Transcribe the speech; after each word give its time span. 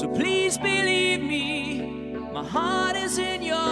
So 0.00 0.08
please 0.08 0.56
believe 0.56 1.22
me, 1.22 1.82
my 2.32 2.42
heart 2.42 2.96
is 2.96 3.18
in 3.18 3.42
your 3.42 3.69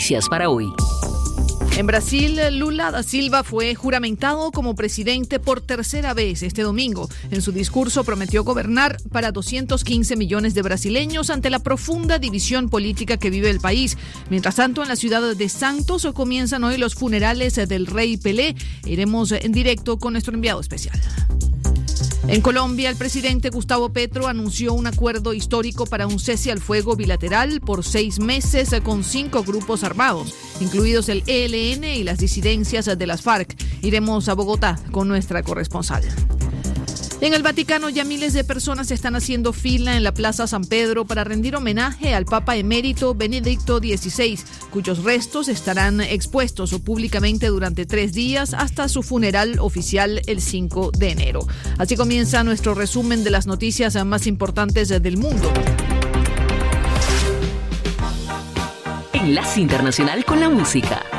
noticias 0.00 0.30
para 0.30 0.48
hoy. 0.48 0.72
En 1.76 1.86
Brasil, 1.86 2.40
Lula 2.52 2.90
da 2.90 3.02
Silva 3.02 3.44
fue 3.44 3.74
juramentado 3.74 4.50
como 4.50 4.74
presidente 4.74 5.38
por 5.38 5.60
tercera 5.60 6.14
vez 6.14 6.42
este 6.42 6.62
domingo. 6.62 7.06
En 7.30 7.42
su 7.42 7.52
discurso 7.52 8.02
prometió 8.02 8.42
gobernar 8.42 8.96
para 9.12 9.30
215 9.30 10.16
millones 10.16 10.54
de 10.54 10.62
brasileños 10.62 11.28
ante 11.28 11.50
la 11.50 11.58
profunda 11.58 12.18
división 12.18 12.70
política 12.70 13.18
que 13.18 13.28
vive 13.28 13.50
el 13.50 13.60
país. 13.60 13.98
Mientras 14.30 14.54
tanto, 14.54 14.82
en 14.82 14.88
la 14.88 14.96
ciudad 14.96 15.36
de 15.36 15.48
Santos 15.50 16.08
comienzan 16.14 16.64
hoy 16.64 16.78
los 16.78 16.94
funerales 16.94 17.56
del 17.56 17.86
rey 17.86 18.16
Pelé. 18.16 18.56
Iremos 18.86 19.32
en 19.32 19.52
directo 19.52 19.98
con 19.98 20.14
nuestro 20.14 20.32
enviado 20.32 20.62
especial. 20.62 20.98
En 22.28 22.42
Colombia, 22.42 22.90
el 22.90 22.96
presidente 22.96 23.50
Gustavo 23.50 23.92
Petro 23.92 24.26
anunció 24.26 24.74
un 24.74 24.86
acuerdo 24.86 25.32
histórico 25.32 25.86
para 25.86 26.06
un 26.06 26.18
cese 26.18 26.52
al 26.52 26.60
fuego 26.60 26.94
bilateral 26.94 27.60
por 27.60 27.82
seis 27.84 28.20
meses 28.20 28.74
con 28.84 29.04
cinco 29.04 29.42
grupos 29.42 29.84
armados, 29.84 30.34
incluidos 30.60 31.08
el 31.08 31.22
ELN 31.26 31.84
y 31.84 32.04
las 32.04 32.18
disidencias 32.18 32.86
de 32.86 33.06
las 33.06 33.22
FARC. 33.22 33.56
Iremos 33.82 34.28
a 34.28 34.34
Bogotá 34.34 34.78
con 34.92 35.08
nuestra 35.08 35.42
corresponsal. 35.42 36.04
En 37.22 37.34
el 37.34 37.42
Vaticano 37.42 37.90
ya 37.90 38.04
miles 38.04 38.32
de 38.32 38.44
personas 38.44 38.90
están 38.90 39.14
haciendo 39.14 39.52
fila 39.52 39.94
en 39.94 40.04
la 40.04 40.14
Plaza 40.14 40.46
San 40.46 40.64
Pedro 40.64 41.04
para 41.04 41.22
rendir 41.22 41.54
homenaje 41.54 42.14
al 42.14 42.24
Papa 42.24 42.56
emérito 42.56 43.14
Benedicto 43.14 43.78
XVI, 43.78 44.38
cuyos 44.70 45.04
restos 45.04 45.48
estarán 45.48 46.00
expuestos 46.00 46.72
públicamente 46.80 47.48
durante 47.48 47.84
tres 47.84 48.14
días 48.14 48.54
hasta 48.54 48.88
su 48.88 49.02
funeral 49.02 49.58
oficial 49.58 50.22
el 50.26 50.40
5 50.40 50.92
de 50.96 51.10
enero. 51.10 51.46
Así 51.76 51.94
comienza 51.94 52.42
nuestro 52.42 52.74
resumen 52.74 53.22
de 53.22 53.30
las 53.30 53.46
noticias 53.46 54.02
más 54.06 54.26
importantes 54.26 54.88
del 54.88 55.18
mundo. 55.18 55.52
Enlace 59.12 59.60
Internacional 59.60 60.24
con 60.24 60.40
la 60.40 60.48
Música. 60.48 61.09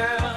girl. 0.00 0.29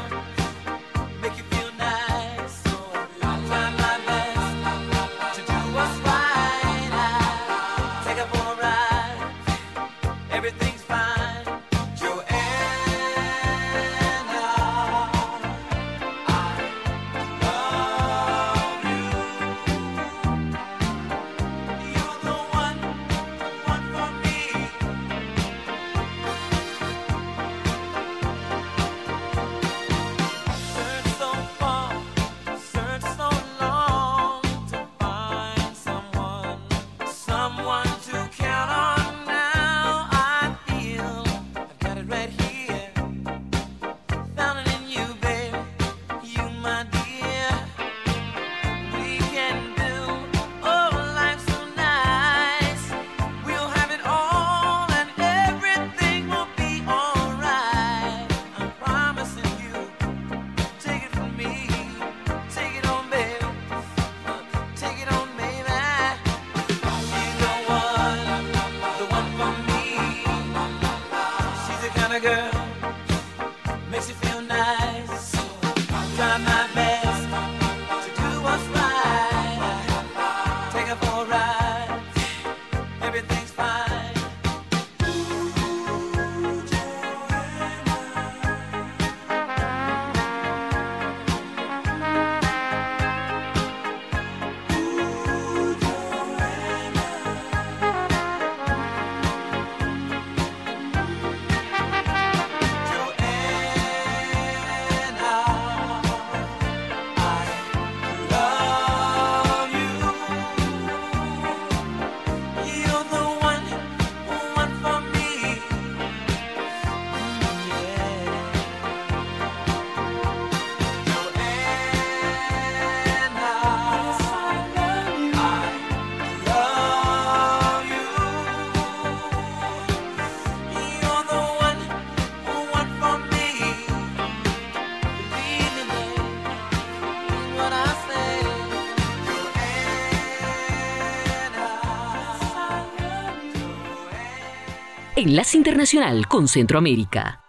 Enlace 145.24 145.56
Internacional 145.56 146.28
con 146.28 146.50
Centroamérica. 146.50 147.40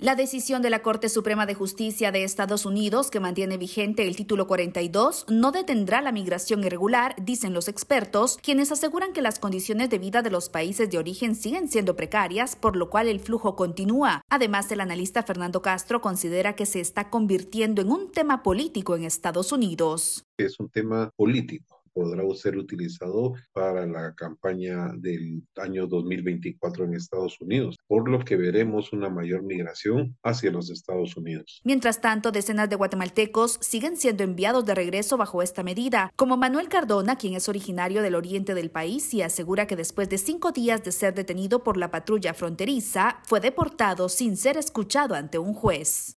La 0.00 0.16
decisión 0.16 0.62
de 0.62 0.70
la 0.70 0.82
Corte 0.82 1.08
Suprema 1.08 1.46
de 1.46 1.54
Justicia 1.54 2.10
de 2.10 2.24
Estados 2.24 2.66
Unidos, 2.66 3.08
que 3.12 3.20
mantiene 3.20 3.56
vigente 3.56 4.08
el 4.08 4.16
título 4.16 4.48
42, 4.48 5.26
no 5.28 5.52
detendrá 5.52 6.02
la 6.02 6.10
migración 6.10 6.64
irregular, 6.64 7.14
dicen 7.22 7.54
los 7.54 7.68
expertos, 7.68 8.36
quienes 8.42 8.72
aseguran 8.72 9.12
que 9.12 9.22
las 9.22 9.38
condiciones 9.38 9.90
de 9.90 10.00
vida 10.00 10.22
de 10.22 10.32
los 10.32 10.48
países 10.48 10.90
de 10.90 10.98
origen 10.98 11.36
siguen 11.36 11.68
siendo 11.68 11.94
precarias, 11.94 12.56
por 12.56 12.74
lo 12.74 12.90
cual 12.90 13.06
el 13.06 13.20
flujo 13.20 13.54
continúa. 13.54 14.22
Además, 14.28 14.72
el 14.72 14.80
analista 14.80 15.22
Fernando 15.22 15.62
Castro 15.62 16.00
considera 16.00 16.56
que 16.56 16.66
se 16.66 16.80
está 16.80 17.10
convirtiendo 17.10 17.80
en 17.80 17.92
un 17.92 18.10
tema 18.10 18.42
político 18.42 18.96
en 18.96 19.04
Estados 19.04 19.52
Unidos. 19.52 20.24
Es 20.36 20.58
un 20.58 20.68
tema 20.68 21.12
político 21.14 21.77
podrá 21.98 22.22
ser 22.36 22.56
utilizado 22.56 23.34
para 23.52 23.84
la 23.84 24.14
campaña 24.14 24.92
del 24.96 25.42
año 25.56 25.88
2024 25.88 26.84
en 26.84 26.94
Estados 26.94 27.40
Unidos, 27.40 27.76
por 27.88 28.08
lo 28.08 28.20
que 28.20 28.36
veremos 28.36 28.92
una 28.92 29.10
mayor 29.10 29.42
migración 29.42 30.16
hacia 30.22 30.52
los 30.52 30.70
Estados 30.70 31.16
Unidos. 31.16 31.60
Mientras 31.64 32.00
tanto, 32.00 32.30
decenas 32.30 32.70
de 32.70 32.76
guatemaltecos 32.76 33.58
siguen 33.60 33.96
siendo 33.96 34.22
enviados 34.22 34.64
de 34.64 34.76
regreso 34.76 35.16
bajo 35.16 35.42
esta 35.42 35.64
medida, 35.64 36.12
como 36.14 36.36
Manuel 36.36 36.68
Cardona, 36.68 37.16
quien 37.16 37.34
es 37.34 37.48
originario 37.48 38.00
del 38.00 38.14
oriente 38.14 38.54
del 38.54 38.70
país 38.70 39.12
y 39.12 39.22
asegura 39.22 39.66
que 39.66 39.74
después 39.74 40.08
de 40.08 40.18
cinco 40.18 40.52
días 40.52 40.84
de 40.84 40.92
ser 40.92 41.14
detenido 41.14 41.64
por 41.64 41.76
la 41.76 41.90
patrulla 41.90 42.32
fronteriza, 42.32 43.20
fue 43.24 43.40
deportado 43.40 44.08
sin 44.08 44.36
ser 44.36 44.56
escuchado 44.56 45.16
ante 45.16 45.38
un 45.38 45.52
juez. 45.52 46.17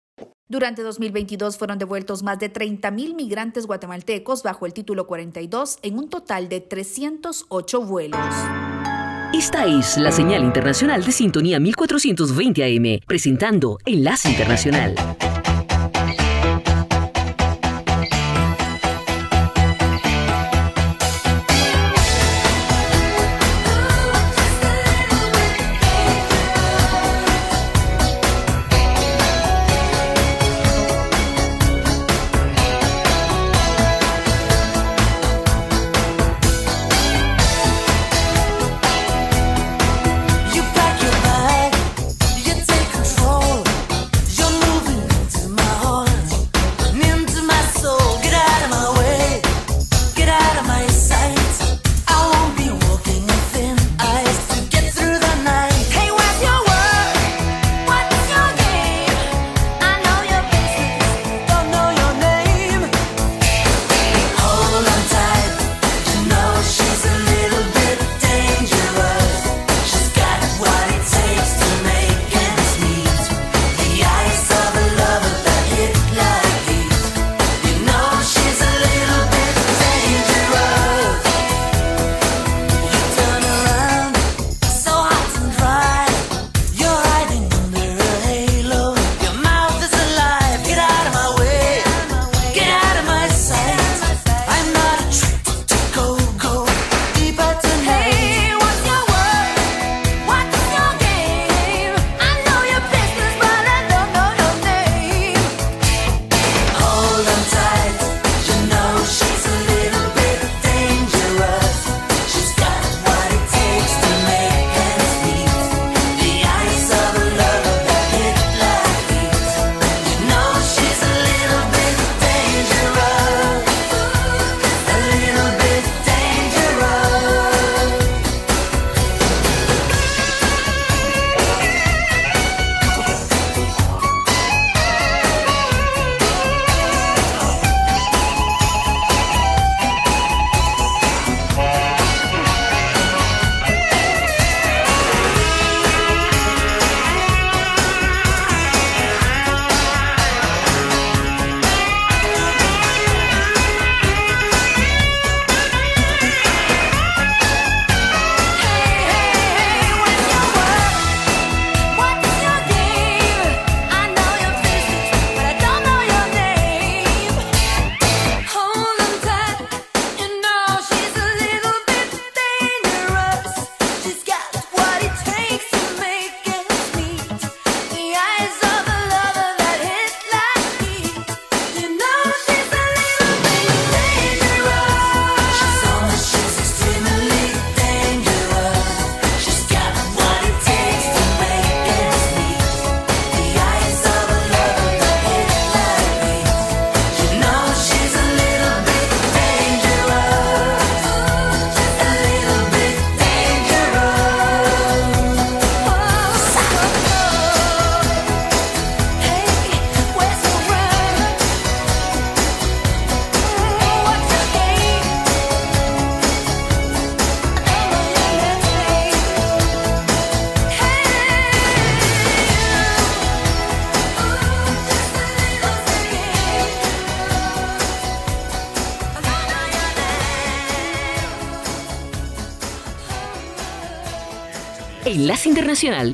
Durante 0.50 0.82
2022 0.82 1.56
fueron 1.56 1.78
devueltos 1.78 2.24
más 2.24 2.40
de 2.40 2.52
30.000 2.52 3.14
migrantes 3.14 3.66
guatemaltecos 3.66 4.42
bajo 4.42 4.66
el 4.66 4.72
título 4.72 5.06
42 5.06 5.78
en 5.82 5.96
un 5.96 6.10
total 6.10 6.48
de 6.48 6.60
308 6.60 7.80
vuelos. 7.82 8.18
Esta 9.32 9.66
es 9.66 9.96
la 9.96 10.10
señal 10.10 10.42
internacional 10.42 11.04
de 11.04 11.12
sintonía 11.12 11.60
1420 11.60 12.64
AM, 12.64 12.98
presentando 13.06 13.78
Enlace 13.86 14.28
Internacional. 14.28 14.96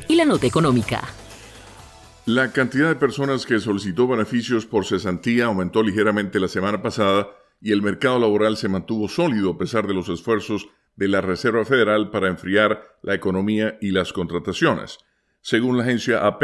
Y 0.07 0.15
la 0.15 0.25
Nota 0.25 0.45
Económica. 0.45 1.01
La 2.27 2.51
cantidad 2.51 2.89
de 2.89 2.95
personas 2.95 3.43
que 3.43 3.59
solicitó 3.59 4.07
beneficios 4.07 4.67
por 4.67 4.85
cesantía 4.85 5.45
aumentó 5.45 5.81
ligeramente 5.81 6.39
la 6.39 6.47
semana 6.47 6.83
pasada 6.83 7.29
y 7.59 7.71
el 7.71 7.81
mercado 7.81 8.19
laboral 8.19 8.55
se 8.55 8.69
mantuvo 8.69 9.09
sólido 9.09 9.51
a 9.51 9.57
pesar 9.57 9.87
de 9.87 9.95
los 9.95 10.09
esfuerzos 10.09 10.69
de 10.95 11.07
la 11.07 11.21
Reserva 11.21 11.65
Federal 11.65 12.11
para 12.11 12.27
enfriar 12.27 12.83
la 13.01 13.15
economía 13.15 13.79
y 13.81 13.89
las 13.89 14.13
contrataciones. 14.13 14.99
Según 15.41 15.75
la 15.75 15.83
agencia 15.83 16.27
AP, 16.27 16.43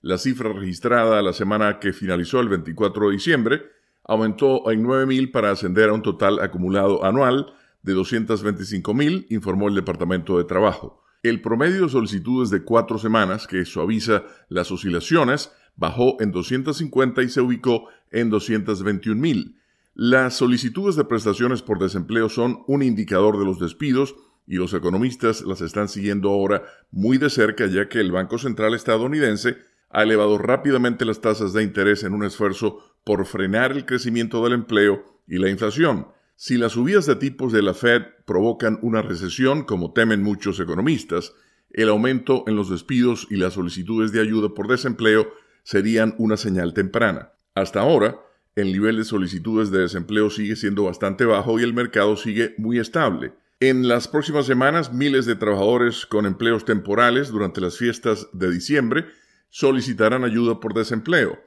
la 0.00 0.16
cifra 0.16 0.50
registrada 0.50 1.20
la 1.20 1.34
semana 1.34 1.78
que 1.78 1.92
finalizó 1.92 2.40
el 2.40 2.48
24 2.48 3.08
de 3.08 3.12
diciembre 3.12 3.62
aumentó 4.04 4.70
en 4.70 4.82
9.000 4.82 5.32
para 5.32 5.50
ascender 5.50 5.90
a 5.90 5.92
un 5.92 6.02
total 6.02 6.40
acumulado 6.40 7.04
anual 7.04 7.52
de 7.82 7.94
225.000, 7.94 9.26
informó 9.28 9.68
el 9.68 9.74
Departamento 9.74 10.38
de 10.38 10.44
Trabajo. 10.44 11.03
El 11.24 11.40
promedio 11.40 11.84
de 11.84 11.88
solicitudes 11.88 12.50
de 12.50 12.64
cuatro 12.64 12.98
semanas, 12.98 13.46
que 13.46 13.64
suaviza 13.64 14.24
las 14.50 14.70
oscilaciones, 14.70 15.50
bajó 15.74 16.20
en 16.20 16.32
250 16.32 17.22
y 17.22 17.30
se 17.30 17.40
ubicó 17.40 17.88
en 18.10 18.30
221.000. 18.30 19.54
Las 19.94 20.34
solicitudes 20.34 20.96
de 20.96 21.04
prestaciones 21.06 21.62
por 21.62 21.78
desempleo 21.78 22.28
son 22.28 22.62
un 22.66 22.82
indicador 22.82 23.38
de 23.38 23.46
los 23.46 23.58
despidos 23.58 24.14
y 24.46 24.56
los 24.56 24.74
economistas 24.74 25.40
las 25.40 25.62
están 25.62 25.88
siguiendo 25.88 26.28
ahora 26.28 26.62
muy 26.90 27.16
de 27.16 27.30
cerca 27.30 27.64
ya 27.68 27.88
que 27.88 28.00
el 28.00 28.12
Banco 28.12 28.36
Central 28.36 28.74
estadounidense 28.74 29.56
ha 29.88 30.02
elevado 30.02 30.36
rápidamente 30.36 31.06
las 31.06 31.22
tasas 31.22 31.54
de 31.54 31.62
interés 31.62 32.04
en 32.04 32.12
un 32.12 32.24
esfuerzo 32.24 32.98
por 33.02 33.24
frenar 33.24 33.72
el 33.72 33.86
crecimiento 33.86 34.44
del 34.44 34.52
empleo 34.52 35.02
y 35.26 35.38
la 35.38 35.48
inflación. 35.48 36.06
Si 36.36 36.56
las 36.58 36.72
subidas 36.72 37.06
de 37.06 37.16
tipos 37.16 37.52
de 37.52 37.62
la 37.62 37.74
Fed 37.74 38.02
provocan 38.24 38.78
una 38.82 39.02
recesión, 39.02 39.62
como 39.64 39.92
temen 39.92 40.22
muchos 40.22 40.58
economistas, 40.58 41.32
el 41.70 41.88
aumento 41.88 42.44
en 42.46 42.56
los 42.56 42.70
despidos 42.70 43.26
y 43.30 43.36
las 43.36 43.54
solicitudes 43.54 44.12
de 44.12 44.20
ayuda 44.20 44.48
por 44.54 44.68
desempleo 44.68 45.28
serían 45.62 46.14
una 46.18 46.36
señal 46.36 46.74
temprana. 46.74 47.32
Hasta 47.54 47.80
ahora, 47.80 48.20
el 48.56 48.72
nivel 48.72 48.96
de 48.96 49.04
solicitudes 49.04 49.70
de 49.70 49.80
desempleo 49.80 50.30
sigue 50.30 50.56
siendo 50.56 50.84
bastante 50.84 51.24
bajo 51.24 51.58
y 51.58 51.62
el 51.62 51.72
mercado 51.72 52.16
sigue 52.16 52.54
muy 52.58 52.78
estable. 52.78 53.32
En 53.60 53.88
las 53.88 54.08
próximas 54.08 54.46
semanas, 54.46 54.92
miles 54.92 55.26
de 55.26 55.36
trabajadores 55.36 56.06
con 56.06 56.26
empleos 56.26 56.64
temporales 56.64 57.30
durante 57.30 57.60
las 57.60 57.78
fiestas 57.78 58.28
de 58.32 58.50
diciembre 58.50 59.06
solicitarán 59.50 60.24
ayuda 60.24 60.58
por 60.58 60.74
desempleo. 60.74 61.38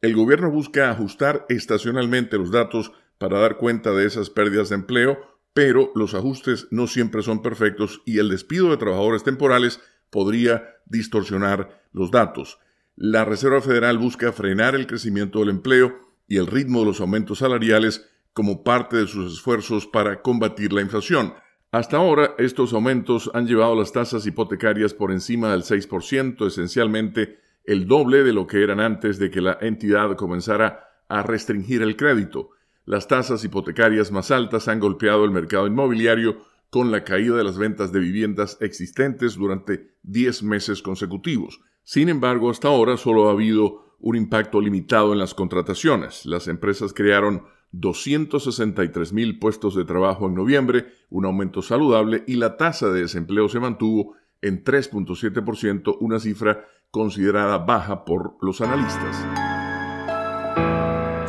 El 0.00 0.16
gobierno 0.16 0.50
busca 0.50 0.90
ajustar 0.90 1.46
estacionalmente 1.48 2.36
los 2.38 2.50
datos 2.50 2.92
para 3.22 3.38
dar 3.38 3.56
cuenta 3.56 3.92
de 3.92 4.04
esas 4.04 4.30
pérdidas 4.30 4.70
de 4.70 4.74
empleo, 4.74 5.16
pero 5.54 5.92
los 5.94 6.12
ajustes 6.14 6.66
no 6.72 6.88
siempre 6.88 7.22
son 7.22 7.40
perfectos 7.40 8.02
y 8.04 8.18
el 8.18 8.28
despido 8.28 8.70
de 8.70 8.78
trabajadores 8.78 9.22
temporales 9.22 9.80
podría 10.10 10.74
distorsionar 10.86 11.84
los 11.92 12.10
datos. 12.10 12.58
La 12.96 13.24
Reserva 13.24 13.60
Federal 13.60 13.96
busca 13.96 14.32
frenar 14.32 14.74
el 14.74 14.88
crecimiento 14.88 15.38
del 15.38 15.50
empleo 15.50 16.00
y 16.26 16.38
el 16.38 16.48
ritmo 16.48 16.80
de 16.80 16.86
los 16.86 17.00
aumentos 17.00 17.38
salariales 17.38 18.10
como 18.32 18.64
parte 18.64 18.96
de 18.96 19.06
sus 19.06 19.34
esfuerzos 19.34 19.86
para 19.86 20.20
combatir 20.20 20.72
la 20.72 20.80
inflación. 20.80 21.34
Hasta 21.70 21.98
ahora, 21.98 22.34
estos 22.38 22.72
aumentos 22.72 23.30
han 23.34 23.46
llevado 23.46 23.76
las 23.76 23.92
tasas 23.92 24.26
hipotecarias 24.26 24.94
por 24.94 25.12
encima 25.12 25.52
del 25.52 25.62
6%, 25.62 26.44
esencialmente 26.44 27.38
el 27.64 27.86
doble 27.86 28.24
de 28.24 28.32
lo 28.32 28.48
que 28.48 28.64
eran 28.64 28.80
antes 28.80 29.20
de 29.20 29.30
que 29.30 29.40
la 29.40 29.58
entidad 29.60 30.16
comenzara 30.16 30.88
a 31.08 31.22
restringir 31.22 31.82
el 31.82 31.96
crédito. 31.96 32.50
Las 32.84 33.06
tasas 33.06 33.44
hipotecarias 33.44 34.10
más 34.10 34.30
altas 34.30 34.68
han 34.68 34.80
golpeado 34.80 35.24
el 35.24 35.30
mercado 35.30 35.66
inmobiliario 35.66 36.44
con 36.68 36.90
la 36.90 37.04
caída 37.04 37.36
de 37.36 37.44
las 37.44 37.58
ventas 37.58 37.92
de 37.92 38.00
viviendas 38.00 38.56
existentes 38.60 39.36
durante 39.36 39.94
10 40.02 40.42
meses 40.42 40.82
consecutivos. 40.82 41.60
Sin 41.84 42.08
embargo, 42.08 42.50
hasta 42.50 42.68
ahora 42.68 42.96
solo 42.96 43.28
ha 43.28 43.32
habido 43.32 43.96
un 44.00 44.16
impacto 44.16 44.60
limitado 44.60 45.12
en 45.12 45.18
las 45.18 45.34
contrataciones. 45.34 46.26
Las 46.26 46.48
empresas 46.48 46.92
crearon 46.92 47.44
263 47.72 49.12
mil 49.12 49.38
puestos 49.38 49.74
de 49.76 49.84
trabajo 49.84 50.26
en 50.26 50.34
noviembre, 50.34 50.86
un 51.08 51.24
aumento 51.24 51.62
saludable, 51.62 52.24
y 52.26 52.36
la 52.36 52.56
tasa 52.56 52.88
de 52.88 53.02
desempleo 53.02 53.48
se 53.48 53.60
mantuvo 53.60 54.14
en 54.40 54.64
3.7%, 54.64 55.96
una 56.00 56.18
cifra 56.18 56.66
considerada 56.90 57.58
baja 57.58 58.04
por 58.04 58.36
los 58.42 58.60
analistas. 58.60 59.51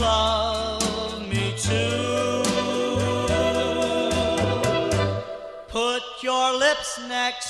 Love 0.00 1.28
me 1.28 1.54
too. 1.56 2.42
Put 5.68 6.02
your 6.22 6.58
lips 6.58 6.98
next 7.08 7.49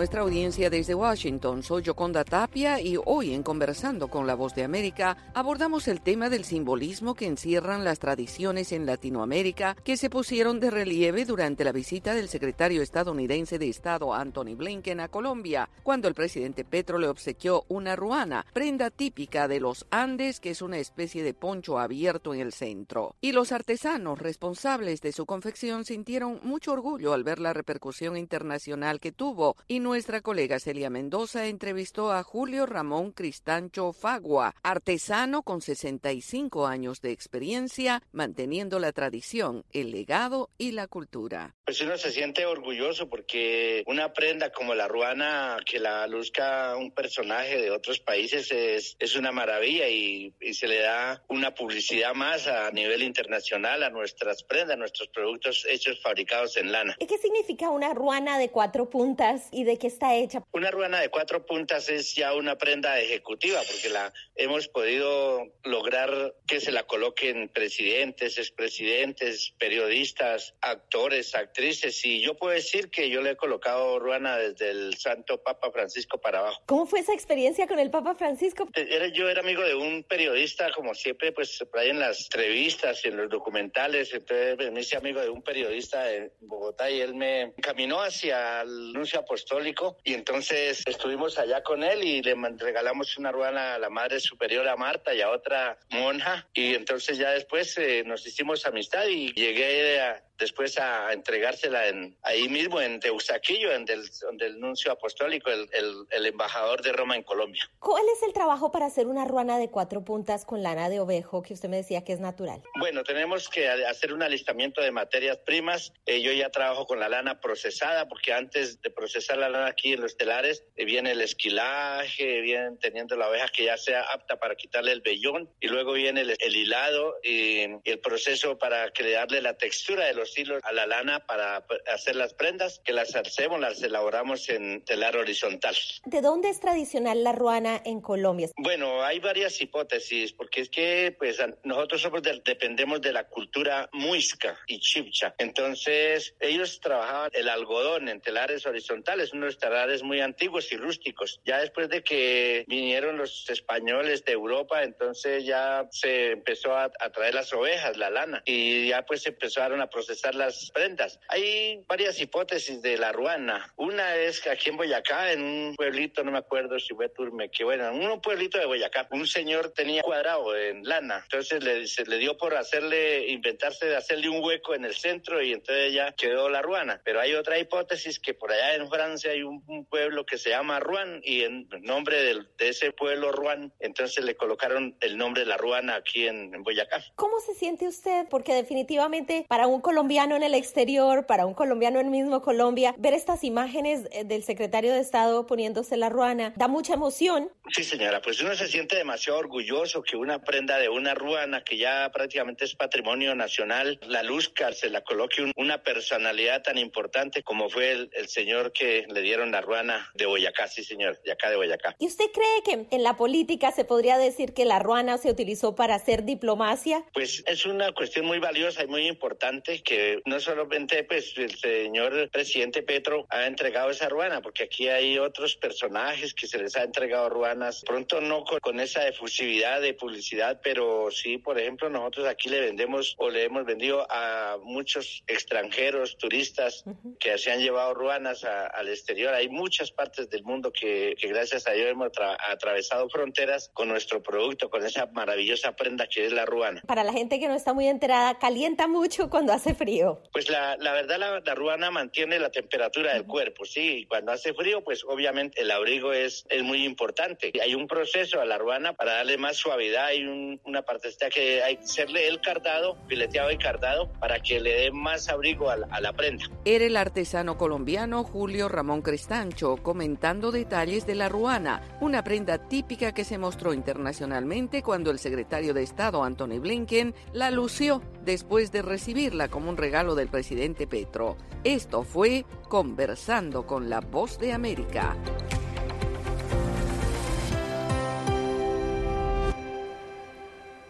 Nuestra 0.00 0.22
audiencia 0.22 0.70
desde 0.70 0.94
Washington. 0.94 1.62
Soy 1.62 1.82
Yoconda 1.82 2.24
Tapia 2.24 2.80
y 2.80 2.96
hoy 3.04 3.34
en 3.34 3.42
Conversando 3.42 4.08
con 4.08 4.26
la 4.26 4.34
Voz 4.34 4.54
de 4.54 4.64
América 4.64 5.14
abordamos 5.34 5.88
el 5.88 6.00
tema 6.00 6.30
del 6.30 6.46
simbolismo 6.46 7.14
que 7.14 7.26
encierran 7.26 7.84
las 7.84 7.98
tradiciones 7.98 8.72
en 8.72 8.86
Latinoamérica 8.86 9.76
que 9.84 9.98
se 9.98 10.08
pusieron 10.08 10.58
de 10.58 10.70
relieve 10.70 11.26
durante 11.26 11.64
la 11.64 11.72
visita 11.72 12.14
del 12.14 12.30
secretario 12.30 12.80
estadounidense 12.80 13.58
de 13.58 13.68
Estado 13.68 14.14
Anthony 14.14 14.54
Blinken 14.56 15.00
a 15.00 15.08
Colombia, 15.08 15.68
cuando 15.82 16.08
el 16.08 16.14
presidente 16.14 16.64
Petro 16.64 16.96
le 16.96 17.08
obsequió 17.08 17.66
una 17.68 17.94
ruana, 17.94 18.46
prenda 18.54 18.88
típica 18.88 19.48
de 19.48 19.60
los 19.60 19.84
Andes 19.90 20.40
que 20.40 20.52
es 20.52 20.62
una 20.62 20.78
especie 20.78 21.22
de 21.22 21.34
poncho 21.34 21.78
abierto 21.78 22.32
en 22.32 22.40
el 22.40 22.54
centro. 22.54 23.16
Y 23.20 23.32
los 23.32 23.52
artesanos 23.52 24.18
responsables 24.18 25.02
de 25.02 25.12
su 25.12 25.26
confección 25.26 25.84
sintieron 25.84 26.40
mucho 26.42 26.72
orgullo 26.72 27.12
al 27.12 27.22
ver 27.22 27.38
la 27.38 27.52
repercusión 27.52 28.16
internacional 28.16 28.98
que 28.98 29.12
tuvo 29.12 29.56
nuestra 29.90 30.20
colega 30.20 30.60
Celia 30.60 30.88
Mendoza 30.88 31.48
entrevistó 31.48 32.12
a 32.12 32.22
Julio 32.22 32.64
Ramón 32.64 33.10
Cristancho 33.10 33.92
Fagua, 33.92 34.54
artesano 34.62 35.42
con 35.42 35.60
65 35.60 36.68
años 36.68 37.00
de 37.00 37.10
experiencia, 37.10 38.00
manteniendo 38.12 38.78
la 38.78 38.92
tradición, 38.92 39.64
el 39.72 39.90
legado 39.90 40.48
y 40.58 40.70
la 40.70 40.86
cultura. 40.86 41.56
Pues 41.64 41.80
uno 41.80 41.98
se 41.98 42.12
siente 42.12 42.46
orgulloso 42.46 43.08
porque 43.08 43.82
una 43.88 44.12
prenda 44.12 44.52
como 44.52 44.76
la 44.76 44.86
ruana 44.86 45.56
que 45.66 45.80
la 45.80 46.06
luzca 46.06 46.76
un 46.76 46.92
personaje 46.92 47.60
de 47.60 47.72
otros 47.72 47.98
países 47.98 48.52
es, 48.52 48.96
es 49.00 49.16
una 49.16 49.32
maravilla 49.32 49.88
y, 49.88 50.32
y 50.40 50.54
se 50.54 50.68
le 50.68 50.82
da 50.82 51.24
una 51.26 51.52
publicidad 51.52 52.14
más 52.14 52.46
a 52.46 52.70
nivel 52.70 53.02
internacional 53.02 53.82
a 53.82 53.90
nuestras 53.90 54.44
prendas, 54.44 54.78
nuestros 54.78 55.08
productos 55.08 55.66
hechos 55.68 56.00
fabricados 56.00 56.56
en 56.56 56.70
lana. 56.70 56.94
¿Y 57.00 57.06
qué 57.06 57.18
significa 57.18 57.70
una 57.70 57.92
ruana 57.92 58.38
de 58.38 58.50
cuatro 58.50 58.88
puntas 58.88 59.48
y 59.50 59.64
de 59.64 59.79
qué 59.80 59.88
está 59.88 60.14
hecha? 60.14 60.44
Una 60.52 60.70
ruana 60.70 61.00
de 61.00 61.08
cuatro 61.08 61.44
puntas 61.44 61.88
es 61.88 62.14
ya 62.14 62.34
una 62.34 62.56
prenda 62.56 63.00
ejecutiva 63.00 63.60
porque 63.66 63.88
la 63.88 64.12
hemos 64.36 64.68
podido 64.68 65.52
lograr 65.64 66.34
que 66.46 66.60
se 66.60 66.70
la 66.70 66.84
coloquen 66.84 67.48
presidentes, 67.48 68.38
expresidentes, 68.38 69.54
periodistas, 69.58 70.54
actores, 70.60 71.34
actrices 71.34 72.04
y 72.04 72.20
yo 72.20 72.36
puedo 72.36 72.52
decir 72.52 72.90
que 72.90 73.10
yo 73.10 73.22
le 73.22 73.30
he 73.30 73.36
colocado 73.36 73.98
ruana 73.98 74.36
desde 74.36 74.70
el 74.70 74.96
Santo 74.96 75.42
Papa 75.42 75.72
Francisco 75.72 76.20
para 76.20 76.40
abajo. 76.40 76.62
¿Cómo 76.66 76.86
fue 76.86 77.00
esa 77.00 77.14
experiencia 77.14 77.66
con 77.66 77.78
el 77.78 77.90
Papa 77.90 78.14
Francisco? 78.14 78.68
Era, 78.74 79.08
yo 79.08 79.28
era 79.28 79.40
amigo 79.40 79.62
de 79.62 79.74
un 79.74 80.04
periodista, 80.04 80.70
como 80.72 80.94
siempre, 80.94 81.32
pues 81.32 81.64
por 81.70 81.80
ahí 81.80 81.90
en 81.90 81.98
las 81.98 82.24
entrevistas 82.24 83.04
y 83.04 83.08
en 83.08 83.16
los 83.16 83.30
documentales, 83.30 84.12
entonces 84.12 84.70
me 84.70 84.80
hice 84.80 84.96
amigo 84.96 85.20
de 85.20 85.30
un 85.30 85.42
periodista 85.42 86.12
en 86.12 86.30
Bogotá 86.40 86.90
y 86.90 87.00
él 87.00 87.14
me 87.14 87.54
caminó 87.62 88.02
hacia 88.02 88.60
al 88.60 88.92
nuncio 88.92 89.18
apostólico 89.20 89.69
y 90.04 90.14
entonces 90.14 90.82
estuvimos 90.86 91.38
allá 91.38 91.62
con 91.62 91.82
él 91.82 92.02
y 92.02 92.22
le 92.22 92.34
regalamos 92.56 93.16
una 93.18 93.32
ruana 93.32 93.74
a 93.74 93.78
la 93.78 93.90
Madre 93.90 94.20
Superiora 94.20 94.76
Marta 94.76 95.14
y 95.14 95.20
a 95.20 95.30
otra 95.30 95.78
monja 95.90 96.48
y 96.54 96.74
entonces 96.74 97.18
ya 97.18 97.30
después 97.30 97.76
eh, 97.78 98.02
nos 98.04 98.26
hicimos 98.26 98.66
amistad 98.66 99.06
y 99.06 99.32
llegué 99.32 100.00
a, 100.00 100.22
después 100.40 100.78
a 100.78 101.12
entregársela 101.12 101.86
en, 101.88 102.16
ahí 102.22 102.48
mismo 102.48 102.80
en 102.80 102.98
Teusaquillo, 102.98 103.72
en 103.72 103.84
del, 103.84 104.02
donde 104.22 104.46
el 104.46 104.58
nuncio 104.58 104.90
apostólico, 104.90 105.50
el, 105.50 105.68
el, 105.72 106.06
el, 106.10 106.26
embajador 106.26 106.82
de 106.82 106.92
Roma 106.92 107.14
en 107.14 107.22
Colombia. 107.22 107.62
¿Cuál 107.78 108.04
es 108.16 108.22
el 108.22 108.32
trabajo 108.32 108.72
para 108.72 108.86
hacer 108.86 109.06
una 109.06 109.24
ruana 109.26 109.58
de 109.58 109.70
cuatro 109.70 110.02
puntas 110.02 110.44
con 110.44 110.62
lana 110.62 110.88
de 110.88 110.98
ovejo 110.98 111.42
que 111.42 111.52
usted 111.52 111.68
me 111.68 111.76
decía 111.76 112.02
que 112.02 112.12
es 112.12 112.20
natural? 112.20 112.62
Bueno, 112.78 113.04
tenemos 113.04 113.48
que 113.48 113.68
hacer 113.68 114.12
un 114.12 114.22
alistamiento 114.22 114.80
de 114.80 114.90
materias 114.90 115.38
primas. 115.38 115.92
Eh, 116.06 116.22
yo 116.22 116.32
ya 116.32 116.50
trabajo 116.50 116.86
con 116.86 116.98
la 116.98 117.08
lana 117.08 117.40
procesada 117.40 118.08
porque 118.08 118.32
antes 118.32 118.80
de 118.80 118.90
procesar 118.90 119.38
la 119.38 119.48
lana 119.48 119.59
aquí 119.66 119.92
en 119.92 120.00
los 120.00 120.16
telares 120.16 120.64
eh, 120.76 120.84
viene 120.84 121.12
el 121.12 121.20
esquilaje, 121.20 122.40
viene 122.40 122.76
teniendo 122.80 123.16
la 123.16 123.28
oveja 123.28 123.48
que 123.48 123.64
ya 123.64 123.76
sea 123.76 124.02
apta 124.02 124.38
para 124.38 124.54
quitarle 124.54 124.92
el 124.92 125.00
vellón 125.00 125.50
y 125.60 125.68
luego 125.68 125.92
viene 125.92 126.22
el, 126.22 126.36
el 126.38 126.56
hilado 126.56 127.16
y, 127.22 127.62
y 127.84 127.90
el 127.90 127.98
proceso 128.00 128.58
para 128.58 128.90
crearle 128.92 129.40
la 129.42 129.56
textura 129.56 130.06
de 130.06 130.14
los 130.14 130.36
hilos 130.36 130.60
a 130.64 130.72
la 130.72 130.86
lana 130.86 131.26
para 131.26 131.64
hacer 131.92 132.16
las 132.16 132.34
prendas, 132.34 132.80
que 132.84 132.92
las 132.92 133.14
hacemos, 133.14 133.60
las 133.60 133.82
elaboramos 133.82 134.48
en 134.48 134.84
telar 134.84 135.16
horizontal. 135.16 135.74
¿De 136.04 136.20
dónde 136.20 136.50
es 136.50 136.60
tradicional 136.60 137.22
la 137.24 137.32
ruana 137.32 137.80
en 137.84 138.00
Colombia? 138.00 138.48
Bueno, 138.56 139.02
hay 139.02 139.20
varias 139.20 139.60
hipótesis, 139.60 140.32
porque 140.32 140.62
es 140.62 140.68
que 140.68 141.14
pues 141.18 141.38
nosotros 141.64 142.00
somos 142.00 142.22
de, 142.22 142.40
dependemos 142.44 143.00
de 143.00 143.12
la 143.12 143.28
cultura 143.28 143.88
muisca 143.92 144.58
y 144.66 144.80
chipcha. 144.80 145.34
Entonces, 145.38 146.34
ellos 146.40 146.80
trabajaban 146.80 147.30
el 147.34 147.48
algodón 147.48 148.08
en 148.08 148.20
telares 148.20 148.66
horizontales, 148.66 149.32
unos 149.32 149.49
telares 149.58 150.02
muy 150.02 150.20
antiguos 150.20 150.72
y 150.72 150.76
rústicos. 150.76 151.40
Ya 151.44 151.58
después 151.58 151.88
de 151.88 152.02
que 152.02 152.64
vinieron 152.66 153.18
los 153.18 153.48
españoles 153.48 154.24
de 154.24 154.32
Europa, 154.32 154.82
entonces 154.82 155.44
ya 155.44 155.86
se 155.90 156.32
empezó 156.32 156.76
a, 156.76 156.90
a 156.98 157.10
traer 157.10 157.34
las 157.34 157.52
ovejas, 157.52 157.96
la 157.96 158.10
lana, 158.10 158.42
y 158.44 158.88
ya 158.88 159.02
pues 159.02 159.26
empezaron 159.26 159.80
a 159.80 159.90
procesar 159.90 160.34
las 160.34 160.70
prendas. 160.70 161.20
Hay 161.28 161.84
varias 161.86 162.20
hipótesis 162.20 162.82
de 162.82 162.98
la 162.98 163.12
ruana. 163.12 163.72
Una 163.76 164.16
es 164.16 164.40
que 164.40 164.50
aquí 164.50 164.70
en 164.70 164.76
Boyacá, 164.76 165.32
en 165.32 165.42
un 165.42 165.76
pueblito, 165.76 166.22
no 166.24 166.32
me 166.32 166.38
acuerdo 166.38 166.78
si 166.78 166.94
fue 166.94 167.08
Turme, 167.08 167.50
que 167.50 167.64
bueno, 167.64 167.88
en 167.88 168.02
un 168.02 168.20
pueblito 168.20 168.58
de 168.58 168.66
Boyacá, 168.66 169.08
un 169.10 169.26
señor 169.26 169.70
tenía 169.70 170.02
cuadrado 170.02 170.56
en 170.56 170.84
lana. 170.84 171.20
Entonces 171.24 171.62
le, 171.62 171.86
se 171.86 172.04
le 172.04 172.18
dio 172.18 172.36
por 172.36 172.54
hacerle, 172.54 173.28
inventarse 173.28 173.86
de 173.86 173.96
hacerle 173.96 174.28
un 174.28 174.42
hueco 174.42 174.74
en 174.74 174.84
el 174.84 174.94
centro 174.94 175.42
y 175.42 175.52
entonces 175.52 175.92
ya 175.92 176.12
quedó 176.12 176.48
la 176.48 176.62
ruana. 176.62 177.00
Pero 177.04 177.20
hay 177.20 177.34
otra 177.34 177.58
hipótesis 177.58 178.18
que 178.18 178.34
por 178.34 178.52
allá 178.52 178.74
en 178.74 178.88
Francia 178.88 179.32
hay 179.32 179.39
un, 179.42 179.62
un 179.66 179.84
pueblo 179.84 180.26
que 180.26 180.38
se 180.38 180.50
llama 180.50 180.80
Ruan 180.80 181.20
y 181.22 181.42
en 181.42 181.68
nombre 181.82 182.22
del, 182.22 182.48
de 182.58 182.70
ese 182.70 182.92
pueblo 182.92 183.32
Ruan, 183.32 183.72
entonces 183.78 184.24
le 184.24 184.36
colocaron 184.36 184.96
el 185.00 185.16
nombre 185.16 185.42
de 185.42 185.46
la 185.46 185.56
ruana 185.56 185.96
aquí 185.96 186.26
en, 186.26 186.54
en 186.54 186.62
Boyacá. 186.62 187.02
¿Cómo 187.14 187.40
se 187.40 187.54
siente 187.54 187.86
usted? 187.86 188.26
Porque 188.28 188.54
definitivamente 188.54 189.46
para 189.48 189.66
un 189.66 189.80
colombiano 189.80 190.00
colombiano 190.00 190.34
en 190.34 190.42
el 190.42 190.54
exterior, 190.54 191.26
para 191.26 191.44
un 191.44 191.52
colombiano 191.52 192.00
en 192.00 192.10
mismo 192.10 192.40
Colombia, 192.40 192.94
ver 192.96 193.12
estas 193.12 193.44
imágenes 193.44 194.08
eh, 194.12 194.24
del 194.24 194.42
secretario 194.42 194.94
de 194.94 195.00
Estado 195.00 195.46
poniéndose 195.46 195.98
la 195.98 196.08
ruana 196.08 196.54
da 196.56 196.68
mucha 196.68 196.94
emoción. 196.94 197.50
Sí, 197.70 197.84
señora, 197.84 198.22
pues 198.22 198.40
uno 198.40 198.54
se 198.54 198.66
siente 198.66 198.96
demasiado 198.96 199.38
orgulloso 199.38 200.02
que 200.02 200.16
una 200.16 200.42
prenda 200.42 200.78
de 200.78 200.88
una 200.88 201.14
ruana 201.14 201.62
que 201.62 201.76
ya 201.76 202.10
prácticamente 202.12 202.64
es 202.64 202.74
patrimonio 202.74 203.34
nacional, 203.34 204.00
la 204.08 204.22
luzca, 204.22 204.72
se 204.72 204.88
la 204.88 205.02
coloque 205.02 205.42
un, 205.42 205.52
una 205.54 205.82
personalidad 205.82 206.62
tan 206.62 206.78
importante 206.78 207.42
como 207.42 207.68
fue 207.68 207.92
el, 207.92 208.10
el, 208.14 208.28
señor 208.28 208.72
que 208.72 209.04
le 209.06 209.19
dieron 209.20 209.50
la 209.50 209.60
ruana 209.60 210.10
de 210.14 210.26
Boyacá, 210.26 210.68
sí, 210.68 210.84
señor, 210.84 211.20
de 211.22 211.32
acá 211.32 211.50
de 211.50 211.56
Boyacá. 211.56 211.94
¿Y 211.98 212.06
usted 212.06 212.26
cree 212.32 212.62
que 212.64 212.96
en 212.96 213.02
la 213.02 213.16
política 213.16 213.72
se 213.72 213.84
podría 213.84 214.18
decir 214.18 214.54
que 214.54 214.64
la 214.64 214.78
ruana 214.78 215.18
se 215.18 215.30
utilizó 215.30 215.74
para 215.74 215.94
hacer 215.94 216.24
diplomacia? 216.24 217.04
Pues 217.12 217.42
es 217.46 217.66
una 217.66 217.92
cuestión 217.92 218.26
muy 218.26 218.38
valiosa 218.38 218.82
y 218.84 218.86
muy 218.86 219.06
importante 219.06 219.82
que 219.82 220.20
no 220.24 220.40
solamente 220.40 221.04
pues 221.04 221.34
el 221.36 221.56
señor 221.56 222.30
presidente 222.30 222.82
Petro 222.82 223.26
ha 223.30 223.46
entregado 223.46 223.90
esa 223.90 224.08
ruana, 224.08 224.40
porque 224.40 224.64
aquí 224.64 224.88
hay 224.88 225.18
otros 225.18 225.56
personajes 225.56 226.34
que 226.34 226.46
se 226.46 226.58
les 226.58 226.76
ha 226.76 226.82
entregado 226.82 227.28
ruanas, 227.28 227.82
pronto 227.86 228.20
no 228.20 228.44
con, 228.44 228.58
con 228.60 228.80
esa 228.80 229.06
efusividad 229.06 229.80
de 229.80 229.94
publicidad, 229.94 230.60
pero 230.62 231.10
sí, 231.10 231.38
por 231.38 231.58
ejemplo, 231.58 231.88
nosotros 231.90 232.26
aquí 232.26 232.48
le 232.48 232.60
vendemos 232.60 233.14
o 233.18 233.30
le 233.30 233.44
hemos 233.44 233.64
vendido 233.64 234.06
a 234.10 234.58
muchos 234.62 235.22
extranjeros, 235.26 236.16
turistas, 236.16 236.82
uh 236.86 236.90
-huh. 236.90 237.18
que 237.18 237.38
se 237.38 237.50
han 237.50 237.60
llevado 237.60 237.94
ruanas 237.94 238.44
a, 238.44 238.66
al 238.66 238.88
exterior. 238.88 239.09
Hay 239.10 239.48
muchas 239.48 239.90
partes 239.90 240.30
del 240.30 240.44
mundo 240.44 240.72
que, 240.72 241.16
que 241.18 241.28
gracias 241.28 241.66
a 241.66 241.72
Dios 241.72 241.88
hemos 241.90 242.10
atravesado 242.48 243.08
fronteras 243.08 243.70
con 243.74 243.88
nuestro 243.88 244.22
producto, 244.22 244.70
con 244.70 244.84
esa 244.84 245.06
maravillosa 245.06 245.74
prenda 245.74 246.06
que 246.06 246.26
es 246.26 246.32
la 246.32 246.46
ruana. 246.46 246.82
Para 246.86 247.02
la 247.02 247.12
gente 247.12 247.40
que 247.40 247.48
no 247.48 247.54
está 247.54 247.72
muy 247.72 247.88
enterada, 247.88 248.38
calienta 248.38 248.86
mucho 248.86 249.28
cuando 249.28 249.52
hace 249.52 249.74
frío. 249.74 250.22
Pues 250.32 250.48
la, 250.48 250.76
la 250.76 250.92
verdad, 250.92 251.18
la, 251.18 251.40
la, 251.40 251.54
ruana 251.54 251.90
mantiene 251.90 252.38
la 252.38 252.50
temperatura 252.50 253.14
del 253.14 253.24
cuerpo, 253.26 253.64
sí. 253.64 254.00
Y 254.00 254.06
cuando 254.06 254.32
hace 254.32 254.54
frío, 254.54 254.82
pues 254.84 255.04
obviamente 255.04 255.60
el 255.60 255.70
abrigo 255.70 256.12
es, 256.12 256.46
es 256.48 256.62
muy 256.62 256.84
importante. 256.84 257.52
Hay 257.60 257.74
un 257.74 257.88
proceso 257.88 258.40
a 258.40 258.44
la 258.44 258.58
ruana 258.58 258.92
para 258.92 259.14
darle 259.14 259.38
más 259.38 259.56
suavidad. 259.56 260.06
Hay 260.06 260.24
un, 260.24 260.60
una 260.64 260.82
partecita 260.82 261.30
que 261.30 261.62
hay 261.62 261.76
que 261.76 261.84
hacerle 261.84 262.28
el 262.28 262.40
cardado, 262.40 262.96
fileteado 263.08 263.50
y 263.50 263.58
cardado, 263.58 264.12
para 264.20 264.40
que 264.40 264.60
le 264.60 264.72
dé 264.72 264.90
más 264.92 265.28
abrigo 265.28 265.68
a 265.68 265.76
la, 265.76 265.88
a 265.90 266.00
la 266.00 266.12
prenda. 266.12 266.44
Era 266.64 266.84
el 266.84 266.96
artesano 266.96 267.58
colombiano 267.58 268.22
Julio 268.22 268.68
Ramón 268.68 268.99
Cristancho 269.02 269.76
comentando 269.76 270.50
detalles 270.50 271.06
de 271.06 271.14
la 271.14 271.28
ruana, 271.28 271.82
una 272.00 272.22
prenda 272.24 272.58
típica 272.68 273.12
que 273.12 273.24
se 273.24 273.38
mostró 273.38 273.72
internacionalmente 273.72 274.82
cuando 274.82 275.10
el 275.10 275.18
secretario 275.18 275.74
de 275.74 275.82
Estado 275.82 276.22
Anthony 276.22 276.58
Blinken 276.60 277.14
la 277.32 277.50
lució 277.50 278.02
después 278.24 278.72
de 278.72 278.82
recibirla 278.82 279.48
como 279.48 279.70
un 279.70 279.76
regalo 279.76 280.14
del 280.14 280.28
presidente 280.28 280.86
Petro. 280.86 281.36
Esto 281.64 282.02
fue 282.02 282.44
Conversando 282.68 283.66
con 283.66 283.90
la 283.90 284.00
Voz 284.00 284.38
de 284.38 284.52
América. 284.52 285.16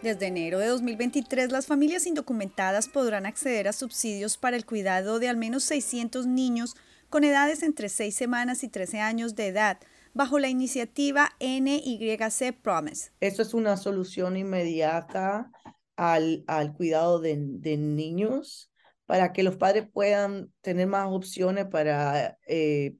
Desde 0.01 0.25
enero 0.25 0.57
de 0.57 0.65
2023, 0.65 1.51
las 1.51 1.67
familias 1.67 2.07
indocumentadas 2.07 2.87
podrán 2.87 3.27
acceder 3.27 3.67
a 3.67 3.73
subsidios 3.73 4.35
para 4.35 4.57
el 4.57 4.65
cuidado 4.65 5.19
de 5.19 5.29
al 5.29 5.37
menos 5.37 5.63
600 5.65 6.25
niños 6.25 6.75
con 7.11 7.25
edades 7.25 7.61
entre 7.61 7.89
6 7.89 8.15
semanas 8.15 8.63
y 8.63 8.69
13 8.69 9.01
años 9.01 9.35
de 9.35 9.47
edad, 9.47 9.77
bajo 10.13 10.39
la 10.39 10.47
iniciativa 10.47 11.29
NYC 11.41 12.53
Promise. 12.61 13.11
Esto 13.19 13.41
es 13.41 13.53
una 13.53 13.75
solución 13.75 14.37
inmediata 14.37 15.51
al, 15.97 16.45
cuidado 16.75 17.19
de, 17.19 17.35
niños 17.35 18.71
para 19.05 19.33
que 19.33 19.43
los 19.43 19.57
padres 19.57 19.89
puedan 19.91 20.53
tener 20.61 20.87
más 20.87 21.07
opciones 21.11 21.65
para, 21.65 22.39
eh, 22.47 22.95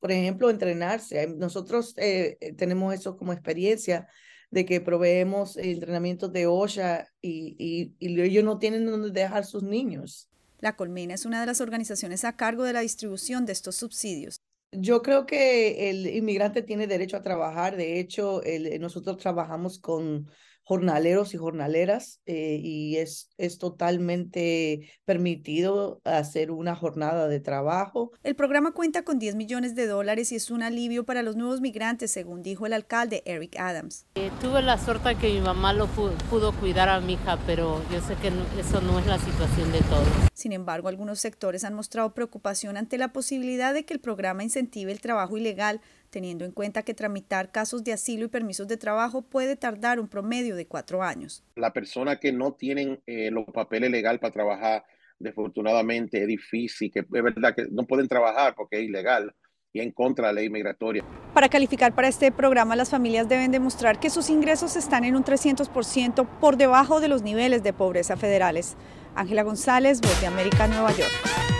por 0.00 0.10
ejemplo, 0.10 0.50
entrenarse. 0.50 1.28
Nosotros 1.28 1.94
eh, 1.98 2.36
tenemos 2.58 2.94
eso 2.94 3.16
como 3.16 3.32
experiencia 3.32 4.08
de 4.50 4.66
que 4.66 4.80
proveemos 4.80 5.56
entrenamientos 5.56 6.32
de 6.32 6.48
olla 6.48 7.06
y, 7.20 7.94
y, 8.00 8.20
ellos 8.20 8.42
no 8.42 8.58
tienen 8.58 8.86
donde 8.86 9.10
dejar 9.12 9.44
sus 9.44 9.62
niños. 9.62 10.28
La 10.60 10.76
Colmena 10.76 11.14
es 11.14 11.26
una 11.26 11.40
de 11.40 11.46
las 11.46 11.60
organizaciones 11.60 12.24
a 12.24 12.36
cargo 12.36 12.64
de 12.64 12.72
la 12.72 12.80
distribución 12.80 13.46
de 13.46 13.52
estos 13.52 13.76
subsidios. 13.76 14.40
Yo 14.72 15.02
creo 15.02 15.26
que 15.26 15.90
el 15.90 16.06
inmigrante 16.06 16.62
tiene 16.62 16.86
derecho 16.86 17.16
a 17.16 17.22
trabajar. 17.22 17.76
De 17.76 18.00
hecho, 18.00 18.42
nosotros 18.80 19.16
trabajamos 19.18 19.78
con 19.78 20.28
jornaleros 20.66 21.32
y 21.32 21.36
jornaleras 21.36 22.20
eh, 22.26 22.58
y 22.60 22.96
es, 22.96 23.30
es 23.38 23.58
totalmente 23.58 24.90
permitido 25.04 26.00
hacer 26.04 26.50
una 26.50 26.74
jornada 26.74 27.28
de 27.28 27.38
trabajo. 27.38 28.10
El 28.24 28.34
programa 28.34 28.72
cuenta 28.72 29.04
con 29.04 29.20
10 29.20 29.36
millones 29.36 29.76
de 29.76 29.86
dólares 29.86 30.32
y 30.32 30.34
es 30.34 30.50
un 30.50 30.64
alivio 30.64 31.06
para 31.06 31.22
los 31.22 31.36
nuevos 31.36 31.60
migrantes, 31.60 32.10
según 32.10 32.42
dijo 32.42 32.66
el 32.66 32.72
alcalde 32.72 33.22
Eric 33.26 33.56
Adams. 33.60 34.06
Eh, 34.16 34.32
tuve 34.40 34.60
la 34.60 34.76
suerte 34.76 35.14
que 35.14 35.32
mi 35.32 35.40
mamá 35.40 35.72
lo 35.72 35.86
pudo, 35.86 36.52
cuidar 36.58 36.88
a 36.88 37.00
mi 37.00 37.12
hija, 37.12 37.38
pero 37.46 37.80
yo 37.92 38.00
sé 38.00 38.16
que 38.16 38.32
eso 38.58 38.80
no 38.80 38.98
es 38.98 39.06
la 39.06 39.20
situación 39.20 39.70
de 39.70 39.78
todos. 39.82 40.08
Sin 40.34 40.50
embargo, 40.50 40.88
algunos 40.88 41.20
sectores 41.20 41.62
han 41.62 41.74
mostrado 41.74 42.12
preocupación 42.12 42.76
ante 42.76 42.98
la 42.98 43.12
posibilidad 43.12 43.72
de 43.72 43.84
que 43.84 43.94
el 43.94 44.00
programa 44.00 44.42
incentive 44.42 44.90
el 44.90 45.00
trabajo 45.00 45.36
ilegal 45.36 45.80
teniendo 46.10 46.44
en 46.44 46.52
cuenta 46.52 46.82
que 46.82 46.94
tramitar 46.94 47.50
casos 47.50 47.84
de 47.84 47.92
asilo 47.92 48.26
y 48.26 48.28
permisos 48.28 48.68
de 48.68 48.76
trabajo 48.76 49.22
puede 49.22 49.56
tardar 49.56 50.00
un 50.00 50.08
promedio 50.08 50.56
de 50.56 50.66
cuatro 50.66 51.02
años. 51.02 51.42
La 51.56 51.72
persona 51.72 52.16
que 52.16 52.32
no 52.32 52.52
tienen 52.52 53.00
eh, 53.06 53.30
los 53.30 53.44
papeles 53.46 53.90
legales 53.90 54.20
para 54.20 54.32
trabajar, 54.32 54.84
desafortunadamente 55.18 56.22
es 56.22 56.26
difícil, 56.26 56.90
que 56.90 57.00
es 57.00 57.08
verdad 57.08 57.54
que 57.54 57.66
no 57.70 57.84
pueden 57.84 58.08
trabajar 58.08 58.54
porque 58.54 58.78
es 58.78 58.84
ilegal 58.84 59.34
y 59.72 59.80
en 59.80 59.90
contra 59.90 60.28
de 60.28 60.34
la 60.34 60.40
ley 60.40 60.50
migratoria. 60.50 61.04
Para 61.34 61.48
calificar 61.48 61.94
para 61.94 62.08
este 62.08 62.32
programa, 62.32 62.76
las 62.76 62.90
familias 62.90 63.28
deben 63.28 63.50
demostrar 63.50 64.00
que 64.00 64.08
sus 64.08 64.30
ingresos 64.30 64.74
están 64.74 65.04
en 65.04 65.16
un 65.16 65.24
300% 65.24 66.26
por 66.40 66.56
debajo 66.56 67.00
de 67.00 67.08
los 67.08 67.22
niveles 67.22 67.62
de 67.62 67.74
pobreza 67.74 68.16
federales. 68.16 68.76
Ángela 69.14 69.42
González, 69.42 70.00
Voz 70.00 70.20
de 70.20 70.26
América, 70.26 70.66
Nueva 70.66 70.92
York. 70.92 71.55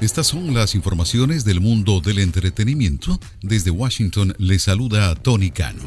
Estas 0.00 0.28
son 0.28 0.54
las 0.54 0.74
informaciones 0.74 1.44
del 1.44 1.60
mundo 1.60 2.00
del 2.00 2.20
entretenimiento. 2.20 3.20
Desde 3.42 3.70
Washington 3.70 4.34
le 4.38 4.58
saluda 4.58 5.14
Tony 5.14 5.50
Cano. 5.50 5.82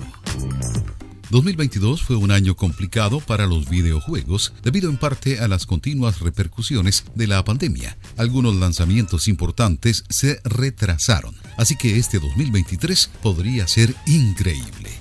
2022 1.31 2.03
fue 2.03 2.15
un 2.17 2.29
año 2.29 2.55
complicado 2.55 3.21
para 3.21 3.47
los 3.47 3.67
videojuegos 3.67 4.53
debido 4.61 4.91
en 4.91 4.97
parte 4.97 5.39
a 5.39 5.47
las 5.47 5.65
continuas 5.65 6.19
repercusiones 6.19 7.05
de 7.15 7.25
la 7.25 7.43
pandemia. 7.43 7.97
Algunos 8.15 8.55
lanzamientos 8.55 9.27
importantes 9.27 10.03
se 10.09 10.39
retrasaron, 10.43 11.33
así 11.57 11.75
que 11.75 11.97
este 11.97 12.19
2023 12.19 13.09
podría 13.23 13.67
ser 13.67 13.95
increíble. 14.05 14.91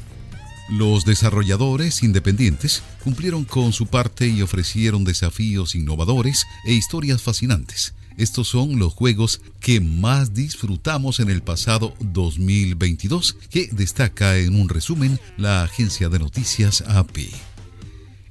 Los 0.70 1.05
desarrolladores 1.05 2.03
independientes 2.03 2.83
cumplieron 3.05 3.44
con 3.44 3.75
su 3.75 3.88
parte 3.88 4.27
y 4.27 4.40
ofrecieron 4.40 5.05
desafíos 5.05 5.75
innovadores 5.75 6.46
e 6.64 6.72
historias 6.72 7.20
fascinantes. 7.20 7.92
Estos 8.16 8.48
son 8.48 8.79
los 8.79 8.92
juegos 8.92 9.40
que 9.61 9.81
más 9.81 10.35
disfrutamos 10.35 11.20
en 11.20 11.31
el 11.31 11.42
pasado 11.42 11.94
2022, 12.01 13.37
que 13.51 13.68
destaca 13.72 14.38
en 14.38 14.61
un 14.61 14.68
resumen 14.68 15.18
la 15.37 15.62
agencia 15.62 16.09
de 16.09 16.18
noticias 16.18 16.83
AP. 16.87 17.18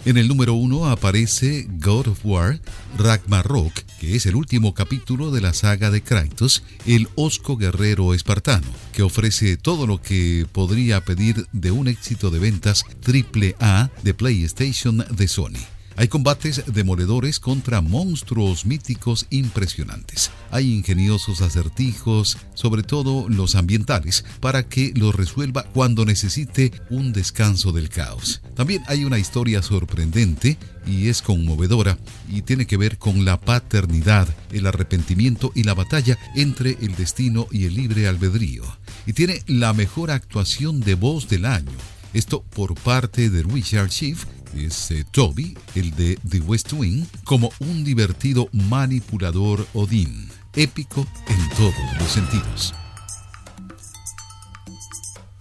En 0.03 0.17
el 0.17 0.27
número 0.27 0.55
uno 0.55 0.87
aparece 0.87 1.67
God 1.79 2.07
of 2.07 2.25
War 2.25 2.59
Ragnarok, 2.97 3.73
que 3.99 4.15
es 4.15 4.25
el 4.25 4.35
último 4.35 4.73
capítulo 4.73 5.29
de 5.29 5.41
la 5.41 5.53
saga 5.53 5.91
de 5.91 6.01
Kratos, 6.01 6.63
el 6.87 7.07
osco 7.13 7.55
guerrero 7.55 8.15
espartano, 8.15 8.65
que 8.93 9.03
ofrece 9.03 9.57
todo 9.57 9.85
lo 9.85 10.01
que 10.01 10.47
podría 10.51 11.05
pedir 11.05 11.45
de 11.51 11.69
un 11.69 11.87
éxito 11.87 12.31
de 12.31 12.39
ventas 12.39 12.83
triple 13.01 13.55
A 13.59 13.91
de 14.01 14.15
PlayStation 14.15 15.05
de 15.11 15.27
Sony. 15.27 15.80
Hay 15.97 16.07
combates 16.07 16.63
demoledores 16.67 17.39
contra 17.39 17.81
monstruos 17.81 18.65
míticos 18.65 19.27
impresionantes. 19.29 20.31
Hay 20.49 20.73
ingeniosos 20.73 21.41
acertijos, 21.41 22.37
sobre 22.53 22.83
todo 22.83 23.27
los 23.29 23.55
ambientales, 23.55 24.25
para 24.39 24.67
que 24.67 24.93
los 24.95 25.15
resuelva 25.15 25.63
cuando 25.63 26.05
necesite 26.05 26.71
un 26.89 27.13
descanso 27.13 27.71
del 27.71 27.89
caos. 27.89 28.41
También 28.55 28.83
hay 28.87 29.05
una 29.05 29.19
historia 29.19 29.61
sorprendente 29.61 30.57
y 30.85 31.09
es 31.09 31.21
conmovedora 31.21 31.97
y 32.29 32.41
tiene 32.41 32.65
que 32.65 32.77
ver 32.77 32.97
con 32.97 33.25
la 33.25 33.39
paternidad, 33.39 34.27
el 34.51 34.67
arrepentimiento 34.67 35.51
y 35.55 35.63
la 35.63 35.73
batalla 35.73 36.17
entre 36.35 36.77
el 36.81 36.95
destino 36.95 37.47
y 37.51 37.65
el 37.65 37.75
libre 37.75 38.07
albedrío. 38.07 38.63
Y 39.05 39.13
tiene 39.13 39.43
la 39.47 39.73
mejor 39.73 40.11
actuación 40.11 40.79
de 40.79 40.95
voz 40.95 41.27
del 41.27 41.45
año. 41.45 41.71
Esto 42.13 42.43
por 42.43 42.75
parte 42.75 43.29
de 43.29 43.43
Richard 43.43 43.89
Schiff, 43.89 44.25
es 44.55 44.91
eh, 44.91 45.05
Toby, 45.09 45.57
el 45.75 45.95
de 45.95 46.17
The 46.27 46.39
West 46.41 46.73
Wing, 46.73 47.05
como 47.23 47.51
un 47.59 47.83
divertido 47.83 48.49
manipulador 48.51 49.67
Odín, 49.73 50.29
épico 50.55 51.07
en 51.27 51.49
todos 51.57 51.99
los 51.99 52.09
sentidos. 52.09 52.73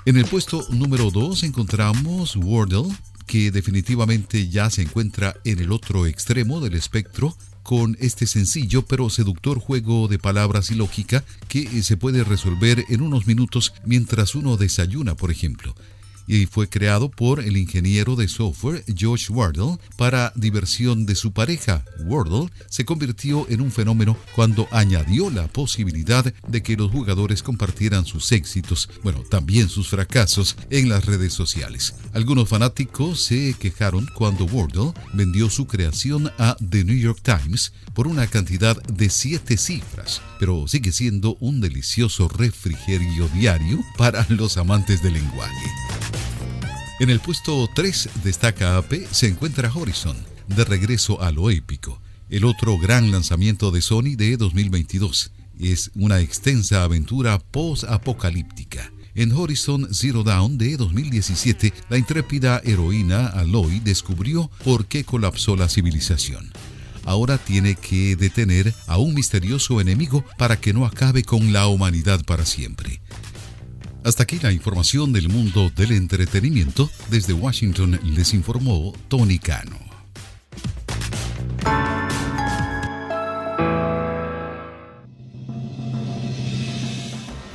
En 0.07 0.17
el 0.17 0.25
puesto 0.25 0.67
número 0.71 1.11
2 1.11 1.43
encontramos 1.45 2.37
Wordle, 2.37 2.89
que 3.27 3.51
definitivamente 3.51 4.49
ya 4.49 4.71
se 4.71 4.83
encuentra 4.83 5.37
en 5.45 5.59
el 5.61 5.73
otro 5.73 6.07
extremo 6.07 6.61
del 6.61 6.75
espectro 6.75 7.37
con 7.63 7.97
este 8.01 8.27
sencillo 8.27 8.87
pero 8.87 9.11
seductor 9.11 9.61
juego 9.61 10.09
de 10.09 10.19
palabras 10.19 10.71
y 10.71 10.75
lógica 10.75 11.23
que 11.49 11.83
se 11.83 11.97
puede 11.97 12.25
resolver 12.25 12.85
en 12.89 13.03
unos 13.03 13.27
minutos 13.27 13.75
mientras 13.85 14.35
uno 14.35 14.57
desayuna, 14.57 15.15
por 15.15 15.31
ejemplo 15.31 15.75
y 16.27 16.47
fue 16.47 16.69
creado 16.69 17.11
por 17.11 17.41
el 17.41 17.57
ingeniero 17.57 18.17
de 18.17 18.29
software 18.29 18.85
Josh 18.99 19.31
Wardle 19.31 19.79
para 19.97 20.33
diversión 20.37 21.07
de 21.07 21.15
su 21.15 21.33
pareja. 21.33 21.85
Wardle 22.05 22.51
se 22.69 22.85
convirtió 22.85 23.47
en 23.49 23.61
un 23.61 23.71
fenómeno 23.71 24.17
cuando 24.35 24.69
añadió 24.71 25.31
la 25.31 25.49
posibilidad 25.49 26.33
de 26.47 26.63
que 26.63 26.77
los 26.77 26.91
jugadores 26.91 27.43
compartieran 27.43 28.05
sus 28.05 28.33
éxitos, 28.33 28.89
bueno, 29.03 29.23
también 29.29 29.69
sus 29.69 29.89
fracasos 29.89 30.57
en 30.71 30.89
las 30.89 31.07
redes 31.07 31.33
sociales. 31.33 31.95
Algunos 32.13 32.49
fanáticos 32.49 33.25
se 33.25 33.55
quejaron 33.59 34.07
cuando 34.15 34.45
Wardle 34.45 34.93
vendió 35.13 35.51
su 35.51 35.67
creación 35.67 36.31
a 36.39 36.57
The 36.69 36.85
New 36.85 36.97
York 36.97 37.21
Times 37.23 37.73
por 37.95 38.07
una 38.07 38.27
cantidad 38.27 38.81
de 38.85 39.11
siete 39.11 39.57
cifras, 39.57 40.23
pero 40.39 40.67
sigue 40.69 40.93
siendo 40.93 41.37
un 41.41 41.61
delicioso 41.61 42.29
refrigerio 42.29 43.29
diario 43.35 43.79
para 43.97 44.27
los 44.29 44.57
amantes 44.57 45.03
del 45.03 45.15
lenguaje. 45.15 46.20
En 47.01 47.09
el 47.09 47.19
puesto 47.19 47.67
3 47.75 48.11
destaca 48.23 48.77
AP 48.77 48.93
se 49.11 49.27
encuentra 49.27 49.73
Horizon, 49.75 50.19
de 50.49 50.67
regreso 50.67 51.23
a 51.23 51.33
lo 51.33 51.49
épico, 51.49 51.99
el 52.29 52.45
otro 52.45 52.79
gran 52.79 53.11
lanzamiento 53.11 53.71
de 53.71 53.81
Sony 53.81 54.17
de 54.19 54.37
2022. 54.37 55.33
Es 55.59 55.91
una 55.95 56.21
extensa 56.21 56.83
aventura 56.85 57.39
post-apocalíptica. 57.39 58.93
En 59.15 59.33
Horizon 59.33 59.89
Zero 59.95 60.25
Dawn 60.25 60.59
de 60.59 60.77
2017, 60.77 61.73
la 61.89 61.97
intrépida 61.97 62.61
heroína 62.67 63.29
Aloy 63.29 63.81
descubrió 63.81 64.51
por 64.63 64.85
qué 64.85 65.03
colapsó 65.03 65.57
la 65.57 65.71
civilización. 65.71 66.53
Ahora 67.07 67.39
tiene 67.39 67.77
que 67.77 68.15
detener 68.15 68.75
a 68.87 68.99
un 68.99 69.15
misterioso 69.15 69.81
enemigo 69.81 70.23
para 70.37 70.61
que 70.61 70.75
no 70.75 70.85
acabe 70.85 71.23
con 71.23 71.51
la 71.51 71.67
humanidad 71.67 72.23
para 72.27 72.45
siempre. 72.45 73.01
Hasta 74.05 74.23
aquí 74.23 74.39
la 74.43 74.53
información 74.53 75.13
del 75.13 75.29
mundo 75.29 75.71
del 75.75 75.93
entretenimiento. 75.93 76.89
Desde 77.11 77.33
Washington 77.33 77.99
les 78.03 78.35
informó 78.35 78.93
Tony 79.09 79.39
Cano. 79.39 79.79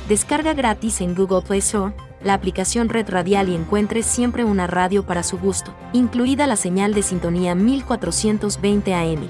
Descarga 0.08 0.54
gratis 0.54 1.00
en 1.00 1.16
Google 1.16 1.42
Play 1.42 1.58
Store 1.58 1.92
la 2.22 2.34
aplicación 2.34 2.88
Red 2.88 3.08
Radial 3.08 3.48
y 3.48 3.54
encuentre 3.54 4.02
siempre 4.02 4.44
una 4.44 4.66
radio 4.66 5.04
para 5.04 5.22
su 5.22 5.38
gusto, 5.38 5.74
incluida 5.92 6.46
la 6.46 6.56
señal 6.56 6.92
de 6.92 7.02
sintonía 7.02 7.54
1420 7.54 8.94
AM. 8.94 9.28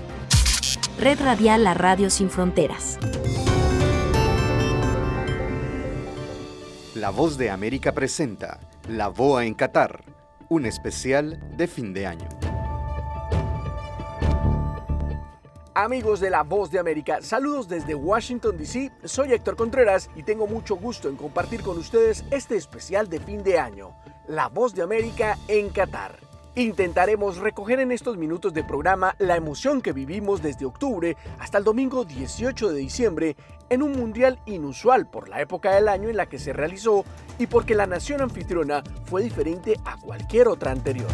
Red 0.99 1.21
Radial, 1.21 1.65
la 1.65 1.75
radio 1.75 2.11
sin 2.11 2.31
fronteras. 2.31 2.99
La 7.07 7.13
Voz 7.13 7.39
de 7.39 7.51
América 7.51 7.93
presenta 7.93 8.59
La 8.89 9.07
Boa 9.07 9.45
en 9.45 9.55
Qatar, 9.55 10.03
un 10.49 10.67
especial 10.67 11.39
de 11.57 11.69
fin 11.69 11.93
de 11.93 12.05
año. 12.05 12.29
Amigos 15.73 16.19
de 16.19 16.31
La 16.31 16.43
Voz 16.43 16.69
de 16.73 16.81
América, 16.81 17.19
saludos 17.23 17.69
desde 17.69 17.95
Washington, 17.95 18.57
D.C. 18.57 18.91
Soy 19.05 19.33
Héctor 19.33 19.55
Contreras 19.55 20.11
y 20.17 20.25
tengo 20.25 20.49
mucho 20.49 20.75
gusto 20.75 21.09
en 21.09 21.15
compartir 21.15 21.63
con 21.63 21.79
ustedes 21.79 22.25
este 22.33 22.57
especial 22.57 23.09
de 23.09 23.21
fin 23.21 23.45
de 23.45 23.61
año, 23.61 23.95
La 24.27 24.49
Voz 24.49 24.75
de 24.75 24.83
América 24.83 25.39
en 25.47 25.69
Qatar. 25.69 26.26
Intentaremos 26.59 27.37
recoger 27.37 27.81
en 27.81 27.93
estos 27.93 28.17
minutos 28.17 28.55
de 28.55 28.65
programa 28.65 29.15
la 29.19 29.37
emoción 29.37 29.83
que 29.83 29.93
vivimos 29.93 30.41
desde 30.41 30.65
octubre 30.65 31.15
hasta 31.39 31.59
el 31.59 31.65
domingo 31.65 32.07
18 32.07 32.73
de 32.73 32.79
diciembre 32.79 33.37
en 33.69 33.83
un 33.83 33.93
mundial 33.93 34.39
inusual 34.47 35.07
por 35.07 35.29
la 35.29 35.43
época 35.43 35.75
del 35.75 35.87
año 35.87 36.09
en 36.09 36.17
la 36.17 36.31
que 36.31 36.39
se 36.39 36.55
realizó 36.55 37.05
y 37.39 37.47
porque 37.47 37.75
la 37.75 37.87
nación 37.87 38.23
anfitriona 38.23 38.83
fue 39.05 39.23
diferente 39.23 39.79
a 39.85 39.99
cualquier 39.99 40.49
otra 40.49 40.71
anterior. 40.71 41.11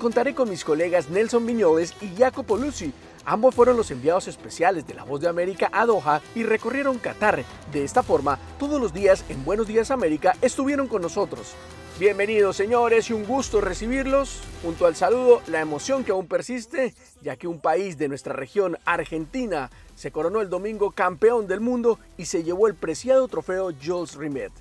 Contaré 0.00 0.34
con 0.34 0.50
mis 0.50 0.64
colegas 0.64 1.10
Nelson 1.10 1.46
Viñoles 1.46 1.94
y 2.00 2.16
Jacopo 2.16 2.56
Luzzi. 2.56 2.92
Ambos 3.26 3.54
fueron 3.54 3.76
los 3.76 3.90
enviados 3.90 4.26
especiales 4.26 4.86
de 4.86 4.94
La 4.94 5.04
Voz 5.04 5.20
de 5.20 5.28
América 5.28 5.68
a 5.72 5.84
Doha 5.86 6.22
y 6.34 6.42
recorrieron 6.42 6.98
Qatar. 6.98 7.44
De 7.70 7.84
esta 7.84 8.02
forma, 8.02 8.38
todos 8.58 8.80
los 8.80 8.94
días 8.94 9.24
en 9.28 9.44
Buenos 9.44 9.68
Días 9.68 9.90
América 9.90 10.34
estuvieron 10.40 10.88
con 10.88 11.02
nosotros. 11.02 11.54
Bienvenidos 11.98 12.56
señores 12.56 13.10
y 13.10 13.12
un 13.12 13.26
gusto 13.26 13.60
recibirlos. 13.60 14.40
Junto 14.62 14.86
al 14.86 14.96
saludo, 14.96 15.42
la 15.48 15.60
emoción 15.60 16.02
que 16.02 16.12
aún 16.12 16.26
persiste, 16.26 16.94
ya 17.20 17.36
que 17.36 17.46
un 17.46 17.60
país 17.60 17.98
de 17.98 18.08
nuestra 18.08 18.32
región, 18.32 18.78
Argentina, 18.86 19.70
se 19.96 20.10
coronó 20.10 20.40
el 20.40 20.48
domingo 20.48 20.92
campeón 20.92 21.46
del 21.46 21.60
mundo 21.60 21.98
y 22.16 22.24
se 22.24 22.42
llevó 22.42 22.68
el 22.68 22.74
preciado 22.74 23.28
trofeo 23.28 23.70
Jules 23.84 24.14
Rimet. 24.14 24.52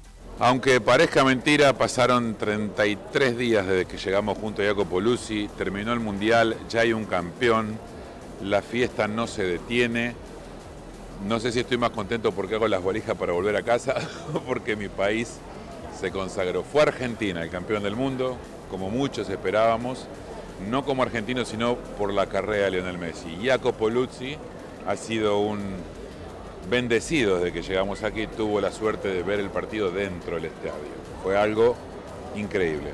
Aunque 0.41 0.79
parezca 0.79 1.25
mentira, 1.25 1.73
pasaron 1.73 2.35
33 2.35 3.37
días 3.37 3.67
desde 3.67 3.85
que 3.85 3.97
llegamos 3.97 4.37
junto 4.37 4.61
a 4.61 4.65
Jacopo 4.65 5.01
Luzzi, 5.01 5.49
terminó 5.57 5.91
el 5.91 5.99
Mundial, 5.99 6.55
ya 6.69 6.79
hay 6.79 6.93
un 6.93 7.03
campeón, 7.03 7.77
la 8.41 8.61
fiesta 8.61 9.09
no 9.09 9.27
se 9.27 9.43
detiene. 9.43 10.15
No 11.27 11.41
sé 11.41 11.51
si 11.51 11.59
estoy 11.59 11.77
más 11.77 11.89
contento 11.89 12.31
porque 12.31 12.55
hago 12.55 12.69
las 12.69 12.81
valijas 12.81 13.17
para 13.17 13.33
volver 13.33 13.57
a 13.57 13.63
casa 13.63 13.95
o 14.33 14.39
porque 14.39 14.77
mi 14.77 14.87
país 14.87 15.39
se 15.99 16.09
consagró. 16.09 16.63
Fue 16.63 16.83
Argentina 16.83 17.43
el 17.43 17.49
campeón 17.49 17.83
del 17.83 17.97
mundo, 17.97 18.37
como 18.71 18.89
muchos 18.89 19.29
esperábamos, 19.29 20.07
no 20.69 20.85
como 20.85 21.03
argentino, 21.03 21.43
sino 21.43 21.75
por 21.75 22.13
la 22.13 22.27
carrera 22.27 22.63
de 22.65 22.71
Lionel 22.71 22.97
Messi. 22.97 23.37
Jacopo 23.43 23.89
Luzzi 23.89 24.37
ha 24.87 24.95
sido 24.95 25.39
un 25.39 25.59
bendecido 26.69 27.37
desde 27.37 27.53
que 27.53 27.61
llegamos 27.61 28.03
aquí, 28.03 28.27
tuvo 28.27 28.59
la 28.61 28.71
suerte 28.71 29.07
de 29.07 29.23
ver 29.23 29.39
el 29.39 29.49
partido 29.49 29.91
dentro 29.91 30.35
del 30.35 30.45
estadio. 30.45 30.73
Fue 31.23 31.37
algo 31.37 31.75
increíble. 32.35 32.91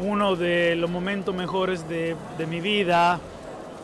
Uno 0.00 0.36
de 0.36 0.76
los 0.76 0.90
momentos 0.90 1.34
mejores 1.34 1.88
de, 1.88 2.16
de 2.36 2.46
mi 2.46 2.60
vida, 2.60 3.18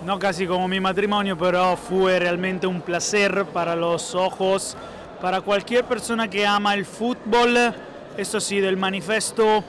no 0.05 0.19
casi 0.19 0.47
como 0.47 0.69
mi 0.69 0.81
matrimonio, 0.81 1.39
pero 1.39 1.77
fue 1.77 2.19
realmente 2.19 2.67
un 2.67 2.81
placer 2.81 3.47
para 3.47 3.77
los 3.77 4.15
ojos, 4.15 4.77
para 5.21 5.41
cualquier 5.41 5.85
persona 5.85 6.29
que 6.29 6.47
ama 6.47 6.75
el 6.75 6.85
fútbol, 6.85 7.57
eso 8.17 8.41
sí, 8.41 8.61
del 8.61 8.77
manifiesto 8.77 9.65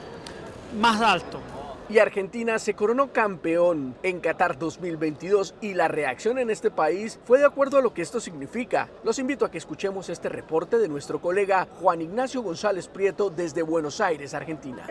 más 0.78 1.00
alto. 1.00 1.40
Y 1.94 2.00
Argentina 2.00 2.58
se 2.58 2.74
coronó 2.74 3.12
campeón 3.12 3.94
en 4.02 4.18
Qatar 4.18 4.58
2022 4.58 5.54
y 5.60 5.74
la 5.74 5.86
reacción 5.86 6.40
en 6.40 6.50
este 6.50 6.72
país 6.72 7.20
fue 7.22 7.38
de 7.38 7.46
acuerdo 7.46 7.78
a 7.78 7.82
lo 7.82 7.94
que 7.94 8.02
esto 8.02 8.18
significa. 8.18 8.88
Los 9.04 9.20
invito 9.20 9.44
a 9.44 9.50
que 9.52 9.58
escuchemos 9.58 10.08
este 10.08 10.28
reporte 10.28 10.78
de 10.78 10.88
nuestro 10.88 11.20
colega 11.20 11.68
Juan 11.80 12.02
Ignacio 12.02 12.42
González 12.42 12.88
Prieto 12.88 13.30
desde 13.30 13.62
Buenos 13.62 14.00
Aires, 14.00 14.34
Argentina. 14.34 14.88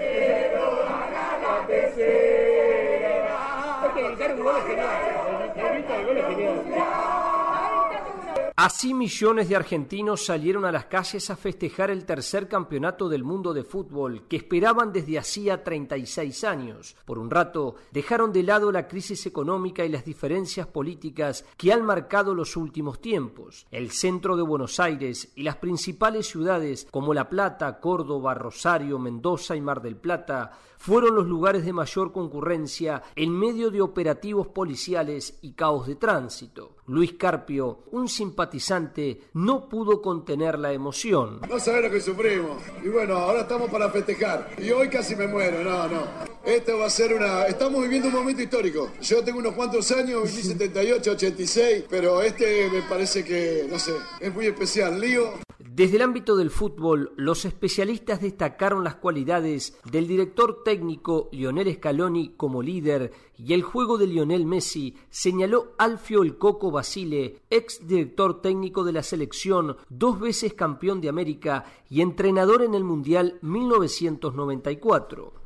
Así 8.64 8.94
millones 8.94 9.50
de 9.50 9.58
argentinos 9.58 10.24
salieron 10.24 10.64
a 10.64 10.72
las 10.72 10.86
calles 10.86 11.30
a 11.30 11.36
festejar 11.36 11.92
el 11.92 12.06
tercer 12.06 12.48
campeonato 12.48 13.10
del 13.10 13.26
mundo 13.26 13.54
de 13.54 13.66
fútbol 13.66 14.26
que 14.30 14.38
esperaban 14.38 14.94
desde 14.94 15.20
hacía 15.20 15.66
36 15.66 16.46
años. 16.46 16.96
Por 17.04 17.20
un 17.20 17.30
rato 17.30 17.76
dejaron 17.92 18.32
de 18.32 18.42
lado 18.42 18.72
la 18.72 18.88
crisis 18.88 19.26
económica 19.26 19.84
y 19.84 19.90
las 19.90 20.06
diferencias 20.06 20.66
políticas 20.66 21.44
que 21.58 21.74
han 21.74 21.84
marcado 21.84 22.34
los 22.34 22.56
últimos 22.56 23.02
tiempos. 23.02 23.68
El 23.70 23.92
centro 23.92 24.38
de 24.38 24.44
Buenos 24.44 24.80
Aires 24.80 25.34
y 25.36 25.44
las 25.44 25.58
principales 25.58 26.28
ciudades 26.30 26.88
como 26.90 27.14
La 27.14 27.28
Plata, 27.28 27.82
Córdoba, 27.82 28.34
Rosario, 28.34 28.98
Mendoza 28.98 29.58
y 29.58 29.62
Mar 29.62 29.82
del 29.82 29.98
Plata 29.98 30.58
fueron 30.84 31.16
los 31.16 31.28
lugares 31.28 31.64
de 31.64 31.72
mayor 31.72 32.12
concurrencia 32.12 33.04
en 33.16 33.32
medio 33.32 33.72
de 33.72 33.82
operativos 33.82 34.48
policiales 34.48 35.40
y 35.42 35.54
caos 35.54 35.88
de 35.88 35.96
tránsito. 35.96 36.76
Luis 36.88 37.14
Carpio, 37.14 37.86
un 37.92 38.10
simpatizante, 38.10 39.22
no 39.36 39.70
pudo 39.70 40.02
contener 40.02 40.60
la 40.60 40.74
emoción. 40.74 41.40
No 41.50 41.60
sabés 41.60 41.84
lo 41.84 41.92
que 41.92 42.02
sufrimos. 42.02 42.62
Y 42.84 42.90
bueno, 42.90 43.16
ahora 43.16 43.42
estamos 43.42 43.70
para 43.70 43.90
festejar. 43.90 44.50
Y 44.58 44.70
hoy 44.72 44.90
casi 44.90 45.16
me 45.16 45.28
muero, 45.28 45.64
no, 45.64 45.88
no. 45.88 46.04
Esto 46.44 46.78
va 46.78 46.88
a 46.88 46.90
ser 46.90 47.14
una... 47.14 47.44
Estamos 47.44 47.82
viviendo 47.82 48.10
un 48.10 48.16
momento 48.16 48.42
histórico. 48.42 48.90
Yo 49.02 49.24
tengo 49.24 49.40
unos 49.40 49.54
cuantos 49.54 49.90
años, 49.92 50.24
viví 50.24 50.44
78, 50.44 51.12
86, 51.12 51.86
pero 51.90 52.22
este 52.22 52.70
me 52.70 52.82
parece 52.82 53.24
que, 53.24 53.66
no 53.70 53.80
sé, 53.80 53.94
es 54.20 54.34
muy 54.34 54.48
especial. 54.48 55.00
Lío. 55.00 55.32
Desde 55.76 55.96
el 55.96 56.04
ámbito 56.04 56.36
del 56.36 56.52
fútbol, 56.52 57.14
los 57.16 57.46
especialistas 57.46 58.22
destacaron 58.22 58.84
las 58.84 58.98
cualidades 58.98 59.76
del 59.90 60.08
director 60.08 60.62
técnico 60.64 61.30
Lionel 61.32 61.74
Scaloni 61.74 62.36
como 62.38 62.62
líder 62.62 63.12
y 63.40 63.54
el 63.54 63.64
juego 63.64 63.98
de 63.98 64.06
Lionel 64.06 64.46
Messi, 64.46 64.96
señaló 65.10 65.74
Alfio 65.80 66.22
El 66.22 66.38
Coco 66.38 66.70
Basile, 66.70 67.40
ex 67.50 67.88
director 67.88 68.40
técnico 68.40 68.84
de 68.84 68.92
la 68.92 69.02
selección, 69.02 69.78
dos 69.90 70.20
veces 70.20 70.54
campeón 70.54 71.02
de 71.02 71.10
América 71.10 71.66
y 71.90 72.02
entrenador 72.02 72.62
en 72.62 72.76
el 72.76 72.84
Mundial 72.84 73.40
1994 73.42 75.34
este 75.34 75.43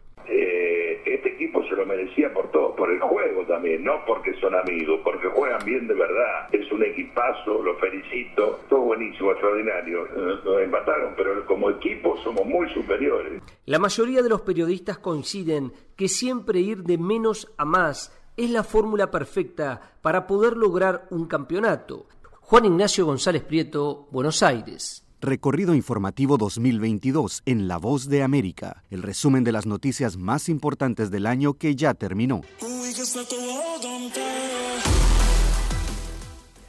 merecía 1.97 2.31
por 2.33 2.51
todo, 2.51 2.75
por 2.75 2.91
el 2.91 2.99
juego 2.99 3.43
también, 3.45 3.83
no 3.83 3.93
porque 4.05 4.33
son 4.39 4.53
amigos, 4.55 4.99
porque 5.03 5.27
juegan 5.27 5.63
bien 5.65 5.87
de 5.87 5.93
verdad. 5.95 6.47
Es 6.51 6.71
un 6.71 6.83
equipazo, 6.83 7.61
lo 7.63 7.75
felicito, 7.77 8.59
todo 8.69 8.81
buenísimo, 8.81 9.31
extraordinario. 9.31 10.07
Nos 10.15 10.61
empataron, 10.61 11.13
pero 11.15 11.45
como 11.45 11.69
equipo 11.71 12.17
somos 12.23 12.45
muy 12.45 12.71
superiores. 12.73 13.41
La 13.65 13.79
mayoría 13.79 14.21
de 14.21 14.29
los 14.29 14.41
periodistas 14.41 14.99
coinciden 14.99 15.71
que 15.95 16.07
siempre 16.07 16.59
ir 16.59 16.83
de 16.83 16.97
menos 16.97 17.53
a 17.57 17.65
más 17.65 18.13
es 18.35 18.51
la 18.51 18.63
fórmula 18.63 19.09
perfecta 19.09 19.81
para 20.01 20.27
poder 20.27 20.55
lograr 20.55 21.07
un 21.09 21.27
campeonato. 21.27 22.05
Juan 22.41 22.65
Ignacio 22.65 23.05
González 23.05 23.43
Prieto, 23.43 24.07
Buenos 24.11 24.43
Aires. 24.43 25.06
Recorrido 25.19 25.73
informativo 25.73 26.37
2022 26.37 27.41
en 27.47 27.67
La 27.67 27.77
Voz 27.77 28.07
de 28.07 28.21
América, 28.21 28.83
el 28.91 29.01
resumen 29.01 29.43
de 29.43 29.51
las 29.51 29.65
noticias 29.65 30.15
más 30.15 30.47
importantes 30.47 31.09
del 31.09 31.25
año 31.25 31.55
que 31.55 31.75
ya 31.75 31.95
terminó. 31.95 32.41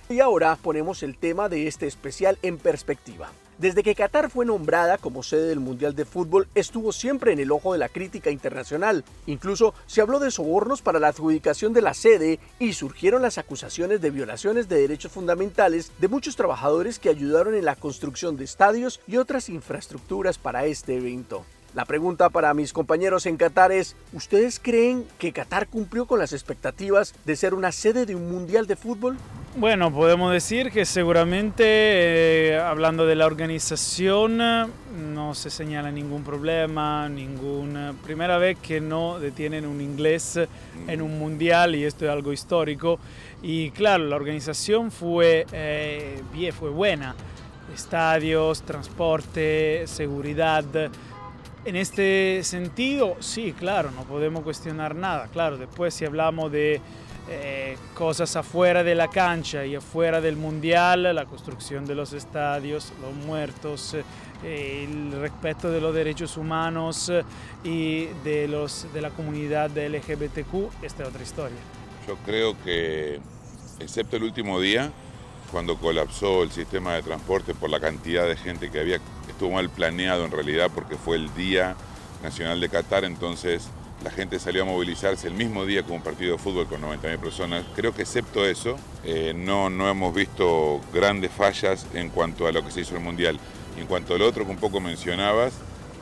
Y 0.09 0.21
ahora 0.21 0.57
ponemos 0.57 1.03
el 1.03 1.19
tema 1.19 1.51
de 1.51 1.67
este 1.67 1.87
especial 1.87 2.39
en 2.41 2.57
perspectiva. 2.57 3.31
Desde 3.59 3.83
que 3.83 3.97
Qatar 3.97 4.31
fue 4.31 4.47
nombrada 4.47 4.99
como 4.99 5.25
sede 5.25 5.49
del 5.49 5.59
Mundial 5.59 5.97
de 5.97 6.05
Fútbol, 6.05 6.47
estuvo 6.55 6.93
siempre 6.93 7.33
en 7.33 7.41
el 7.41 7.51
ojo 7.51 7.73
de 7.73 7.81
la 7.81 7.89
crítica 7.89 8.31
internacional. 8.31 9.05
Incluso 9.27 9.75
se 9.87 10.01
habló 10.01 10.21
de 10.21 10.31
sobornos 10.31 10.81
para 10.81 11.01
la 11.01 11.09
adjudicación 11.09 11.73
de 11.73 11.83
la 11.83 11.93
sede 11.93 12.39
y 12.61 12.75
surgieron 12.75 13.21
las 13.21 13.37
acusaciones 13.37 14.01
de 14.01 14.11
violaciones 14.11 14.69
de 14.69 14.81
derechos 14.81 15.11
fundamentales 15.11 15.91
de 15.99 16.07
muchos 16.07 16.37
trabajadores 16.37 17.01
que 17.01 17.09
ayudaron 17.09 17.57
en 17.57 17.65
la 17.65 17.75
construcción 17.75 18.37
de 18.37 18.45
estadios 18.45 19.01
y 19.09 19.17
otras 19.17 19.49
infraestructuras 19.49 20.39
para 20.39 20.65
este 20.67 20.97
evento. 20.97 21.45
La 21.75 21.85
pregunta 21.85 22.31
para 22.31 22.55
mis 22.55 22.73
compañeros 22.73 23.27
en 23.27 23.37
Qatar 23.37 23.73
es, 23.73 23.95
¿ustedes 24.15 24.59
creen 24.59 25.05
que 25.19 25.33
Qatar 25.33 25.69
cumplió 25.69 26.07
con 26.07 26.19
las 26.19 26.33
expectativas 26.33 27.15
de 27.27 27.37
ser 27.37 27.53
una 27.53 27.73
sede 27.73 28.07
de 28.07 28.15
un 28.15 28.31
Mundial 28.31 28.67
de 28.67 28.75
Fútbol? 28.75 29.19
Bueno, 29.55 29.93
podemos 29.93 30.33
decir 30.33 30.71
que 30.71 30.87
seguramente, 30.87 31.65
eh, 31.67 32.59
hablando 32.59 33.05
de 33.05 33.17
la 33.17 33.27
organización, 33.27 34.39
no 34.39 35.35
se 35.35 35.51
señala 35.51 35.91
ningún 35.91 36.25
problema, 36.25 37.09
ninguna 37.09 37.95
primera 38.03 38.39
vez 38.39 38.57
que 38.59 38.81
no 38.81 39.19
detienen 39.19 39.67
un 39.67 39.81
inglés 39.83 40.39
en 40.87 41.03
un 41.03 41.19
mundial 41.19 41.75
y 41.75 41.85
esto 41.85 42.07
es 42.07 42.11
algo 42.11 42.33
histórico. 42.33 42.99
Y 43.43 43.71
claro, 43.73 44.05
la 44.05 44.17
organización 44.17 44.91
fue, 44.91 45.45
eh, 45.53 46.23
bien, 46.33 46.53
fue 46.53 46.71
buena. 46.71 47.15
Estadios, 47.75 48.63
transporte, 48.63 49.87
seguridad. 49.87 50.65
En 51.69 51.77
este 51.77 52.41
sentido, 52.45 53.19
sí, 53.21 53.53
claro, 53.53 53.91
no 53.91 54.05
podemos 54.05 54.43
cuestionar 54.43 54.95
nada. 54.95 55.29
Claro, 55.31 55.59
después 55.59 55.93
si 55.93 56.07
hablamos 56.07 56.51
de 56.51 56.81
eh, 57.29 57.77
cosas 57.93 58.35
afuera 58.37 58.83
de 58.83 58.95
la 58.95 59.09
cancha 59.09 59.67
y 59.67 59.75
afuera 59.75 60.23
del 60.23 60.37
mundial, 60.37 61.15
la 61.15 61.27
construcción 61.27 61.85
de 61.85 61.95
los 61.95 62.15
estadios, 62.15 62.95
los 63.03 63.13
muertos, 63.13 63.95
eh, 64.45 64.87
el 64.89 65.21
respeto 65.21 65.71
de 65.71 65.83
los 65.83 65.95
derechos 65.95 66.39
humanos 66.39 67.11
eh, 67.11 67.23
y 67.65 68.07
de, 68.25 68.49
los, 68.49 68.87
de 68.95 69.03
la 69.03 69.11
comunidad 69.11 69.69
LGBTQ, 69.77 70.83
esta 70.83 71.03
es 71.03 71.09
otra 71.11 71.23
historia. 71.23 71.59
Yo 72.07 72.17
creo 72.25 72.57
que, 72.65 73.21
excepto 73.79 74.17
el 74.17 74.23
último 74.23 74.59
día, 74.59 74.91
cuando 75.51 75.77
colapsó 75.77 76.43
el 76.43 76.51
sistema 76.51 76.95
de 76.95 77.03
transporte 77.03 77.55
por 77.55 77.71
la 77.71 77.81
cantidad 77.81 78.27
de 78.27 78.37
gente 78.37 78.71
que 78.71 78.81
había, 78.81 79.01
estuvo 79.29 79.51
mal 79.53 79.71
planeado 79.71 80.25
en 80.25 80.31
realidad 80.31 80.71
porque 80.75 80.97
fue 80.97 81.17
el 81.17 81.33
Día 81.35 81.77
Nacional 82.23 82.61
de 82.61 82.69
Qatar, 82.69 83.05
entonces 83.05 83.69
la 84.05 84.11
gente 84.11 84.39
salió 84.39 84.63
a 84.63 84.65
movilizarse 84.65 85.27
el 85.27 85.35
mismo 85.35 85.65
día 85.65 85.83
con 85.83 85.95
un 85.95 86.03
partido 86.03 86.33
de 86.33 86.39
fútbol 86.39 86.67
con 86.67 86.81
90.000 86.83 87.19
personas. 87.19 87.65
Creo 87.75 87.93
que 87.95 88.03
excepto 88.03 88.47
eso, 88.47 88.77
eh, 89.05 89.33
no, 89.35 89.71
no 89.71 89.89
hemos 89.89 90.15
visto 90.15 90.81
grandes 90.93 91.33
fallas 91.33 91.87
en 91.95 92.11
cuanto 92.11 92.47
a 92.47 92.53
lo 92.53 92.65
que 92.65 92.71
se 92.71 92.83
hizo 92.83 92.95
el 92.95 93.03
Mundial. 93.03 93.39
en 93.77 93.87
cuanto 93.87 94.15
al 94.15 94.23
otro 94.23 94.45
que 94.45 94.51
un 94.51 94.57
poco 94.57 94.81
mencionabas, 94.81 95.53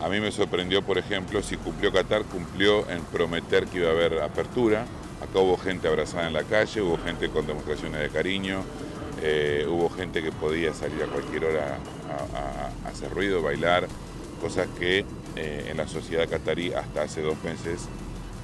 a 0.01 0.09
mí 0.09 0.21
me 0.21 0.31
sorprendió, 0.31 0.83
por 0.83 0.99
ejemplo, 0.99 1.43
si 1.43 1.57
cumplió 1.57 1.93
Qatar, 1.93 2.25
cumplió 2.25 2.89
en 2.91 3.03
prometer 3.05 3.67
que 3.67 3.79
iba 3.79 3.89
a 3.89 3.93
haber 3.93 4.23
apertura. 4.23 4.87
Acá 5.23 5.41
hubo 5.41 5.57
gente 5.57 5.89
abrazada 5.89 6.27
en 6.27 6.35
la 6.35 6.45
calle, 6.45 6.83
hubo 6.83 6.99
gente 6.99 7.29
con 7.31 7.47
demostraciones 7.47 8.01
de 8.01 8.11
cariño, 8.11 8.63
eh, 9.29 9.67
hubo 9.67 9.89
gente 9.91 10.23
que 10.23 10.31
podía 10.31 10.73
salir 10.73 11.03
a 11.03 11.07
cualquier 11.07 11.47
hora 11.47 11.79
a, 12.85 12.89
hacer 12.89 13.13
ruido, 13.13 13.43
bailar, 13.43 13.89
cosas 14.41 14.69
que 14.79 15.05
eh, 15.35 15.67
en 15.69 15.77
la 15.77 15.89
sociedad 15.89 16.29
catarí 16.29 16.73
hasta 16.73 17.03
hace 17.03 17.23
dos 17.23 17.43
meses 17.43 17.89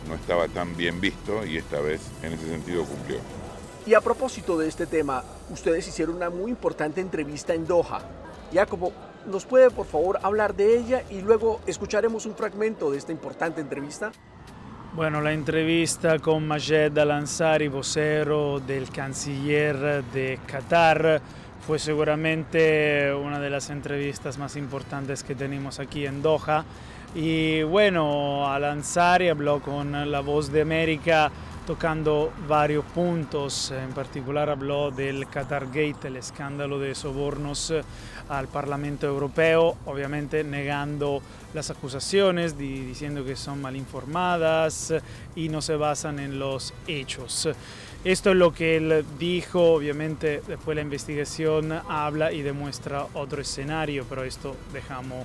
no 0.09 0.17
estaba 0.17 0.49
tan 0.49 0.77
bien 0.77 1.01
visto 1.01 1.47
y 1.47 1.57
esta 1.57 1.81
vez 1.81 2.01
en 2.25 2.33
ese 2.33 2.49
sentido 2.49 2.85
cumplió. 2.85 3.19
Y 3.87 3.95
a 3.95 4.01
propósito 4.01 4.59
de 4.59 4.67
este 4.67 4.87
tema, 4.87 5.23
ustedes 5.51 5.87
hicieron 5.87 6.17
una 6.17 6.31
muy 6.31 6.51
importante 6.51 7.01
entrevista 7.01 7.55
en 7.55 7.65
Doha. 7.65 8.01
Jacobo, 8.53 8.93
¿nos 9.27 9.47
puede 9.47 9.71
por 9.71 9.87
favor 9.87 10.19
hablar 10.25 10.57
de 10.57 10.77
ella 10.79 11.05
y 11.11 11.21
luego 11.21 11.61
escucharemos 11.67 12.27
un 12.27 12.35
fragmento 12.35 12.91
de 12.91 12.99
esta 12.99 13.13
importante 13.13 13.61
entrevista? 13.61 14.11
Bueno, 14.95 15.23
la 15.23 15.33
entrevista 15.33 16.19
con 16.19 16.47
Majed 16.47 16.99
Al-Ansari, 16.99 17.69
vocero 17.69 18.61
del 18.61 18.91
canciller 18.91 20.05
de 20.05 20.39
Qatar, 20.47 21.23
fue 21.67 21.79
seguramente 21.79 23.11
una 23.15 23.41
de 23.41 23.49
las 23.49 23.71
entrevistas 23.71 24.37
más 24.37 24.55
importantes 24.55 25.25
que 25.25 25.35
tenemos 25.35 25.81
aquí 25.81 26.05
en 26.05 26.21
Doha. 26.21 26.67
Y 27.15 27.63
bueno, 27.63 28.53
Al-Ansari 28.53 29.31
habló 29.31 29.63
con 29.63 30.11
La 30.11 30.21
Voz 30.21 30.53
de 30.53 30.61
América 30.61 31.33
tocando 31.67 32.31
varios 32.47 32.85
puntos, 32.85 33.71
en 33.71 33.93
particular 33.95 34.51
habló 34.51 34.91
del 34.91 35.27
Qatar 35.27 35.69
Gate, 35.69 36.09
el 36.09 36.17
escándalo 36.17 36.79
de 36.79 36.95
sobornos 36.95 37.73
al 38.29 38.49
Parlamento 38.49 39.07
Europeo, 39.07 39.77
obviamente 39.87 40.45
negando 40.45 41.23
las 41.55 41.71
acusaciones, 41.71 42.57
diciendo 42.57 43.25
que 43.25 43.37
son 43.37 43.61
mal 43.61 43.77
informadas 43.77 44.95
y 45.37 45.49
no 45.49 45.63
se 45.63 45.77
basan 45.77 46.19
en 46.19 46.39
los 46.39 46.73
hechos. 46.87 47.49
Esto 48.05 48.31
es 48.31 48.37
lo 48.37 48.53
que 48.53 48.77
él 48.77 49.05
dijo, 49.19 49.75
obviamente 49.75 50.43
después 50.47 50.75
la 50.75 50.83
investigación 50.83 51.73
habla 51.73 52.33
y 52.33 52.43
demuestra 52.43 53.07
otro 53.15 53.41
escenario, 53.43 54.05
pero 54.09 54.25
esto 54.25 54.57
dejamos 54.73 55.25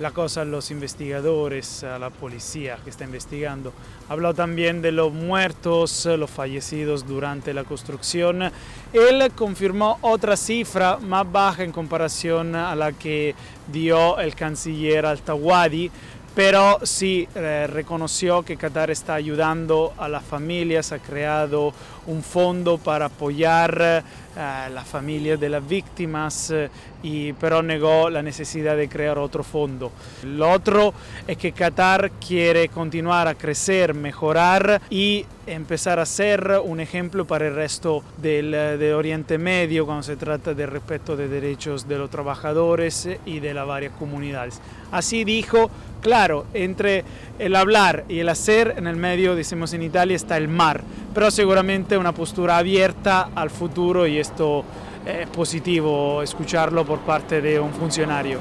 la 0.00 0.10
cosa 0.10 0.42
a 0.42 0.44
los 0.44 0.70
investigadores, 0.70 1.84
a 1.84 1.98
la 1.98 2.10
policía 2.10 2.78
que 2.82 2.90
está 2.90 3.04
investigando. 3.04 3.72
Habló 4.08 4.34
también 4.34 4.82
de 4.82 4.92
los 4.92 5.12
muertos, 5.12 6.06
los 6.06 6.30
fallecidos 6.30 7.06
durante 7.06 7.54
la 7.54 7.64
construcción. 7.64 8.50
Él 8.92 9.32
confirmó 9.34 9.98
otra 10.02 10.36
cifra 10.36 10.98
más 10.98 11.30
baja 11.30 11.62
en 11.62 11.72
comparación 11.72 12.54
a 12.54 12.74
la 12.74 12.92
que 12.92 13.34
dio 13.70 14.18
el 14.18 14.34
canciller 14.34 15.06
Altawadi, 15.06 15.90
pero 16.34 16.78
sí 16.82 17.28
eh, 17.34 17.66
reconoció 17.70 18.42
que 18.42 18.56
Qatar 18.56 18.90
está 18.90 19.14
ayudando 19.14 19.92
a 19.98 20.08
las 20.08 20.24
familias, 20.24 20.92
ha 20.92 20.98
creado 20.98 21.74
un 22.06 22.22
fondo 22.22 22.78
para 22.78 23.06
apoyar 23.06 24.02
a 24.36 24.68
las 24.68 24.86
familias 24.86 25.38
de 25.38 25.48
las 25.48 25.66
víctimas, 25.66 26.50
eh, 26.50 26.70
y, 27.02 27.32
pero 27.34 27.62
negó 27.62 28.10
la 28.10 28.22
necesidad 28.22 28.76
de 28.76 28.88
crear 28.88 29.18
otro 29.18 29.42
fondo. 29.42 29.92
Lo 30.24 30.50
otro 30.50 30.94
es 31.26 31.36
que 31.36 31.52
Qatar 31.52 32.12
quiere 32.12 32.68
continuar 32.68 33.28
a 33.28 33.34
crecer, 33.34 33.94
mejorar 33.94 34.80
y 34.88 35.26
empezar 35.46 35.98
a 35.98 36.06
ser 36.06 36.60
un 36.64 36.80
ejemplo 36.80 37.26
para 37.26 37.48
el 37.48 37.54
resto 37.54 38.04
del 38.18 38.52
de 38.52 38.94
Oriente 38.94 39.38
Medio 39.38 39.84
cuando 39.84 40.04
se 40.04 40.16
trata 40.16 40.54
del 40.54 40.70
respeto 40.70 41.16
de 41.16 41.28
derechos 41.28 41.88
de 41.88 41.98
los 41.98 42.10
trabajadores 42.10 43.08
y 43.26 43.40
de 43.40 43.54
las 43.54 43.66
varias 43.66 43.92
comunidades. 43.94 44.60
Así 44.92 45.24
dijo, 45.24 45.70
claro, 46.02 46.44
entre 46.52 47.04
el 47.38 47.56
hablar 47.56 48.04
y 48.08 48.18
el 48.18 48.28
hacer, 48.28 48.74
en 48.76 48.86
el 48.86 48.96
medio, 48.96 49.34
decimos 49.34 49.72
en 49.72 49.82
Italia, 49.82 50.16
está 50.16 50.36
el 50.36 50.48
mar, 50.48 50.82
pero 51.14 51.30
seguramente 51.30 51.96
una 51.96 52.12
postura 52.12 52.58
abierta 52.58 53.30
al 53.34 53.48
futuro 53.48 54.06
y 54.06 54.18
esto 54.18 54.64
es 55.06 55.28
positivo 55.28 56.22
escucharlo 56.22 56.84
por 56.84 56.98
parte 57.00 57.40
de 57.40 57.58
un 57.58 57.72
funcionario. 57.72 58.40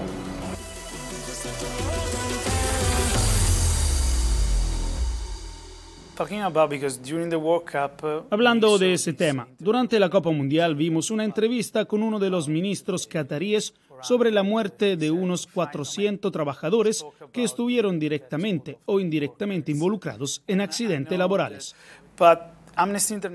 Hablando 8.29 8.77
de 8.77 8.93
ese 8.93 9.13
tema, 9.13 9.47
durante 9.57 9.99
la 9.99 10.09
Copa 10.09 10.29
Mundial 10.29 10.75
vimos 10.75 11.09
una 11.09 11.23
entrevista 11.23 11.85
con 11.85 12.03
uno 12.03 12.19
de 12.19 12.29
los 12.29 12.47
ministros 12.47 13.07
cataríes 13.07 13.73
sobre 14.01 14.31
la 14.31 14.43
muerte 14.43 14.97
de 14.97 15.11
unos 15.11 15.47
400 15.47 16.31
trabajadores 16.31 17.05
que 17.31 17.43
estuvieron 17.43 17.99
directamente 17.99 18.79
o 18.85 18.99
indirectamente 18.99 19.71
involucrados 19.71 20.43
en 20.47 20.61
accidentes 20.61 21.17
laborales. 21.17 21.75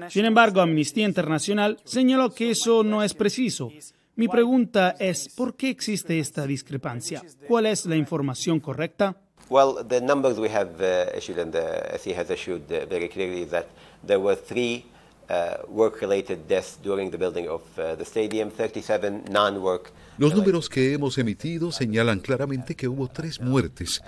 Sin 0.09 0.25
embargo, 0.25 0.61
Amnistía 0.61 1.05
Internacional 1.05 1.79
señaló 1.85 2.33
que 2.33 2.51
eso 2.51 2.83
no 2.83 3.03
es 3.03 3.15
preciso. 3.15 3.71
Mi 4.17 4.29
pregunta 4.29 4.97
es, 4.99 5.29
¿por 5.29 5.57
qué 5.57 5.69
existe 5.69 6.19
esta 6.19 6.47
discrepancia? 6.47 7.23
¿Cuál 7.47 7.67
es 7.67 7.85
la 7.85 7.97
información 7.97 8.61
correcta? 8.61 9.15
Well, 9.49 9.85
the 9.87 10.01
numbers 10.01 10.39
we 10.39 10.49
have 10.49 10.81
uh, 10.81 11.17
issued 11.17 11.39
and 11.39 11.53
the 11.53 11.99
SE 11.99 12.13
has 12.15 12.31
issued 12.31 12.63
uh, 12.73 12.87
very 12.87 13.09
clearly 13.09 13.45
that 13.45 13.67
there 14.05 14.19
were 14.19 14.35
three 14.35 14.87
uh, 15.29 15.59
work-related 15.69 16.49
deaths 16.49 16.79
during 16.83 17.11
the 17.11 17.19
building 17.19 17.49
of 17.49 17.63
uh, 17.79 17.95
the 17.95 18.05
stadium, 18.05 18.51
37 18.51 19.25
non-work. 19.31 19.93
Los 20.19 20.35
números 20.35 20.71
que 20.71 20.95
hemos 20.95 21.19
emitido 21.19 21.71
señalan 21.71 22.21
claramente 22.21 22.75
que 22.75 22.89
hubo 22.89 23.07
tres 23.09 23.39
muertes 23.41 24.03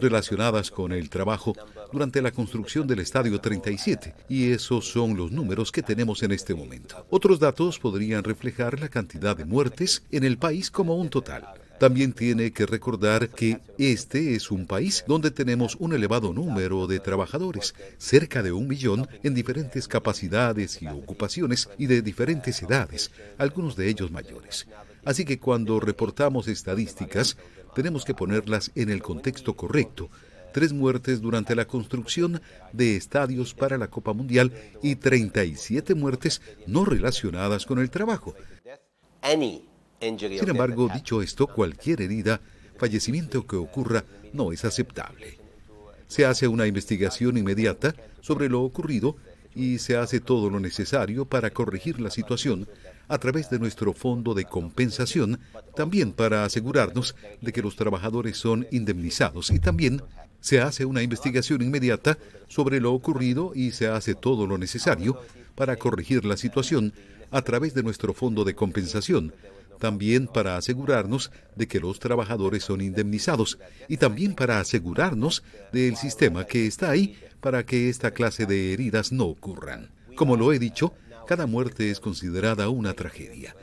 relacionadas 0.00 0.72
con 0.72 0.90
el 0.90 1.08
trabajo 1.08 1.54
durante 1.92 2.20
la 2.20 2.32
construcción 2.32 2.86
del 2.88 2.98
Estadio 2.98 3.40
37, 3.40 4.14
y 4.28 4.50
esos 4.50 4.88
son 4.88 5.16
los 5.16 5.30
números 5.30 5.70
que 5.70 5.82
tenemos 5.82 6.22
en 6.24 6.32
este 6.32 6.54
momento. 6.54 7.06
Otros 7.10 7.38
datos 7.38 7.78
podrían 7.78 8.24
reflejar 8.24 8.80
la 8.80 8.88
cantidad 8.88 9.36
de 9.36 9.44
muertes 9.44 10.02
en 10.10 10.24
el 10.24 10.36
país 10.36 10.70
como 10.70 10.96
un 10.96 11.10
total. 11.10 11.46
También 11.78 12.12
tiene 12.12 12.52
que 12.52 12.66
recordar 12.66 13.28
que 13.28 13.58
este 13.78 14.34
es 14.34 14.50
un 14.50 14.66
país 14.66 15.04
donde 15.06 15.30
tenemos 15.30 15.76
un 15.80 15.92
elevado 15.92 16.32
número 16.32 16.86
de 16.86 17.00
trabajadores, 17.00 17.74
cerca 17.98 18.42
de 18.42 18.52
un 18.52 18.68
millón 18.68 19.08
en 19.22 19.34
diferentes 19.34 19.86
capacidades 19.88 20.80
y 20.82 20.86
ocupaciones 20.86 21.68
y 21.78 21.86
de 21.86 22.02
diferentes 22.02 22.62
edades, 22.62 23.10
algunos 23.38 23.76
de 23.76 23.88
ellos 23.88 24.10
mayores. 24.10 24.66
Así 25.04 25.24
que 25.24 25.38
cuando 25.38 25.80
reportamos 25.80 26.48
estadísticas, 26.48 27.36
tenemos 27.74 28.04
que 28.04 28.14
ponerlas 28.14 28.70
en 28.74 28.90
el 28.90 29.02
contexto 29.02 29.54
correcto. 29.54 30.10
Tres 30.52 30.72
muertes 30.72 31.20
durante 31.20 31.54
la 31.54 31.66
construcción 31.66 32.40
de 32.72 32.96
estadios 32.96 33.54
para 33.54 33.78
la 33.78 33.88
Copa 33.88 34.12
Mundial 34.12 34.52
y 34.82 34.96
37 34.96 35.94
muertes 35.94 36.42
no 36.66 36.84
relacionadas 36.84 37.64
con 37.64 37.78
el 37.78 37.90
trabajo. 37.90 38.34
Sin 40.00 40.48
embargo, 40.48 40.88
dicho 40.92 41.22
esto, 41.22 41.46
cualquier 41.46 42.02
herida, 42.02 42.40
fallecimiento 42.76 43.46
que 43.46 43.56
ocurra 43.56 44.04
no 44.32 44.52
es 44.52 44.64
aceptable. 44.64 45.38
Se 46.06 46.26
hace 46.26 46.48
una 46.48 46.66
investigación 46.66 47.38
inmediata 47.38 47.94
sobre 48.20 48.48
lo 48.48 48.62
ocurrido 48.62 49.16
y 49.54 49.78
se 49.78 49.96
hace 49.96 50.20
todo 50.20 50.50
lo 50.50 50.60
necesario 50.60 51.24
para 51.24 51.50
corregir 51.50 52.00
la 52.00 52.10
situación 52.10 52.68
a 53.08 53.18
través 53.18 53.50
de 53.50 53.58
nuestro 53.58 53.92
fondo 53.92 54.34
de 54.34 54.44
compensación, 54.44 55.40
también 55.74 56.12
para 56.12 56.44
asegurarnos 56.44 57.14
de 57.40 57.52
que 57.52 57.62
los 57.62 57.76
trabajadores 57.76 58.36
son 58.36 58.66
indemnizados 58.70 59.50
y 59.50 59.58
también 59.58 60.02
se 60.40 60.60
hace 60.60 60.84
una 60.84 61.02
investigación 61.02 61.62
inmediata 61.62 62.18
sobre 62.48 62.80
lo 62.80 62.92
ocurrido 62.92 63.52
y 63.54 63.70
se 63.70 63.86
hace 63.88 64.14
todo 64.14 64.46
lo 64.46 64.58
necesario 64.58 65.20
para 65.54 65.76
corregir 65.76 66.24
la 66.24 66.36
situación 66.36 66.92
a 67.30 67.42
través 67.42 67.74
de 67.74 67.82
nuestro 67.82 68.12
fondo 68.12 68.44
de 68.44 68.54
compensación, 68.54 69.32
también 69.78 70.26
para 70.26 70.56
asegurarnos 70.56 71.30
de 71.56 71.66
que 71.66 71.80
los 71.80 71.98
trabajadores 71.98 72.64
son 72.64 72.80
indemnizados 72.80 73.58
y 73.88 73.96
también 73.96 74.34
para 74.34 74.60
asegurarnos 74.60 75.42
del 75.72 75.96
sistema 75.96 76.44
que 76.44 76.66
está 76.66 76.90
ahí 76.90 77.16
para 77.40 77.64
que 77.64 77.88
esta 77.88 78.12
clase 78.12 78.46
de 78.46 78.72
heridas 78.72 79.12
no 79.12 79.26
ocurran. 79.26 79.90
Como 80.14 80.36
lo 80.36 80.52
he 80.52 80.58
dicho, 80.58 80.94
cada 81.26 81.46
muerte 81.46 81.90
es 81.90 82.00
considerada 82.00 82.68
una 82.68 82.94
tragedia. 82.94 83.54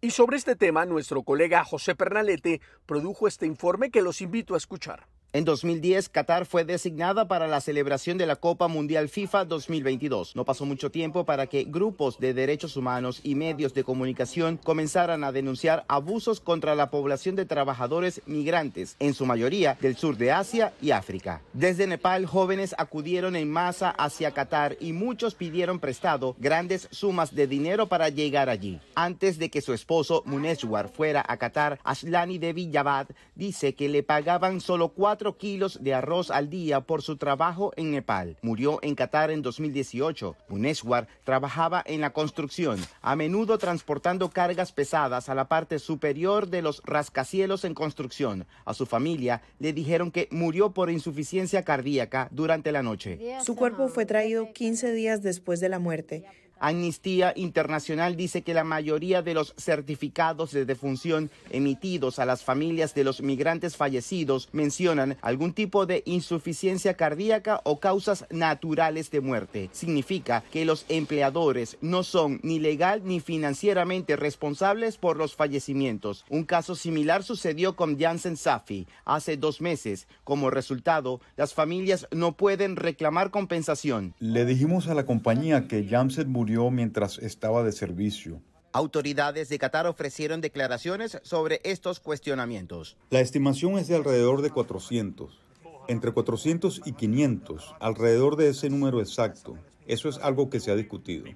Y 0.00 0.10
sobre 0.10 0.36
este 0.36 0.54
tema, 0.54 0.84
nuestro 0.84 1.22
colega 1.22 1.64
José 1.64 1.94
Pernalete 1.94 2.60
produjo 2.84 3.26
este 3.26 3.46
informe 3.46 3.90
que 3.90 4.02
los 4.02 4.20
invito 4.20 4.54
a 4.54 4.58
escuchar. 4.58 5.06
En 5.34 5.44
2010, 5.44 6.10
Qatar 6.10 6.46
fue 6.46 6.64
designada 6.64 7.26
para 7.26 7.48
la 7.48 7.60
celebración 7.60 8.18
de 8.18 8.24
la 8.24 8.36
Copa 8.36 8.68
Mundial 8.68 9.08
FIFA 9.08 9.46
2022. 9.46 10.36
No 10.36 10.44
pasó 10.44 10.64
mucho 10.64 10.92
tiempo 10.92 11.24
para 11.24 11.48
que 11.48 11.64
grupos 11.64 12.20
de 12.20 12.32
derechos 12.34 12.76
humanos 12.76 13.18
y 13.24 13.34
medios 13.34 13.74
de 13.74 13.82
comunicación 13.82 14.60
comenzaran 14.62 15.24
a 15.24 15.32
denunciar 15.32 15.84
abusos 15.88 16.38
contra 16.38 16.76
la 16.76 16.88
población 16.88 17.34
de 17.34 17.46
trabajadores 17.46 18.22
migrantes, 18.26 18.94
en 19.00 19.12
su 19.12 19.26
mayoría 19.26 19.76
del 19.80 19.96
sur 19.96 20.16
de 20.16 20.30
Asia 20.30 20.72
y 20.80 20.92
África. 20.92 21.42
Desde 21.52 21.88
Nepal, 21.88 22.26
jóvenes 22.26 22.72
acudieron 22.78 23.34
en 23.34 23.50
masa 23.50 23.90
hacia 23.90 24.30
Qatar 24.30 24.76
y 24.78 24.92
muchos 24.92 25.34
pidieron 25.34 25.80
prestado 25.80 26.36
grandes 26.38 26.86
sumas 26.92 27.34
de 27.34 27.48
dinero 27.48 27.88
para 27.88 28.08
llegar 28.08 28.48
allí. 28.48 28.78
Antes 28.94 29.40
de 29.40 29.50
que 29.50 29.62
su 29.62 29.72
esposo 29.72 30.22
Muneshwar 30.26 30.88
fuera 30.88 31.24
a 31.26 31.36
Qatar, 31.38 31.80
Ashlani 31.82 32.38
Devi 32.38 32.70
Javad 32.72 33.08
dice 33.34 33.74
que 33.74 33.88
le 33.88 34.04
pagaban 34.04 34.60
solo 34.60 34.90
cuatro 34.90 35.23
kilos 35.32 35.82
de 35.82 35.94
arroz 35.94 36.30
al 36.30 36.50
día 36.50 36.82
por 36.82 37.02
su 37.02 37.16
trabajo 37.16 37.72
en 37.76 37.90
Nepal. 37.90 38.36
Murió 38.42 38.78
en 38.82 38.94
Qatar 38.94 39.30
en 39.30 39.42
2018. 39.42 40.36
Muneshwar 40.48 41.08
trabajaba 41.24 41.82
en 41.86 42.00
la 42.00 42.12
construcción, 42.12 42.78
a 43.02 43.16
menudo 43.16 43.58
transportando 43.58 44.30
cargas 44.30 44.72
pesadas 44.72 45.28
a 45.28 45.34
la 45.34 45.48
parte 45.48 45.78
superior 45.78 46.48
de 46.48 46.62
los 46.62 46.82
rascacielos 46.84 47.64
en 47.64 47.74
construcción. 47.74 48.46
A 48.64 48.74
su 48.74 48.86
familia 48.86 49.42
le 49.58 49.72
dijeron 49.72 50.10
que 50.10 50.28
murió 50.30 50.70
por 50.70 50.90
insuficiencia 50.90 51.64
cardíaca 51.64 52.28
durante 52.30 52.70
la 52.72 52.82
noche. 52.82 53.18
Su 53.42 53.56
cuerpo 53.56 53.88
fue 53.88 54.06
traído 54.06 54.52
15 54.52 54.92
días 54.92 55.22
después 55.22 55.60
de 55.60 55.68
la 55.68 55.78
muerte. 55.78 56.24
Amnistía 56.66 57.34
Internacional 57.36 58.16
dice 58.16 58.40
que 58.40 58.54
la 58.54 58.64
mayoría 58.64 59.20
de 59.20 59.34
los 59.34 59.52
certificados 59.58 60.50
de 60.50 60.64
defunción 60.64 61.30
emitidos 61.50 62.18
a 62.18 62.24
las 62.24 62.42
familias 62.42 62.94
de 62.94 63.04
los 63.04 63.20
migrantes 63.20 63.76
fallecidos 63.76 64.48
mencionan 64.52 65.18
algún 65.20 65.52
tipo 65.52 65.84
de 65.84 66.02
insuficiencia 66.06 66.94
cardíaca 66.94 67.60
o 67.64 67.80
causas 67.80 68.24
naturales 68.30 69.10
de 69.10 69.20
muerte. 69.20 69.68
Significa 69.72 70.42
que 70.50 70.64
los 70.64 70.86
empleadores 70.88 71.76
no 71.82 72.02
son 72.02 72.40
ni 72.42 72.58
legal 72.58 73.02
ni 73.04 73.20
financieramente 73.20 74.16
responsables 74.16 74.96
por 74.96 75.18
los 75.18 75.34
fallecimientos. 75.34 76.24
Un 76.30 76.44
caso 76.44 76.76
similar 76.76 77.24
sucedió 77.24 77.76
con 77.76 77.98
Janssen 77.98 78.38
Safi 78.38 78.86
hace 79.04 79.36
dos 79.36 79.60
meses. 79.60 80.08
Como 80.24 80.48
resultado, 80.48 81.20
las 81.36 81.52
familias 81.52 82.08
no 82.10 82.32
pueden 82.32 82.76
reclamar 82.76 83.30
compensación. 83.30 84.14
Le 84.18 84.46
dijimos 84.46 84.88
a 84.88 84.94
la 84.94 85.04
compañía 85.04 85.68
que 85.68 85.86
Janssen 85.86 86.30
murió 86.30 86.53
mientras 86.70 87.18
estaba 87.18 87.62
de 87.62 87.72
servicio. 87.72 88.40
Autoridades 88.72 89.48
de 89.48 89.58
Qatar 89.58 89.86
ofrecieron 89.86 90.40
declaraciones 90.40 91.18
sobre 91.22 91.60
estos 91.62 92.00
cuestionamientos. 92.00 92.96
La 93.10 93.20
estimación 93.20 93.78
es 93.78 93.86
de 93.86 93.94
alrededor 93.94 94.42
de 94.42 94.50
400, 94.50 95.38
entre 95.86 96.12
400 96.12 96.82
y 96.84 96.92
500, 96.92 97.74
alrededor 97.78 98.36
de 98.36 98.48
ese 98.48 98.70
número 98.70 99.00
exacto. 99.00 99.56
Eso 99.86 100.08
es 100.08 100.18
algo 100.18 100.50
que 100.50 100.60
se 100.60 100.70
ha 100.70 100.76
discutido. 100.76 101.26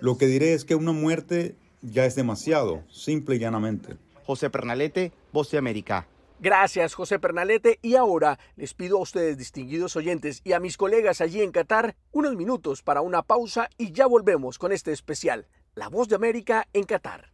Lo 0.00 0.16
que 0.16 0.26
diré 0.26 0.54
es 0.54 0.64
que 0.64 0.74
una 0.74 0.92
muerte 0.92 1.56
ya 1.82 2.04
es 2.06 2.14
demasiado, 2.14 2.82
simple 2.88 3.36
y 3.36 3.38
llanamente. 3.38 3.96
José 4.24 4.48
Pernalete, 4.48 5.12
Voz 5.32 5.50
de 5.50 5.58
América. 5.58 6.06
Gracias, 6.44 6.92
José 6.92 7.18
Pernalete. 7.18 7.78
Y 7.80 7.94
ahora 7.94 8.38
les 8.54 8.74
pido 8.74 8.98
a 8.98 9.00
ustedes, 9.00 9.38
distinguidos 9.38 9.96
oyentes, 9.96 10.42
y 10.44 10.52
a 10.52 10.60
mis 10.60 10.76
colegas 10.76 11.22
allí 11.22 11.40
en 11.40 11.52
Qatar, 11.52 11.96
unos 12.12 12.36
minutos 12.36 12.82
para 12.82 13.00
una 13.00 13.22
pausa 13.22 13.70
y 13.78 13.92
ya 13.92 14.06
volvemos 14.06 14.58
con 14.58 14.70
este 14.70 14.92
especial, 14.92 15.48
La 15.74 15.88
Voz 15.88 16.06
de 16.08 16.16
América 16.16 16.68
en 16.74 16.84
Qatar. 16.84 17.33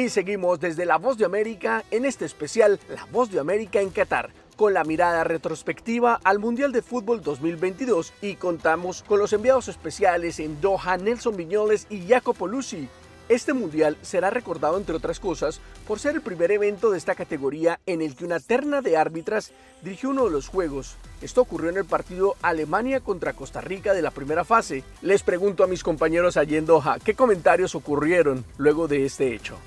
Y 0.00 0.08
seguimos 0.08 0.58
desde 0.58 0.86
La 0.86 0.96
Voz 0.96 1.18
de 1.18 1.26
América 1.26 1.84
en 1.90 2.06
este 2.06 2.24
especial 2.24 2.80
La 2.88 3.04
Voz 3.12 3.30
de 3.30 3.38
América 3.38 3.82
en 3.82 3.90
Qatar, 3.90 4.30
con 4.56 4.72
la 4.72 4.82
mirada 4.82 5.24
retrospectiva 5.24 6.18
al 6.24 6.38
Mundial 6.38 6.72
de 6.72 6.80
Fútbol 6.80 7.20
2022 7.20 8.14
y 8.22 8.36
contamos 8.36 9.02
con 9.02 9.18
los 9.18 9.34
enviados 9.34 9.68
especiales 9.68 10.40
en 10.40 10.58
Doha, 10.58 10.96
Nelson 10.96 11.36
Viñoles 11.36 11.86
y 11.90 12.08
Jacopo 12.08 12.46
Lucy. 12.46 12.88
Este 13.28 13.52
mundial 13.52 13.98
será 14.00 14.30
recordado, 14.30 14.78
entre 14.78 14.96
otras 14.96 15.20
cosas, 15.20 15.60
por 15.86 15.98
ser 15.98 16.14
el 16.14 16.22
primer 16.22 16.50
evento 16.50 16.90
de 16.90 16.96
esta 16.96 17.14
categoría 17.14 17.78
en 17.84 18.00
el 18.00 18.16
que 18.16 18.24
una 18.24 18.40
terna 18.40 18.80
de 18.80 18.96
árbitras 18.96 19.52
dirigió 19.82 20.08
uno 20.08 20.24
de 20.24 20.30
los 20.30 20.48
juegos. 20.48 20.96
Esto 21.20 21.42
ocurrió 21.42 21.68
en 21.68 21.76
el 21.76 21.84
partido 21.84 22.36
Alemania 22.40 23.00
contra 23.00 23.34
Costa 23.34 23.60
Rica 23.60 23.92
de 23.92 24.00
la 24.00 24.12
primera 24.12 24.46
fase. 24.46 24.82
Les 25.02 25.22
pregunto 25.22 25.62
a 25.62 25.66
mis 25.66 25.84
compañeros 25.84 26.38
allí 26.38 26.56
en 26.56 26.64
Doha, 26.64 26.98
¿qué 27.04 27.12
comentarios 27.12 27.74
ocurrieron 27.74 28.46
luego 28.56 28.88
de 28.88 29.04
este 29.04 29.34
hecho? 29.34 29.58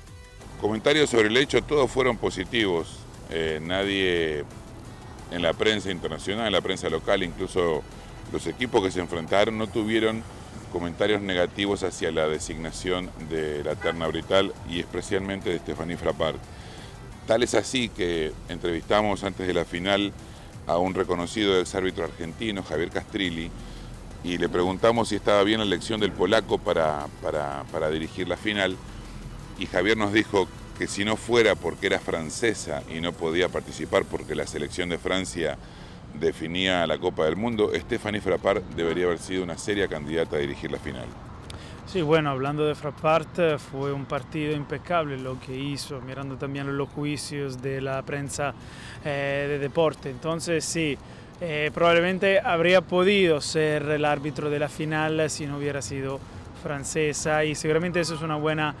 Comentarios 0.64 1.10
sobre 1.10 1.28
el 1.28 1.36
hecho, 1.36 1.62
todos 1.62 1.90
fueron 1.90 2.16
positivos. 2.16 2.96
Eh, 3.28 3.60
nadie 3.62 4.46
en 5.30 5.42
la 5.42 5.52
prensa 5.52 5.90
internacional, 5.90 6.46
en 6.46 6.52
la 6.54 6.62
prensa 6.62 6.88
local, 6.88 7.22
incluso 7.22 7.82
los 8.32 8.46
equipos 8.46 8.82
que 8.82 8.90
se 8.90 9.00
enfrentaron 9.00 9.58
no 9.58 9.66
tuvieron 9.66 10.22
comentarios 10.72 11.20
negativos 11.20 11.82
hacia 11.82 12.10
la 12.10 12.26
designación 12.28 13.10
de 13.28 13.62
la 13.62 13.74
terna 13.74 14.06
brital 14.06 14.54
y 14.66 14.80
especialmente 14.80 15.50
de 15.50 15.58
Stephanie 15.58 15.98
Frappart. 15.98 16.38
Tal 17.26 17.42
es 17.42 17.52
así 17.52 17.90
que 17.90 18.32
entrevistamos 18.48 19.22
antes 19.22 19.46
de 19.46 19.52
la 19.52 19.66
final 19.66 20.14
a 20.66 20.78
un 20.78 20.94
reconocido 20.94 21.60
exárbitro 21.60 22.04
argentino, 22.04 22.62
Javier 22.62 22.88
Castrilli, 22.88 23.50
y 24.24 24.38
le 24.38 24.48
preguntamos 24.48 25.10
si 25.10 25.16
estaba 25.16 25.42
bien 25.42 25.60
la 25.60 25.66
elección 25.66 26.00
del 26.00 26.12
polaco 26.12 26.56
para, 26.56 27.04
para 27.20 27.90
dirigir 27.90 28.28
la 28.28 28.38
final 28.38 28.78
y 29.58 29.66
Javier 29.66 29.96
nos 29.96 30.12
dijo 30.12 30.48
que 30.78 30.86
si 30.86 31.04
no 31.04 31.16
fuera 31.16 31.54
porque 31.54 31.86
era 31.86 31.98
francesa 31.98 32.82
y 32.92 33.00
no 33.00 33.12
podía 33.12 33.48
participar 33.48 34.04
porque 34.04 34.34
la 34.34 34.46
selección 34.46 34.88
de 34.88 34.98
Francia 34.98 35.56
definía 36.18 36.86
la 36.86 36.98
Copa 36.98 37.24
del 37.24 37.36
Mundo, 37.36 37.70
Stephanie 37.74 38.20
Frappart 38.20 38.62
debería 38.74 39.06
haber 39.06 39.18
sido 39.18 39.42
una 39.42 39.58
seria 39.58 39.88
candidata 39.88 40.36
a 40.36 40.40
dirigir 40.40 40.70
la 40.70 40.78
final. 40.78 41.06
Sí, 41.86 42.02
bueno, 42.02 42.30
hablando 42.30 42.64
de 42.64 42.74
Frappart, 42.74 43.58
fue 43.58 43.92
un 43.92 44.06
partido 44.06 44.52
impecable 44.56 45.18
lo 45.18 45.38
que 45.38 45.56
hizo, 45.56 46.00
mirando 46.00 46.36
también 46.36 46.76
los 46.76 46.88
juicios 46.88 47.60
de 47.60 47.80
la 47.80 48.02
prensa 48.02 48.54
eh, 49.04 49.46
de 49.48 49.58
deporte. 49.58 50.10
Entonces, 50.10 50.64
sí, 50.64 50.96
eh, 51.40 51.70
probablemente 51.74 52.40
habría 52.40 52.80
podido 52.80 53.40
ser 53.40 53.82
el 53.90 54.04
árbitro 54.04 54.50
de 54.50 54.58
la 54.58 54.68
final 54.68 55.28
si 55.28 55.46
no 55.46 55.58
hubiera 55.58 55.82
sido 55.82 56.18
francesa 56.62 57.44
y 57.44 57.54
seguramente 57.54 58.00
eso 58.00 58.14
es 58.14 58.22
una 58.22 58.36
buena 58.36 58.74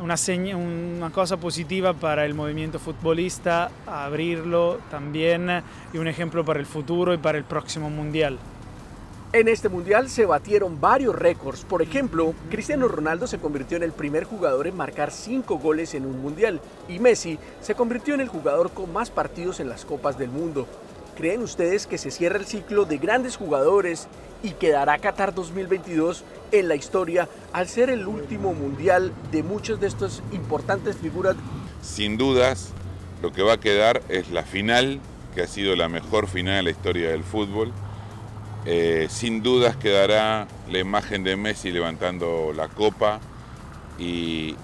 una, 0.00 1.10
cosa 1.10 1.36
positiva 1.36 1.92
para 1.92 2.24
el 2.24 2.34
movimiento 2.34 2.78
futbolista, 2.78 3.70
abrirlo 3.86 4.78
también 4.90 5.62
y 5.92 5.98
un 5.98 6.08
ejemplo 6.08 6.44
para 6.44 6.58
el 6.58 6.66
futuro 6.66 7.12
y 7.12 7.18
para 7.18 7.38
el 7.38 7.44
próximo 7.44 7.90
mundial. 7.90 8.38
En 9.32 9.46
este 9.46 9.68
mundial 9.68 10.08
se 10.08 10.26
batieron 10.26 10.80
varios 10.80 11.14
récords. 11.14 11.64
Por 11.64 11.82
ejemplo, 11.82 12.34
Cristiano 12.50 12.88
Ronaldo 12.88 13.28
se 13.28 13.38
convirtió 13.38 13.76
en 13.76 13.84
el 13.84 13.92
primer 13.92 14.24
jugador 14.24 14.66
en 14.66 14.76
marcar 14.76 15.12
cinco 15.12 15.58
goles 15.58 15.94
en 15.94 16.04
un 16.04 16.20
mundial 16.20 16.60
y 16.88 16.98
Messi 16.98 17.38
se 17.60 17.76
convirtió 17.76 18.14
en 18.14 18.22
el 18.22 18.28
jugador 18.28 18.72
con 18.72 18.92
más 18.92 19.10
partidos 19.10 19.60
en 19.60 19.68
las 19.68 19.84
Copas 19.84 20.18
del 20.18 20.30
Mundo. 20.30 20.66
¿Creen 21.20 21.42
ustedes 21.42 21.86
que 21.86 21.98
se 21.98 22.10
cierra 22.10 22.38
el 22.38 22.46
ciclo 22.46 22.86
de 22.86 22.96
grandes 22.96 23.36
jugadores 23.36 24.08
y 24.42 24.52
quedará 24.52 24.98
Qatar 24.98 25.34
2022 25.34 26.24
en 26.50 26.66
la 26.66 26.74
historia 26.74 27.28
al 27.52 27.68
ser 27.68 27.90
el 27.90 28.06
último 28.06 28.54
mundial 28.54 29.12
de 29.30 29.42
muchas 29.42 29.78
de 29.80 29.86
estas 29.86 30.22
importantes 30.32 30.96
figuras? 30.96 31.36
Sin 31.82 32.16
dudas, 32.16 32.72
lo 33.20 33.32
que 33.32 33.42
va 33.42 33.52
a 33.52 33.60
quedar 33.60 34.02
es 34.08 34.30
la 34.30 34.44
final, 34.44 34.98
que 35.34 35.42
ha 35.42 35.46
sido 35.46 35.76
la 35.76 35.90
mejor 35.90 36.26
final 36.26 36.56
de 36.56 36.62
la 36.62 36.70
historia 36.70 37.10
del 37.10 37.22
fútbol 37.22 37.72
eh, 38.66 39.06
sin 39.08 39.42
dudas 39.42 39.76
quedará 39.76 40.46
la 40.68 40.78
imagen 40.78 41.24
de 41.24 41.34
Messi 41.36 41.70
levantando 41.70 42.52
la 42.54 42.68
copa 42.68 43.20
y, 43.98 44.54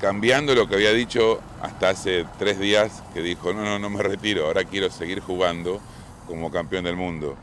cambiando 0.00 0.54
lo 0.54 0.68
que 0.68 0.74
había 0.74 0.92
dicho 0.92 1.40
hasta 1.64 1.90
hace 1.90 2.26
tres 2.38 2.58
días, 2.58 3.02
que 3.14 3.22
dijo, 3.22 3.52
no, 3.52 3.64
no, 3.64 3.78
no 3.78 3.90
me 3.90 4.02
retiro, 4.02 4.46
ahora 4.46 4.64
quiero 4.64 4.90
seguir 4.90 5.20
jugando 5.20 5.80
como 6.26 6.50
campeón 6.50 6.84
del 6.84 6.96
mundo. 6.96 7.36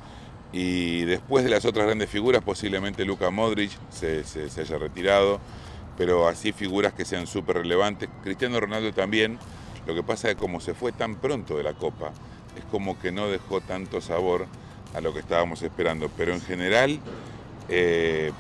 Y 0.53 1.05
después 1.05 1.43
de 1.43 1.49
las 1.49 1.65
otras 1.65 1.86
grandes 1.86 2.09
figuras, 2.09 2.43
posiblemente 2.43 3.03
Luka 3.05 3.30
Modric 3.32 3.72
se, 3.89 4.24
se 4.24 4.61
haya 4.61 4.78
retirado, 4.78 5.39
pero 5.97 6.28
así 6.28 6.51
figuras 6.51 6.93
que 6.93 7.05
sean 7.05 7.26
súper 7.26 7.57
relevantes. 7.57 8.09
Cristiano 8.24 8.59
Ronaldo 8.59 8.93
también, 8.93 9.39
lo 9.88 9.95
que 9.95 10.03
pasa 10.03 10.30
es 10.30 10.36
que 10.36 10.41
como 10.41 10.59
se 10.59 10.74
fue 10.74 10.91
tan 10.91 11.15
pronto 11.15 11.57
de 11.57 11.63
la 11.63 11.74
Copa, 11.74 12.11
es 12.57 12.63
como 12.65 12.99
que 12.99 13.11
no 13.11 13.28
dejó 13.28 13.61
tanto 13.61 14.01
sabor 14.01 14.45
a 14.93 15.01
lo 15.01 15.13
que 15.13 15.19
estábamos 15.19 15.61
esperando. 15.61 16.09
Pero 16.15 16.34
en 16.34 16.41
general, 16.41 16.99
eh, 17.69 18.32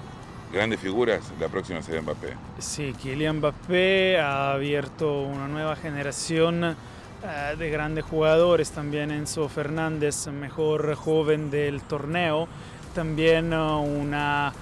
grandes 0.51 0.79
figuras, 0.79 1.31
la 1.39 1.47
próxima 1.47 1.81
será 1.81 2.01
Mbappé. 2.01 2.33
Sí, 2.59 2.93
Kylian 3.01 3.37
Mbappé 3.37 4.19
ha 4.19 4.53
abierto 4.53 5.21
una 5.21 5.47
nueva 5.47 5.75
generación 5.75 6.63
eh, 6.63 7.55
de 7.57 7.69
grandes 7.69 8.05
jugadores, 8.05 8.71
también 8.71 9.11
Enzo 9.11 9.47
Fernández, 9.49 10.27
mejor 10.27 10.95
joven 10.95 11.49
del 11.49 11.81
torneo, 11.81 12.47
también 12.93 13.53
eh, 13.53 13.57
una, 13.57 14.53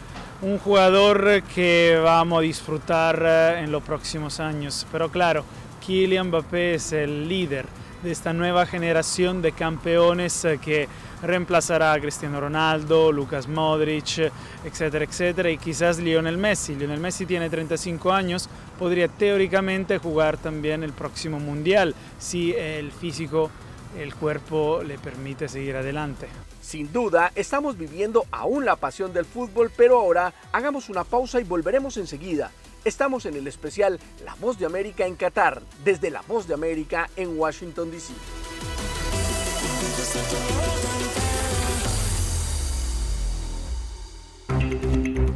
un 0.42 0.60
jugador 0.60 1.44
que 1.56 2.00
vamos 2.04 2.40
a 2.40 2.42
disfrutar 2.42 3.58
en 3.58 3.72
los 3.72 3.84
próximos 3.84 4.40
años. 4.40 4.86
Pero 4.92 5.10
claro, 5.10 5.44
Kylian 5.86 6.28
Mbappé 6.28 6.76
es 6.76 6.92
el 6.94 7.28
líder 7.28 7.66
de 8.04 8.12
esta 8.12 8.32
nueva 8.32 8.66
generación 8.66 9.42
de 9.42 9.52
campeones 9.52 10.48
que 10.62 10.88
reemplazará 11.22 11.94
a 11.94 12.00
Cristiano 12.00 12.40
Ronaldo, 12.40 13.12
Lucas 13.12 13.48
Modric, 13.48 14.32
etcétera, 14.64 15.06
etcétera, 15.06 15.50
y 15.50 15.58
quizás 15.58 16.00
Lionel 16.00 16.38
Messi. 16.38 16.76
Lionel 16.76 17.00
Messi 17.00 17.26
tiene 17.26 17.50
35 17.50 18.12
años, 18.12 18.50
podría 18.78 19.08
teóricamente 19.08 19.98
jugar 19.98 20.38
también 20.38 20.84
el 20.84 20.94
próximo 20.94 21.40
Mundial 21.40 21.96
si 22.18 22.54
el 22.54 22.92
físico, 22.92 23.50
el 23.98 24.14
cuerpo 24.16 24.82
le 24.84 24.98
permite 24.98 25.48
seguir 25.48 25.76
adelante. 25.76 26.28
Sin 26.62 26.92
duda, 26.94 27.32
estamos 27.36 27.78
viviendo 27.78 28.26
aún 28.32 28.66
la 28.66 28.76
pasión 28.76 29.14
del 29.14 29.26
fútbol, 29.26 29.72
pero 29.76 30.00
ahora 30.00 30.34
hagamos 30.52 30.90
una 30.90 31.04
pausa 31.04 31.40
y 31.40 31.44
volveremos 31.44 31.98
enseguida. 31.98 32.52
Estamos 32.86 33.26
en 33.26 33.36
el 33.36 33.48
especial 33.48 34.00
La 34.24 34.36
Voz 34.36 34.58
de 34.58 34.66
América 34.66 35.06
en 35.06 35.16
Qatar, 35.16 35.62
desde 35.84 36.12
La 36.12 36.22
Voz 36.22 36.48
de 36.48 36.54
América 36.54 37.10
en 37.16 37.38
Washington, 37.38 37.92
D.C. 37.92 38.14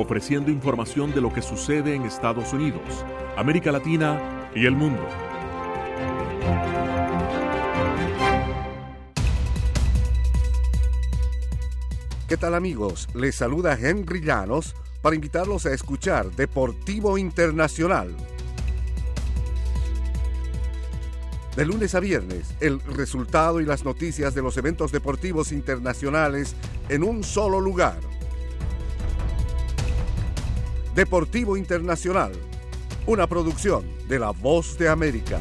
ofreciendo 0.00 0.50
información 0.50 1.12
de 1.12 1.20
lo 1.20 1.32
que 1.32 1.42
sucede 1.42 1.94
en 1.94 2.02
Estados 2.02 2.52
Unidos, 2.52 3.04
América 3.36 3.70
Latina 3.70 4.48
y 4.54 4.64
el 4.64 4.74
mundo. 4.74 5.06
¿Qué 12.26 12.36
tal 12.36 12.54
amigos? 12.54 13.08
Les 13.14 13.34
saluda 13.34 13.76
Henry 13.78 14.22
Llanos 14.22 14.74
para 15.02 15.16
invitarlos 15.16 15.66
a 15.66 15.74
escuchar 15.74 16.30
Deportivo 16.30 17.18
Internacional. 17.18 18.14
De 21.56 21.66
lunes 21.66 21.94
a 21.94 22.00
viernes, 22.00 22.54
el 22.60 22.80
resultado 22.80 23.60
y 23.60 23.66
las 23.66 23.84
noticias 23.84 24.34
de 24.34 24.40
los 24.40 24.56
eventos 24.56 24.92
deportivos 24.92 25.52
internacionales 25.52 26.54
en 26.88 27.02
un 27.02 27.22
solo 27.24 27.60
lugar 27.60 27.98
Deportivo 30.94 31.56
Internacional, 31.56 32.32
una 33.06 33.28
producción 33.28 33.84
de 34.08 34.18
La 34.18 34.32
Voz 34.32 34.76
de 34.76 34.88
América. 34.88 35.38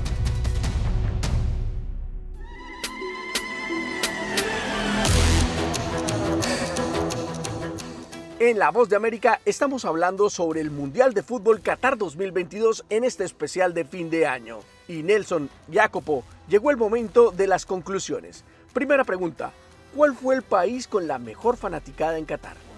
En 8.37 8.59
La 8.59 8.69
Voz 8.69 8.89
de 8.89 8.95
América 8.95 9.41
estamos 9.43 9.85
hablando 9.85 10.29
sobre 10.29 10.61
el 10.61 10.69
Mundial 10.69 11.15
de 11.15 11.23
Fútbol 11.23 11.61
Qatar 11.61 11.97
2022 11.97 12.85
en 12.91 13.03
este 13.03 13.23
especial 13.23 13.73
de 13.73 13.85
fin 13.85 14.11
de 14.11 14.27
año. 14.27 14.59
Y 14.87 15.01
Nelson, 15.01 15.49
Jacopo, 15.73 16.23
llegó 16.47 16.69
el 16.69 16.77
momento 16.77 17.31
de 17.31 17.47
las 17.47 17.65
conclusiones. 17.65 18.43
Primera 18.71 19.03
pregunta, 19.03 19.51
¿cuál 19.95 20.15
fue 20.15 20.35
el 20.35 20.43
país 20.43 20.87
con 20.87 21.07
la 21.07 21.17
mejor 21.17 21.57
fanaticada 21.57 22.19
en 22.19 22.25
Qatar? 22.25 22.68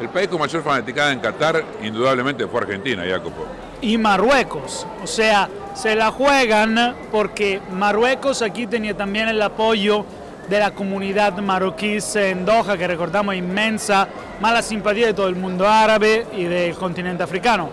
El 0.00 0.08
país 0.08 0.28
con 0.28 0.40
mayor 0.40 0.62
fanaticada 0.62 1.12
en 1.12 1.20
Qatar 1.20 1.62
indudablemente 1.82 2.46
fue 2.46 2.60
Argentina, 2.60 3.04
Jacopo. 3.06 3.44
Y 3.82 3.98
Marruecos, 3.98 4.86
o 5.02 5.06
sea, 5.06 5.48
se 5.74 5.94
la 5.94 6.10
juegan 6.10 6.96
porque 7.10 7.60
Marruecos 7.72 8.42
aquí 8.42 8.66
tenía 8.66 8.96
también 8.96 9.28
el 9.28 9.40
apoyo 9.42 10.04
de 10.48 10.58
la 10.58 10.72
comunidad 10.72 11.36
marroquí 11.38 11.98
en 12.14 12.44
Doha, 12.44 12.76
que 12.76 12.86
recordamos 12.86 13.36
inmensa, 13.36 14.08
mala 14.40 14.62
simpatía 14.62 15.06
de 15.06 15.14
todo 15.14 15.28
el 15.28 15.36
mundo 15.36 15.68
árabe 15.68 16.26
y 16.36 16.44
del 16.44 16.74
continente 16.74 17.22
africano. 17.22 17.70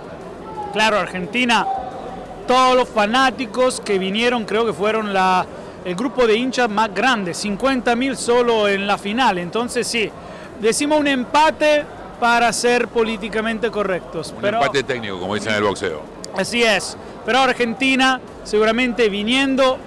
Claro, 0.74 1.00
Argentina, 1.00 1.66
todos 2.46 2.76
los 2.76 2.88
fanáticos 2.88 3.82
que 3.82 3.98
vinieron 3.98 4.46
creo 4.46 4.66
que 4.66 4.74
fueron 4.74 5.12
la, 5.12 5.46
el 5.84 5.96
grupo 5.96 6.28
de 6.28 6.36
hinchas 6.36 6.70
más 6.70 6.94
grande, 6.94 7.32
50.000 7.32 8.16
solo 8.16 8.68
en 8.68 8.86
la 8.86 8.98
final, 8.98 9.40
entonces 9.40 9.88
sí, 9.88 10.12
decimos 10.60 11.00
un 11.00 11.08
empate 11.08 11.86
para 12.20 12.52
ser 12.54 12.88
políticamente 12.88 13.70
correctos. 13.70 14.34
Un 14.38 14.46
empate 14.46 14.84
técnico, 14.84 15.20
como 15.20 15.36
dicen 15.36 15.52
en 15.52 15.58
el 15.58 15.64
boxeo. 15.64 16.02
Así 16.36 16.64
es. 16.64 16.98
Pero 17.26 17.40
Argentina, 17.40 18.20
seguramente 18.44 19.10
viniendo 19.10 19.78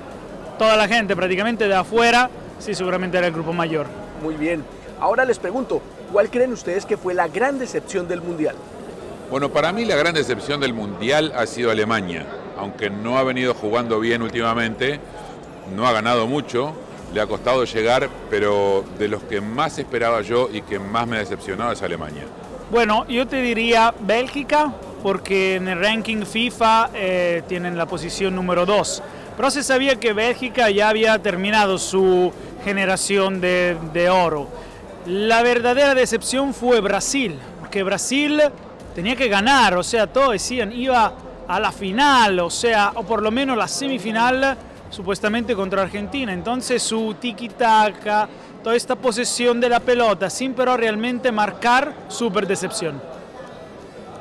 toda 0.58 0.76
la 0.76 0.86
gente 0.88 1.16
prácticamente 1.16 1.68
de 1.68 1.74
afuera, 1.74 2.28
sí, 2.58 2.74
seguramente 2.74 3.18
era 3.18 3.26
el 3.26 3.32
grupo 3.32 3.52
mayor. 3.52 3.86
Muy 4.22 4.34
bien. 4.34 4.64
Ahora 5.00 5.24
les 5.24 5.38
pregunto, 5.38 5.80
¿cuál 6.12 6.28
creen 6.30 6.52
ustedes 6.52 6.84
que 6.84 6.96
fue 6.96 7.14
la 7.14 7.28
gran 7.28 7.58
decepción 7.58 8.06
del 8.06 8.20
Mundial? 8.20 8.54
Bueno, 9.30 9.48
para 9.48 9.72
mí 9.72 9.84
la 9.84 9.96
gran 9.96 10.14
decepción 10.14 10.60
del 10.60 10.74
Mundial 10.74 11.32
ha 11.36 11.46
sido 11.46 11.70
Alemania. 11.70 12.26
Aunque 12.58 12.90
no 12.90 13.16
ha 13.16 13.22
venido 13.22 13.54
jugando 13.54 13.98
bien 14.00 14.20
últimamente, 14.20 15.00
no 15.74 15.86
ha 15.86 15.92
ganado 15.92 16.26
mucho, 16.26 16.74
le 17.12 17.20
ha 17.20 17.26
costado 17.26 17.64
llegar, 17.64 18.08
pero 18.28 18.84
de 18.98 19.08
los 19.08 19.22
que 19.24 19.40
más 19.40 19.78
esperaba 19.78 20.22
yo 20.22 20.48
y 20.52 20.62
que 20.62 20.78
más 20.78 21.06
me 21.06 21.16
ha 21.16 21.20
decepcionado 21.20 21.72
es 21.72 21.82
Alemania. 21.82 22.24
Bueno, 22.70 23.06
yo 23.08 23.26
te 23.26 23.42
diría 23.42 23.92
Bélgica, 24.00 24.72
porque 25.02 25.56
en 25.56 25.68
el 25.68 25.80
ranking 25.80 26.24
FIFA 26.24 26.90
eh, 26.94 27.42
tienen 27.48 27.76
la 27.76 27.86
posición 27.86 28.34
número 28.34 28.66
2. 28.66 29.02
Pero 29.36 29.50
se 29.50 29.62
sabía 29.62 29.96
que 29.96 30.12
Bélgica 30.12 30.70
ya 30.70 30.88
había 30.88 31.18
terminado 31.20 31.78
su 31.78 32.32
generación 32.64 33.40
de, 33.40 33.76
de 33.92 34.10
oro. 34.10 34.48
La 35.06 35.42
verdadera 35.42 35.94
decepción 35.94 36.52
fue 36.52 36.80
Brasil, 36.80 37.38
porque 37.58 37.82
Brasil 37.82 38.40
tenía 38.94 39.16
que 39.16 39.28
ganar, 39.28 39.76
o 39.76 39.82
sea, 39.82 40.06
todos 40.06 40.32
decían, 40.32 40.72
iba 40.72 41.14
a 41.48 41.58
la 41.58 41.72
final, 41.72 42.38
o 42.40 42.50
sea, 42.50 42.92
o 42.94 43.02
por 43.02 43.22
lo 43.22 43.30
menos 43.30 43.56
la 43.56 43.66
semifinal, 43.66 44.56
supuestamente 44.90 45.54
contra 45.54 45.82
Argentina. 45.82 46.32
Entonces 46.32 46.82
su 46.82 47.14
tiki-taka, 47.14 48.28
toda 48.62 48.76
esta 48.76 48.96
posesión 48.96 49.60
de 49.60 49.68
la 49.68 49.80
pelota, 49.80 50.28
sin 50.28 50.52
pero 50.52 50.76
realmente 50.76 51.32
marcar, 51.32 51.94
súper 52.08 52.46
decepción. 52.46 53.00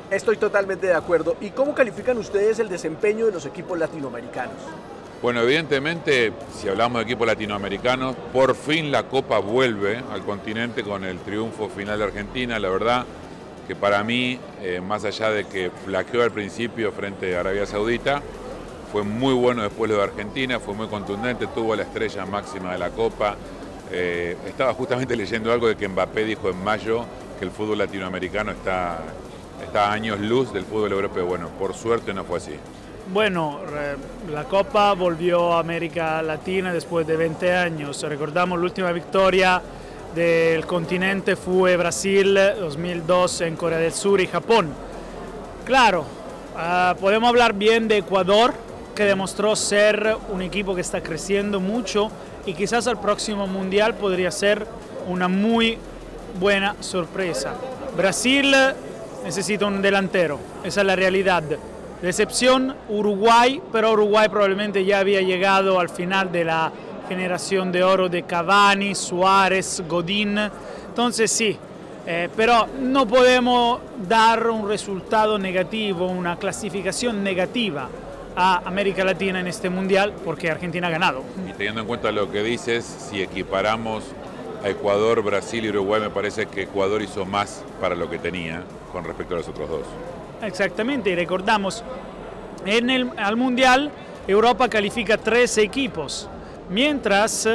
Estoy 0.10 0.38
totalmente 0.38 0.88
de 0.88 0.94
acuerdo. 0.94 1.36
¿Y 1.42 1.52
cómo 1.52 1.76
califican 1.76 2.18
ustedes 2.18 2.60
el 2.60 2.70
desempeño 2.70 3.28
de 3.28 3.32
los 3.32 3.46
equipos 3.46 3.78
latinoamericanos? 3.78 4.56
Bueno, 5.22 5.42
evidentemente, 5.42 6.32
si 6.56 6.70
hablamos 6.70 7.00
de 7.00 7.04
equipos 7.04 7.28
latinoamericanos, 7.28 8.16
por 8.32 8.56
fin 8.56 8.90
la 8.90 9.04
Copa 9.04 9.40
vuelve 9.40 10.02
al 10.12 10.22
continente 10.24 10.82
con 10.82 11.04
el 11.04 11.20
triunfo 11.20 11.68
final 11.68 12.00
de 12.00 12.06
Argentina. 12.06 12.58
La 12.58 12.70
verdad 12.70 13.06
que 13.68 13.76
para 13.76 14.04
mí, 14.04 14.40
eh, 14.62 14.82
más 14.82 15.04
allá 15.04 15.30
de 15.30 15.46
que 15.46 15.70
flaqueó 15.86 16.24
al 16.24 16.32
principio 16.32 16.92
frente 16.92 17.36
a 17.36 17.42
Arabia 17.42 17.66
Saudita, 17.66 18.24
fue 18.92 19.04
muy 19.04 19.34
bueno 19.34 19.64
después 19.64 19.90
lo 19.90 19.98
de 19.98 20.04
Argentina, 20.04 20.60
fue 20.60 20.74
muy 20.74 20.88
contundente, 20.88 21.48
tuvo 21.48 21.76
la 21.76 21.84
estrella 21.84 22.26
máxima 22.26 22.74
de 22.74 22.80
la 22.80 22.90
Copa. 22.90 23.36
Eh, 23.92 24.36
estaba 24.48 24.74
justamente 24.74 25.16
leyendo 25.18 25.52
algo 25.52 25.68
de 25.68 25.76
que 25.76 25.88
Mbappé 25.88 26.26
dijo 26.26 26.50
en 26.50 26.64
mayo 26.64 27.06
que 27.38 27.46
el 27.46 27.52
fútbol 27.52 27.78
latinoamericano 27.78 28.52
está 28.52 29.00
está 29.64 29.90
a 29.90 29.94
años 29.94 30.20
luz 30.20 30.54
del 30.54 30.66
fútbol 30.66 30.92
europeo. 30.92 31.26
Bueno, 31.26 31.50
por 31.60 31.74
suerte 31.74 32.14
no 32.14 32.24
fue 32.24 32.38
así. 32.38 32.56
Bueno, 33.12 33.60
la 34.32 34.44
Copa 34.44 34.94
volvió 34.94 35.54
a 35.54 35.60
América 35.60 36.22
Latina 36.22 36.72
después 36.72 37.08
de 37.08 37.18
20 37.18 37.56
años. 37.56 38.04
Recordamos 38.04 38.60
la 38.60 38.66
última 38.66 38.92
victoria 38.92 39.62
del 40.14 40.66
continente 40.66 41.36
fue 41.36 41.78
Brasil 41.78 42.38
2002 42.60 43.42
en 43.42 43.56
Corea 43.56 43.80
del 43.80 43.94
Sur 43.94 44.22
y 44.22 44.28
Japón. 44.28 44.70
Claro, 45.66 46.02
uh, 46.56 47.00
podemos 47.00 47.30
hablar 47.30 47.54
bien 47.54 47.88
de 47.88 47.98
Ecuador, 47.98 48.54
que 49.00 49.06
demostró 49.06 49.56
ser 49.56 50.18
un 50.30 50.42
equipo 50.42 50.76
que 50.76 50.82
está 50.82 51.02
creciendo 51.02 51.62
mucho 51.62 52.12
y 52.46 52.54
quizás 52.54 52.86
al 52.86 53.00
próximo 53.00 53.48
mundial 53.48 53.94
podría 53.94 54.30
ser 54.30 54.68
una 55.08 55.30
muy 55.30 55.78
buena 56.38 56.76
sorpresa. 56.82 57.54
Brasil 57.96 58.54
necesita 59.24 59.68
un 59.68 59.82
delantero, 59.82 60.38
esa 60.66 60.82
es 60.82 60.86
la 60.86 60.98
realidad. 60.98 61.44
Decepción 62.02 62.76
Uruguay, 62.90 63.62
pero 63.72 63.94
Uruguay 63.94 64.28
probablemente 64.28 64.84
ya 64.84 65.00
había 65.00 65.22
llegado 65.22 65.80
al 65.80 65.88
final 65.88 66.30
de 66.34 66.44
la 66.44 66.70
generación 67.08 67.72
de 67.72 67.86
oro 67.86 68.10
de 68.10 68.24
Cavani, 68.24 68.96
Suárez, 68.96 69.82
Godín. 69.88 70.38
Entonces 70.90 71.32
sí, 71.32 71.58
eh, 72.06 72.28
pero 72.36 72.68
no 72.82 73.08
podemos 73.08 73.80
dar 74.10 74.50
un 74.50 74.68
resultado 74.68 75.40
negativo, 75.40 76.06
una 76.08 76.36
clasificación 76.36 77.24
negativa 77.24 77.88
a 78.36 78.62
América 78.66 79.04
Latina 79.04 79.40
en 79.40 79.48
este 79.48 79.70
mundial 79.70 80.14
porque 80.24 80.50
Argentina 80.50 80.88
ha 80.88 80.92
ganado. 80.92 81.24
Y 81.48 81.54
teniendo 81.54 81.82
en 81.82 81.88
cuenta 81.88 82.12
lo 82.12 82.32
que 82.32 82.44
dices, 82.44 82.86
si 82.86 83.22
equiparamos 83.22 84.04
a 84.64 84.70
Ecuador, 84.70 85.22
Brasil 85.24 85.66
y 85.66 85.70
Uruguay, 85.70 86.02
me 86.02 86.10
parece 86.10 86.46
que 86.46 86.64
Ecuador 86.64 87.02
hizo 87.02 87.26
más 87.26 87.64
para 87.80 87.96
lo 87.96 88.10
que 88.10 88.18
tenía 88.18 88.64
con 88.92 89.04
respecto 89.04 89.36
a 89.36 89.38
los 89.38 89.48
otros 89.48 89.70
dos. 89.70 89.86
Exactamente, 90.42 91.10
y 91.10 91.16
recordamos, 91.16 91.84
en 92.66 92.90
el 92.90 93.10
al 93.18 93.36
Mundial 93.36 93.92
Europa 94.28 94.70
califica 94.70 95.18
tres 95.18 95.58
equipos, 95.58 96.30
mientras 96.70 97.48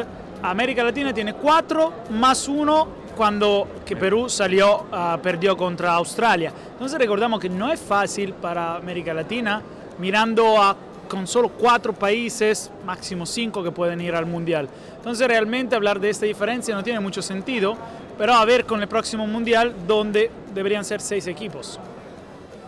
América 0.43 0.85
Latina 0.85 1.13
tiene 1.15 1.35
cuatro 1.35 1.93
más 2.11 2.49
uno 2.49 2.89
cuando 3.17 3.69
que 3.87 3.97
Perú 3.97 4.29
salió, 4.29 4.87
uh, 4.91 5.19
perdió 5.23 5.57
contra 5.57 5.95
Australia. 5.95 6.53
Entonces 6.73 6.99
recordamos 6.99 7.41
que 7.41 7.49
no 7.49 7.73
es 7.73 7.81
fácil 7.81 8.35
para 8.35 8.75
América 8.77 9.15
Latina 9.15 9.63
mirando 9.99 10.61
a 10.61 10.77
con 11.09 11.27
solo 11.27 11.49
cuatro 11.51 11.93
países, 11.93 12.71
máximo 12.85 13.27
cinco 13.27 13.63
que 13.63 13.71
pueden 13.71 14.01
ir 14.01 14.15
al 14.15 14.27
Mundial. 14.27 14.69
Entonces 14.97 15.27
realmente 15.29 15.77
hablar 15.77 16.01
de 16.01 16.11
esta 16.11 16.27
diferencia 16.27 16.75
no 16.75 16.83
tiene 16.83 17.01
mucho 17.01 17.23
sentido, 17.23 17.77
pero 18.19 18.35
a 18.35 18.45
ver 18.45 18.65
con 18.65 18.81
el 18.81 18.89
próximo 18.89 19.27
Mundial 19.27 19.75
donde 19.87 20.31
deberían 20.55 20.85
ser 20.85 21.01
seis 21.01 21.27
equipos. 21.27 21.79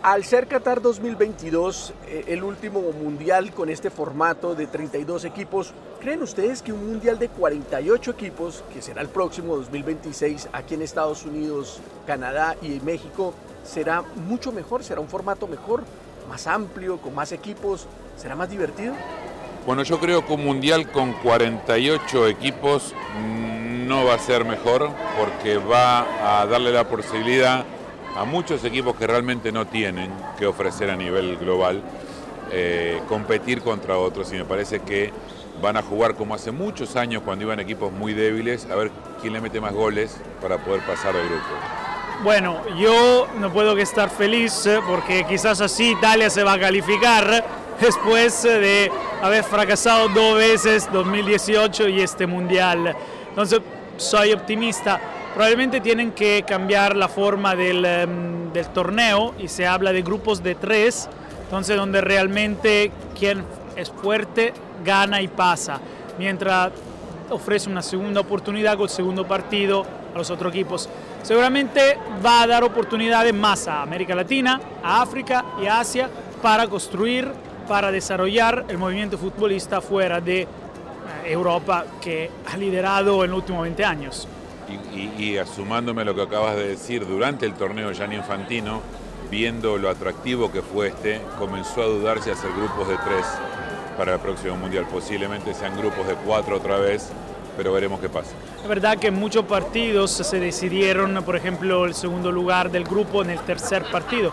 Al 0.03 0.23
ser 0.23 0.47
Qatar 0.47 0.81
2022 0.81 1.93
eh, 2.07 2.23
el 2.27 2.43
último 2.43 2.81
mundial 2.93 3.51
con 3.51 3.67
este 3.69 3.89
formato 3.89 4.53
de 4.53 4.67
32 4.67 5.25
equipos, 5.25 5.73
¿creen 5.99 6.21
ustedes 6.21 6.61
que 6.61 6.71
un 6.71 6.87
mundial 6.87 7.17
de 7.17 7.29
48 7.29 8.11
equipos, 8.11 8.63
que 8.73 8.81
será 8.81 9.01
el 9.01 9.09
próximo 9.09 9.57
2026 9.57 10.49
aquí 10.53 10.75
en 10.75 10.83
Estados 10.83 11.25
Unidos, 11.25 11.79
Canadá 12.05 12.55
y 12.61 12.79
México, 12.81 13.33
será 13.63 14.03
mucho 14.27 14.51
mejor? 14.51 14.83
¿Será 14.83 15.01
un 15.01 15.09
formato 15.09 15.47
mejor? 15.47 15.83
Más 16.27 16.47
amplio, 16.47 16.97
con 16.97 17.15
más 17.15 17.31
equipos, 17.31 17.87
¿será 18.17 18.35
más 18.35 18.49
divertido? 18.49 18.93
Bueno, 19.65 19.83
yo 19.83 19.99
creo 19.99 20.25
que 20.25 20.33
un 20.33 20.45
mundial 20.45 20.91
con 20.91 21.13
48 21.13 22.27
equipos 22.27 22.93
no 23.85 24.05
va 24.05 24.15
a 24.15 24.19
ser 24.19 24.45
mejor 24.45 24.89
porque 25.17 25.57
va 25.57 26.41
a 26.41 26.45
darle 26.45 26.71
la 26.71 26.87
posibilidad 26.87 27.65
a 28.15 28.25
muchos 28.25 28.63
equipos 28.63 28.95
que 28.95 29.07
realmente 29.07 29.51
no 29.51 29.67
tienen 29.67 30.11
que 30.37 30.45
ofrecer 30.45 30.89
a 30.89 30.95
nivel 30.95 31.37
global 31.37 31.81
eh, 32.51 33.01
competir 33.09 33.61
contra 33.61 33.97
otros 33.97 34.31
y 34.31 34.37
me 34.37 34.45
parece 34.45 34.79
que 34.79 35.11
van 35.61 35.75
a 35.75 35.83
jugar 35.83 36.15
como 36.15 36.33
hace 36.33 36.51
muchos 36.51 36.95
años 36.95 37.23
cuando 37.23 37.45
iban 37.45 37.59
equipos 37.59 37.91
muy 37.91 38.13
débiles 38.13 38.67
a 38.69 38.75
ver 38.75 38.91
quién 39.21 39.33
le 39.33 39.41
mete 39.41 39.59
más 39.59 39.73
goles 39.73 40.17
para 40.41 40.57
poder 40.57 40.81
pasar 40.81 41.15
al 41.15 41.27
grupo. 41.27 41.86
Bueno, 42.23 42.57
yo 42.75 43.27
no 43.39 43.53
puedo 43.53 43.75
que 43.75 43.83
estar 43.83 44.09
feliz 44.09 44.65
eh, 44.65 44.79
porque 44.87 45.23
quizás 45.25 45.61
así 45.61 45.91
Italia 45.91 46.31
se 46.31 46.43
va 46.43 46.53
a 46.53 46.59
calificar 46.59 47.45
después 47.79 48.43
eh, 48.43 48.59
de 48.59 48.91
haber 49.21 49.43
fracasado 49.43 50.09
dos 50.09 50.35
veces 50.35 50.89
2018 50.91 51.87
y 51.89 52.01
este 52.01 52.25
mundial. 52.25 52.95
Entonces 53.29 53.61
soy 53.97 54.33
optimista. 54.33 54.99
Probablemente 55.35 55.79
tienen 55.79 56.11
que 56.11 56.43
cambiar 56.47 56.95
la 56.95 57.07
forma 57.07 57.55
del, 57.55 57.85
em, 57.85 58.51
del 58.51 58.65
torneo 58.69 59.35
y 59.37 59.47
se 59.47 59.67
habla 59.67 59.93
de 59.93 60.01
grupos 60.01 60.41
de 60.41 60.55
tres, 60.55 61.07
entonces 61.43 61.77
donde 61.77 62.01
realmente 62.01 62.91
quien 63.17 63.43
es 63.75 63.91
fuerte 63.91 64.53
gana 64.83 65.21
y 65.21 65.27
pasa, 65.27 65.79
mientras 66.17 66.71
ofrece 67.29 67.69
una 67.69 67.83
segunda 67.83 68.21
oportunidad 68.21 68.75
con 68.75 68.85
el 68.85 68.89
segundo 68.89 69.27
partido 69.27 69.85
a 70.15 70.17
los 70.17 70.31
otros 70.31 70.51
equipos 70.51 70.89
seguramente 71.27 71.97
va 72.25 72.43
a 72.43 72.47
dar 72.47 72.63
oportunidades 72.63 73.33
más 73.33 73.67
a 73.67 73.81
América 73.81 74.15
Latina, 74.15 74.61
a 74.81 75.01
África 75.01 75.43
y 75.61 75.65
a 75.65 75.81
Asia 75.81 76.09
para 76.41 76.67
construir, 76.67 77.29
para 77.67 77.91
desarrollar 77.91 78.63
el 78.69 78.77
movimiento 78.77 79.17
futbolista 79.17 79.81
fuera 79.81 80.21
de 80.21 80.43
eh, 80.43 80.47
Europa 81.25 81.85
que 81.99 82.31
ha 82.49 82.55
liderado 82.55 83.25
en 83.25 83.31
los 83.31 83.39
últimos 83.41 83.63
20 83.63 83.83
años. 83.83 84.25
Y, 84.93 85.21
y, 85.21 85.37
asumándome 85.37 86.05
lo 86.05 86.15
que 86.15 86.21
acabas 86.21 86.55
de 86.55 86.69
decir, 86.69 87.05
durante 87.05 87.45
el 87.45 87.53
torneo 87.55 87.91
Gianni 87.91 88.15
Infantino, 88.15 88.81
viendo 89.29 89.77
lo 89.77 89.89
atractivo 89.89 90.49
que 90.49 90.61
fue 90.61 90.87
este, 90.87 91.21
comenzó 91.37 91.81
a 91.81 91.87
dudar 91.87 92.21
si 92.21 92.29
hacer 92.29 92.51
grupos 92.53 92.87
de 92.87 92.95
tres 92.97 93.25
para 93.97 94.13
el 94.13 94.19
próximo 94.21 94.55
Mundial. 94.55 94.87
Posiblemente 94.89 95.53
sean 95.53 95.75
grupos 95.77 96.07
de 96.07 96.15
cuatro 96.15 96.55
otra 96.55 96.77
vez, 96.77 97.11
pero 97.57 97.73
veremos 97.73 97.99
qué 97.99 98.07
pasa. 98.07 98.29
Es 98.61 98.67
verdad 98.67 98.97
que 98.97 99.09
muchos 99.09 99.43
partidos 99.45 100.11
se 100.11 100.39
decidieron, 100.39 101.21
por 101.25 101.35
ejemplo, 101.35 101.85
el 101.85 101.95
segundo 101.95 102.31
lugar 102.31 102.71
del 102.71 102.83
grupo 102.83 103.23
en 103.23 103.31
el 103.31 103.39
tercer 103.39 103.83
partido. 103.91 104.31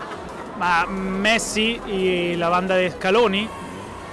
Messi 0.87 1.81
y 1.87 2.35
la 2.35 2.47
banda 2.47 2.75
de 2.75 2.91
Scaloni 2.91 3.49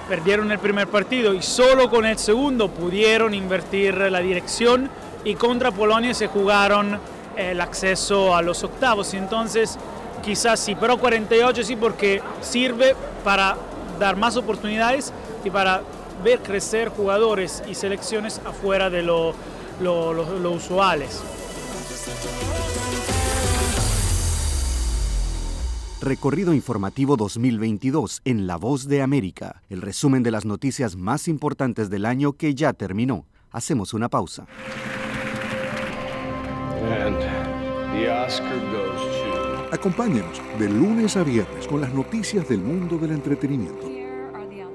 perdieron 0.09 0.51
el 0.51 0.59
primer 0.59 0.89
partido 0.89 1.35
y 1.35 1.43
solo 1.43 1.89
con 1.89 2.05
el 2.05 2.19
segundo 2.19 2.69
pudieron 2.69 3.33
invertir 3.35 3.95
la 3.95 4.19
dirección 4.19 4.91
y 5.25 5.37
contra 5.37 5.71
Polonia 5.71 6.13
se 6.15 6.27
jugaron 6.27 6.99
el 7.37 7.61
acceso 7.61 8.35
a 8.35 8.43
los 8.43 8.65
octavos. 8.65 9.15
Entonces 9.15 9.79
quizás 10.23 10.59
sí, 10.59 10.75
pero 10.75 10.99
48 10.99 11.63
sí 11.63 11.77
porque 11.77 12.21
sirve 12.41 12.97
para 13.23 13.57
dar 14.01 14.17
más 14.17 14.37
oportunidades 14.37 15.13
y 15.45 15.51
para 15.51 15.83
ver 16.25 16.41
crecer 16.41 16.89
jugadores 16.89 17.63
y 17.69 17.75
selecciones 17.75 18.41
afuera 18.45 18.91
de 18.91 19.03
lo, 19.03 19.35
lo, 19.81 20.13
lo, 20.13 20.39
lo 20.39 20.51
usuales. 20.53 21.23
Recorrido 26.01 26.53
informativo 26.53 27.17
2022 27.17 28.23
en 28.25 28.49
La 28.49 28.57
Voz 28.57 28.89
de 28.89 29.03
América, 29.03 29.63
el 29.71 29.81
resumen 29.81 30.25
de 30.25 30.33
las 30.33 30.45
noticias 30.45 30.97
más 30.97 31.29
importantes 31.29 31.91
del 31.91 32.07
año 32.07 32.33
que 32.33 32.57
ya 32.57 32.73
terminó. 32.73 33.25
Hacemos 33.53 33.95
una 33.95 34.09
pausa. 34.09 34.47
And 36.83 37.17
the 37.95 38.11
Oscar 38.11 38.59
goes 38.73 39.01
to... 39.01 39.69
Acompáñenos 39.71 40.43
de 40.59 40.69
lunes 40.69 41.17
a 41.17 41.23
viernes 41.23 41.69
con 41.69 41.81
las 41.81 41.95
noticias 41.95 42.49
del 42.49 42.59
mundo 42.61 42.99
del 42.99 43.13
entretenimiento. 43.13 44.02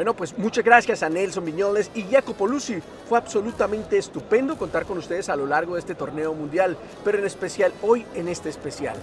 Bueno, 0.00 0.14
pues 0.14 0.38
muchas 0.38 0.64
gracias 0.64 1.02
a 1.02 1.10
Nelson 1.10 1.44
Viñoles 1.44 1.90
y 1.94 2.04
Jacopo 2.04 2.46
Luzzi. 2.46 2.80
Fue 3.06 3.18
absolutamente 3.18 3.98
estupendo 3.98 4.56
contar 4.56 4.86
con 4.86 4.96
ustedes 4.96 5.28
a 5.28 5.36
lo 5.36 5.44
largo 5.44 5.74
de 5.74 5.80
este 5.80 5.94
torneo 5.94 6.32
mundial, 6.32 6.74
pero 7.04 7.18
en 7.18 7.26
especial 7.26 7.70
hoy 7.82 8.06
en 8.14 8.28
este 8.28 8.48
especial. 8.48 8.96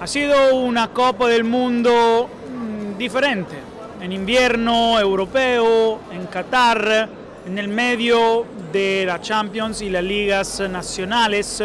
Ha 0.00 0.06
sido 0.06 0.54
una 0.54 0.94
Copa 0.94 1.28
del 1.28 1.44
Mundo 1.44 2.26
mm, 2.26 2.96
diferente. 2.96 3.54
En 4.00 4.12
invierno 4.12 4.98
europeo, 4.98 6.00
en 6.10 6.24
Qatar, 6.24 7.10
en 7.46 7.58
el 7.58 7.68
medio 7.68 8.46
de 8.72 9.04
la 9.06 9.20
Champions 9.20 9.82
y 9.82 9.90
las 9.90 10.04
ligas 10.04 10.58
nacionales. 10.70 11.62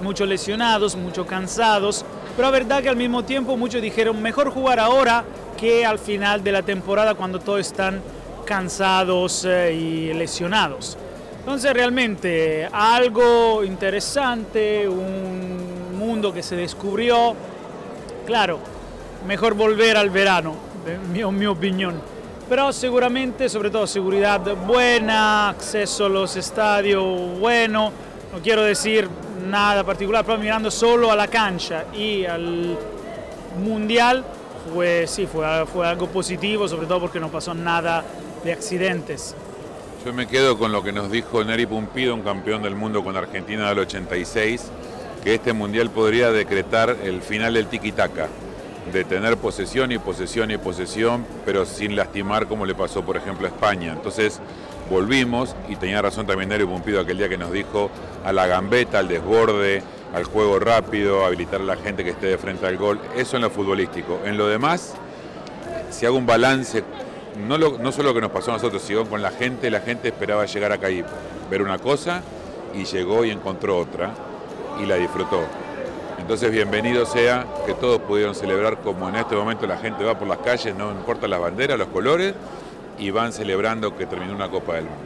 Muchos 0.00 0.28
lesionados, 0.28 0.96
muchos 0.96 1.28
cansados. 1.28 2.04
Pero 2.38 2.52
verdad 2.52 2.80
que 2.80 2.88
al 2.88 2.94
mismo 2.94 3.24
tiempo 3.24 3.56
muchos 3.56 3.82
dijeron 3.82 4.22
mejor 4.22 4.50
jugar 4.50 4.78
ahora 4.78 5.24
que 5.58 5.84
al 5.84 5.98
final 5.98 6.44
de 6.44 6.52
la 6.52 6.62
temporada 6.62 7.14
cuando 7.14 7.40
todos 7.40 7.58
están 7.58 8.00
cansados 8.44 9.44
eh, 9.44 9.74
y 9.74 10.14
lesionados. 10.14 10.96
Entonces 11.40 11.72
realmente 11.72 12.68
algo 12.70 13.64
interesante, 13.64 14.86
un 14.86 15.98
mundo 15.98 16.32
que 16.32 16.44
se 16.44 16.54
descubrió. 16.54 17.34
Claro, 18.24 18.60
mejor 19.26 19.54
volver 19.54 19.96
al 19.96 20.10
verano, 20.10 20.54
en 20.86 21.10
mi, 21.10 21.22
en 21.22 21.36
mi 21.36 21.46
opinión. 21.46 22.00
Pero 22.48 22.72
seguramente, 22.72 23.48
sobre 23.48 23.68
todo 23.68 23.84
seguridad 23.88 24.40
buena, 24.64 25.48
acceso 25.48 26.06
a 26.06 26.08
los 26.08 26.36
estadios 26.36 27.36
bueno. 27.40 27.90
No 28.32 28.38
quiero 28.40 28.62
decir 28.62 29.08
nada 29.48 29.84
particular, 29.84 30.24
pero 30.24 30.38
mirando 30.38 30.70
solo 30.70 31.10
a 31.10 31.16
la 31.16 31.26
cancha 31.26 31.86
y 31.94 32.24
al 32.24 32.78
mundial, 33.62 34.24
fue, 34.72 35.06
sí, 35.06 35.26
fue, 35.26 35.66
fue 35.66 35.86
algo 35.86 36.06
positivo, 36.08 36.68
sobre 36.68 36.86
todo 36.86 37.00
porque 37.00 37.20
no 37.20 37.28
pasó 37.28 37.54
nada 37.54 38.04
de 38.44 38.52
accidentes. 38.52 39.34
Yo 40.04 40.12
me 40.12 40.26
quedo 40.26 40.58
con 40.58 40.72
lo 40.72 40.82
que 40.82 40.92
nos 40.92 41.10
dijo 41.10 41.42
Neri 41.44 41.66
Pumpido, 41.66 42.14
un 42.14 42.22
campeón 42.22 42.62
del 42.62 42.74
mundo 42.74 43.02
con 43.02 43.16
Argentina 43.16 43.68
del 43.68 43.80
86, 43.80 44.70
que 45.24 45.34
este 45.34 45.52
mundial 45.52 45.90
podría 45.90 46.30
decretar 46.30 46.96
el 47.02 47.20
final 47.20 47.54
del 47.54 47.68
tiki-taka, 47.68 48.28
de 48.92 49.04
tener 49.04 49.36
posesión 49.36 49.90
y 49.92 49.98
posesión 49.98 50.50
y 50.50 50.56
posesión, 50.56 51.26
pero 51.44 51.66
sin 51.66 51.96
lastimar 51.96 52.46
como 52.46 52.64
le 52.64 52.74
pasó, 52.74 53.04
por 53.04 53.16
ejemplo, 53.16 53.46
a 53.46 53.50
España. 53.50 53.92
Entonces 53.92 54.40
volvimos, 54.88 55.54
y 55.68 55.76
tenía 55.76 56.02
razón 56.02 56.26
también 56.26 56.48
Neri 56.48 56.64
Pumpido 56.64 57.00
aquel 57.00 57.18
día 57.18 57.28
que 57.28 57.38
nos 57.38 57.52
dijo 57.52 57.90
a 58.24 58.32
la 58.32 58.46
gambeta, 58.46 58.98
al 58.98 59.08
desborde, 59.08 59.82
al 60.14 60.24
juego 60.24 60.58
rápido, 60.58 61.24
habilitar 61.24 61.60
a 61.60 61.64
la 61.64 61.76
gente 61.76 62.04
que 62.04 62.10
esté 62.10 62.26
de 62.26 62.38
frente 62.38 62.66
al 62.66 62.76
gol. 62.76 63.00
Eso 63.16 63.36
en 63.36 63.42
lo 63.42 63.50
futbolístico. 63.50 64.20
En 64.24 64.38
lo 64.38 64.48
demás, 64.48 64.94
si 65.90 66.06
hago 66.06 66.16
un 66.16 66.26
balance, 66.26 66.82
no, 67.46 67.58
no 67.58 67.92
solo 67.92 68.08
lo 68.08 68.14
que 68.14 68.20
nos 68.20 68.30
pasó 68.30 68.50
a 68.50 68.54
nosotros, 68.54 68.82
sino 68.82 69.04
con 69.04 69.22
la 69.22 69.30
gente, 69.30 69.70
la 69.70 69.80
gente 69.80 70.08
esperaba 70.08 70.46
llegar 70.46 70.72
acá 70.72 70.90
y 70.90 71.04
ver 71.50 71.62
una 71.62 71.78
cosa 71.78 72.22
y 72.74 72.84
llegó 72.84 73.24
y 73.24 73.30
encontró 73.30 73.78
otra 73.78 74.12
y 74.82 74.86
la 74.86 74.96
disfrutó. 74.96 75.40
Entonces 76.18 76.50
bienvenido 76.50 77.06
sea 77.06 77.46
que 77.64 77.74
todos 77.74 78.00
pudieron 78.02 78.34
celebrar 78.34 78.78
como 78.80 79.08
en 79.08 79.16
este 79.16 79.34
momento 79.34 79.66
la 79.66 79.78
gente 79.78 80.04
va 80.04 80.18
por 80.18 80.28
las 80.28 80.38
calles, 80.38 80.74
no 80.74 80.90
importa 80.90 81.26
las 81.28 81.40
banderas, 81.40 81.78
los 81.78 81.88
colores, 81.88 82.34
y 82.98 83.10
van 83.10 83.32
celebrando 83.32 83.96
que 83.96 84.06
terminó 84.06 84.34
una 84.34 84.48
Copa 84.48 84.74
del 84.74 84.84
Mundo. 84.84 85.04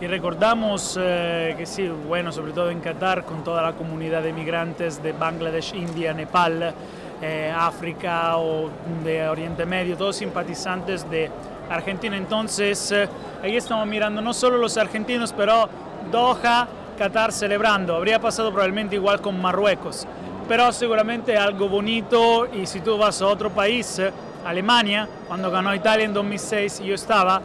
Y 0.00 0.06
recordamos 0.08 0.98
eh, 1.00 1.54
que 1.56 1.64
sí, 1.64 1.88
bueno, 1.88 2.32
sobre 2.32 2.52
todo 2.52 2.70
en 2.70 2.80
Qatar, 2.80 3.24
con 3.24 3.44
toda 3.44 3.62
la 3.62 3.72
comunidad 3.74 4.22
de 4.22 4.32
migrantes 4.32 5.00
de 5.02 5.12
Bangladesh, 5.12 5.74
India, 5.74 6.12
Nepal, 6.12 6.74
eh, 7.22 7.54
África 7.56 8.36
o 8.36 8.68
de 9.04 9.28
Oriente 9.28 9.64
Medio, 9.64 9.96
todos 9.96 10.16
simpatizantes 10.16 11.08
de 11.08 11.30
Argentina. 11.70 12.16
Entonces, 12.16 12.90
eh, 12.90 13.08
ahí 13.42 13.56
estamos 13.56 13.86
mirando 13.86 14.20
no 14.20 14.34
solo 14.34 14.58
los 14.58 14.76
argentinos, 14.76 15.32
pero 15.32 15.68
Doha, 16.10 16.66
Qatar 16.98 17.30
celebrando. 17.30 17.94
Habría 17.94 18.20
pasado 18.20 18.50
probablemente 18.50 18.96
igual 18.96 19.20
con 19.20 19.40
Marruecos, 19.40 20.04
pero 20.48 20.72
seguramente 20.72 21.36
algo 21.36 21.68
bonito. 21.68 22.48
Y 22.52 22.66
si 22.66 22.80
tú 22.80 22.98
vas 22.98 23.22
a 23.22 23.26
otro 23.28 23.50
país, 23.50 24.00
eh, 24.00 24.12
Alemania, 24.44 25.08
cuando 25.26 25.50
ganó 25.50 25.74
Italia 25.74 26.04
en 26.04 26.12
2006, 26.12 26.80
yo 26.80 26.94
estaba, 26.94 27.40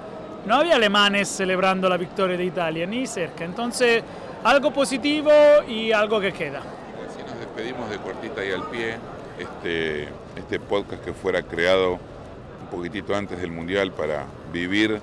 no 0.46 0.56
había 0.56 0.76
alemanes 0.76 1.28
celebrando 1.28 1.90
la 1.90 1.98
victoria 1.98 2.38
de 2.38 2.46
Italia, 2.46 2.86
ni 2.86 3.06
cerca. 3.08 3.44
Entonces, 3.44 4.04
algo 4.44 4.72
positivo 4.72 5.32
y 5.68 5.92
algo 5.92 6.20
que 6.20 6.32
queda. 6.32 6.60
Así 6.60 7.22
nos 7.22 7.40
despedimos 7.40 7.90
de 7.90 7.98
Cortita 7.98 8.46
y 8.46 8.52
al 8.52 8.64
Pie, 8.70 8.98
este, 9.40 10.10
este 10.36 10.60
podcast 10.60 11.04
que 11.04 11.14
fuera 11.14 11.42
creado 11.42 11.94
un 11.94 12.68
poquitito 12.72 13.16
antes 13.16 13.40
del 13.40 13.52
Mundial 13.52 13.92
para 13.92 14.26
vivir 14.52 15.00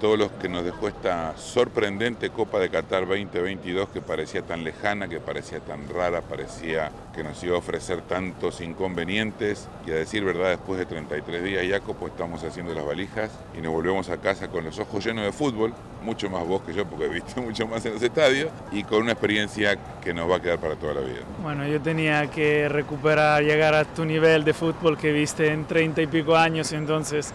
todo 0.00 0.16
lo 0.16 0.36
que 0.38 0.48
nos 0.48 0.64
dejó 0.64 0.88
esta 0.88 1.36
sorprendente 1.36 2.30
Copa 2.30 2.58
de 2.58 2.70
Qatar 2.70 3.06
2022 3.06 3.90
que 3.90 4.00
parecía 4.00 4.42
tan 4.42 4.64
lejana, 4.64 5.08
que 5.08 5.20
parecía 5.20 5.60
tan 5.60 5.88
rara, 5.88 6.22
parecía 6.22 6.90
que 7.14 7.22
nos 7.22 7.42
iba 7.44 7.54
a 7.54 7.58
ofrecer 7.58 8.00
tantos 8.02 8.62
inconvenientes 8.62 9.68
y 9.86 9.90
a 9.90 9.94
decir 9.94 10.24
verdad, 10.24 10.48
después 10.48 10.78
de 10.78 10.86
33 10.86 11.44
días, 11.44 11.64
Jacopo, 11.68 12.06
estamos 12.06 12.42
haciendo 12.42 12.74
las 12.74 12.84
valijas 12.84 13.30
y 13.56 13.60
nos 13.60 13.72
volvemos 13.72 14.08
a 14.08 14.16
casa 14.16 14.48
con 14.48 14.64
los 14.64 14.78
ojos 14.78 15.04
llenos 15.04 15.24
de 15.24 15.32
fútbol, 15.32 15.74
mucho 16.02 16.30
más 16.30 16.46
vos 16.46 16.62
que 16.62 16.72
yo 16.72 16.86
porque 16.86 17.04
he 17.04 17.08
visto 17.08 17.42
mucho 17.42 17.66
más 17.66 17.84
en 17.84 17.92
los 17.92 18.02
estadios 18.02 18.50
y 18.72 18.84
con 18.84 19.02
una 19.02 19.12
experiencia 19.12 19.76
que 20.02 20.14
nos 20.14 20.30
va 20.30 20.36
a 20.36 20.40
quedar 20.40 20.58
para 20.58 20.76
toda 20.76 20.94
la 20.94 21.00
vida. 21.02 21.20
Bueno, 21.42 21.66
yo 21.66 21.78
tenía 21.78 22.30
que 22.30 22.70
recuperar, 22.70 23.42
llegar 23.42 23.74
a 23.74 23.84
tu 23.84 24.06
nivel 24.06 24.44
de 24.44 24.54
fútbol 24.54 24.96
que 24.96 25.12
viste 25.12 25.52
en 25.52 25.66
30 25.66 26.00
y 26.00 26.06
pico 26.06 26.36
años, 26.36 26.72
entonces 26.72 27.34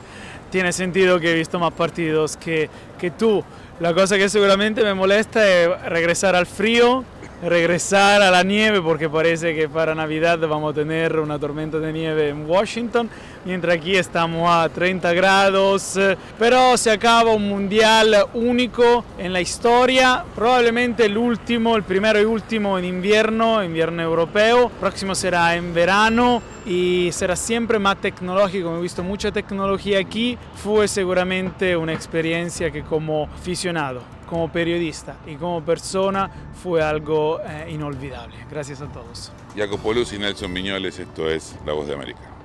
tiene 0.55 0.71
sentido 0.71 1.19
que 1.19 1.31
he 1.31 1.33
visto 1.33 1.59
más 1.59 1.73
partidos 1.73 2.37
que, 2.37 2.69
que 2.97 3.11
tú. 3.11 3.43
La 3.81 3.93
cosa 3.93 4.15
que 4.15 4.29
seguramente 4.29 4.83
me 4.83 4.93
molesta 4.93 5.45
es 5.45 5.67
regresar 5.83 6.33
al 6.33 6.45
frío, 6.45 7.03
regresar 7.43 8.21
a 8.21 8.31
la 8.31 8.43
nieve, 8.43 8.81
porque 8.81 9.09
parece 9.09 9.55
que 9.55 9.67
para 9.67 9.93
Navidad 9.93 10.39
vamos 10.39 10.71
a 10.71 10.75
tener 10.75 11.19
una 11.19 11.37
tormenta 11.37 11.79
de 11.79 11.91
nieve 11.91 12.29
en 12.29 12.49
Washington, 12.49 13.09
mientras 13.43 13.75
aquí 13.75 13.95
estamos 13.95 14.49
a 14.49 14.69
30 14.69 15.13
grados, 15.13 15.97
eh, 15.97 16.17
pero 16.39 16.77
se 16.77 16.91
acaba 16.91 17.31
un 17.31 17.47
mundial 17.47 18.15
único 18.33 19.03
en 19.17 19.33
la 19.33 19.41
historia, 19.41 20.23
probablemente 20.33 21.05
el 21.05 21.17
último, 21.17 21.75
el 21.75 21.83
primero 21.83 22.19
y 22.19 22.25
último 22.25 22.77
en 22.79 22.85
invierno, 22.85 23.63
invierno 23.63 24.01
europeo, 24.01 24.69
próximo 24.79 25.13
será 25.13 25.55
en 25.55 25.73
verano 25.73 26.41
y 26.65 27.09
será 27.11 27.35
siempre 27.35 27.77
más 27.77 27.97
tecnológico, 27.97 28.75
he 28.75 28.81
visto 28.81 29.03
mucha 29.03 29.31
tecnología 29.31 29.99
aquí, 29.99 30.37
fue 30.55 30.87
seguramente 30.87 31.77
una 31.77 31.93
experiencia 31.93 32.71
que 32.71 32.81
como 32.81 33.25
aficionado, 33.25 34.01
como 34.25 34.51
periodista 34.51 35.17
y 35.25 35.35
como 35.35 35.63
persona 35.63 36.29
fue 36.61 36.81
algo 36.81 37.39
eh, 37.41 37.67
inolvidable. 37.69 38.35
Gracias 38.49 38.81
a 38.81 38.87
todos. 38.87 39.31
Jacopo 39.55 39.93
Luz 39.93 40.13
y 40.13 40.19
Nelson 40.19 40.51
Miñoles, 40.51 40.99
esto 40.99 41.29
es 41.29 41.55
La 41.65 41.73
Voz 41.73 41.87
de 41.87 41.93
América. 41.93 42.35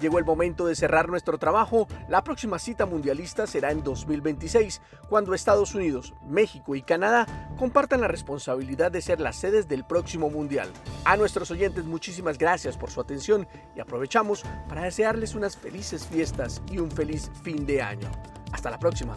Llegó 0.00 0.18
el 0.18 0.24
momento 0.24 0.66
de 0.66 0.74
cerrar 0.74 1.08
nuestro 1.08 1.38
trabajo. 1.38 1.88
La 2.08 2.22
próxima 2.22 2.58
cita 2.58 2.84
mundialista 2.84 3.46
será 3.46 3.70
en 3.70 3.82
2026, 3.82 4.82
cuando 5.08 5.32
Estados 5.32 5.74
Unidos, 5.74 6.14
México 6.28 6.74
y 6.74 6.82
Canadá 6.82 7.26
compartan 7.58 8.02
la 8.02 8.08
responsabilidad 8.08 8.92
de 8.92 9.00
ser 9.00 9.20
las 9.20 9.36
sedes 9.36 9.68
del 9.68 9.84
próximo 9.84 10.28
mundial. 10.28 10.68
A 11.04 11.16
nuestros 11.16 11.50
oyentes 11.50 11.84
muchísimas 11.84 12.36
gracias 12.36 12.76
por 12.76 12.90
su 12.90 13.00
atención 13.00 13.48
y 13.74 13.80
aprovechamos 13.80 14.44
para 14.68 14.82
desearles 14.82 15.34
unas 15.34 15.56
felices 15.56 16.06
fiestas 16.06 16.60
y 16.70 16.78
un 16.78 16.90
feliz 16.90 17.30
fin 17.42 17.64
de 17.64 17.80
año. 17.80 18.10
Hasta 18.52 18.70
la 18.70 18.78
próxima. 18.78 19.16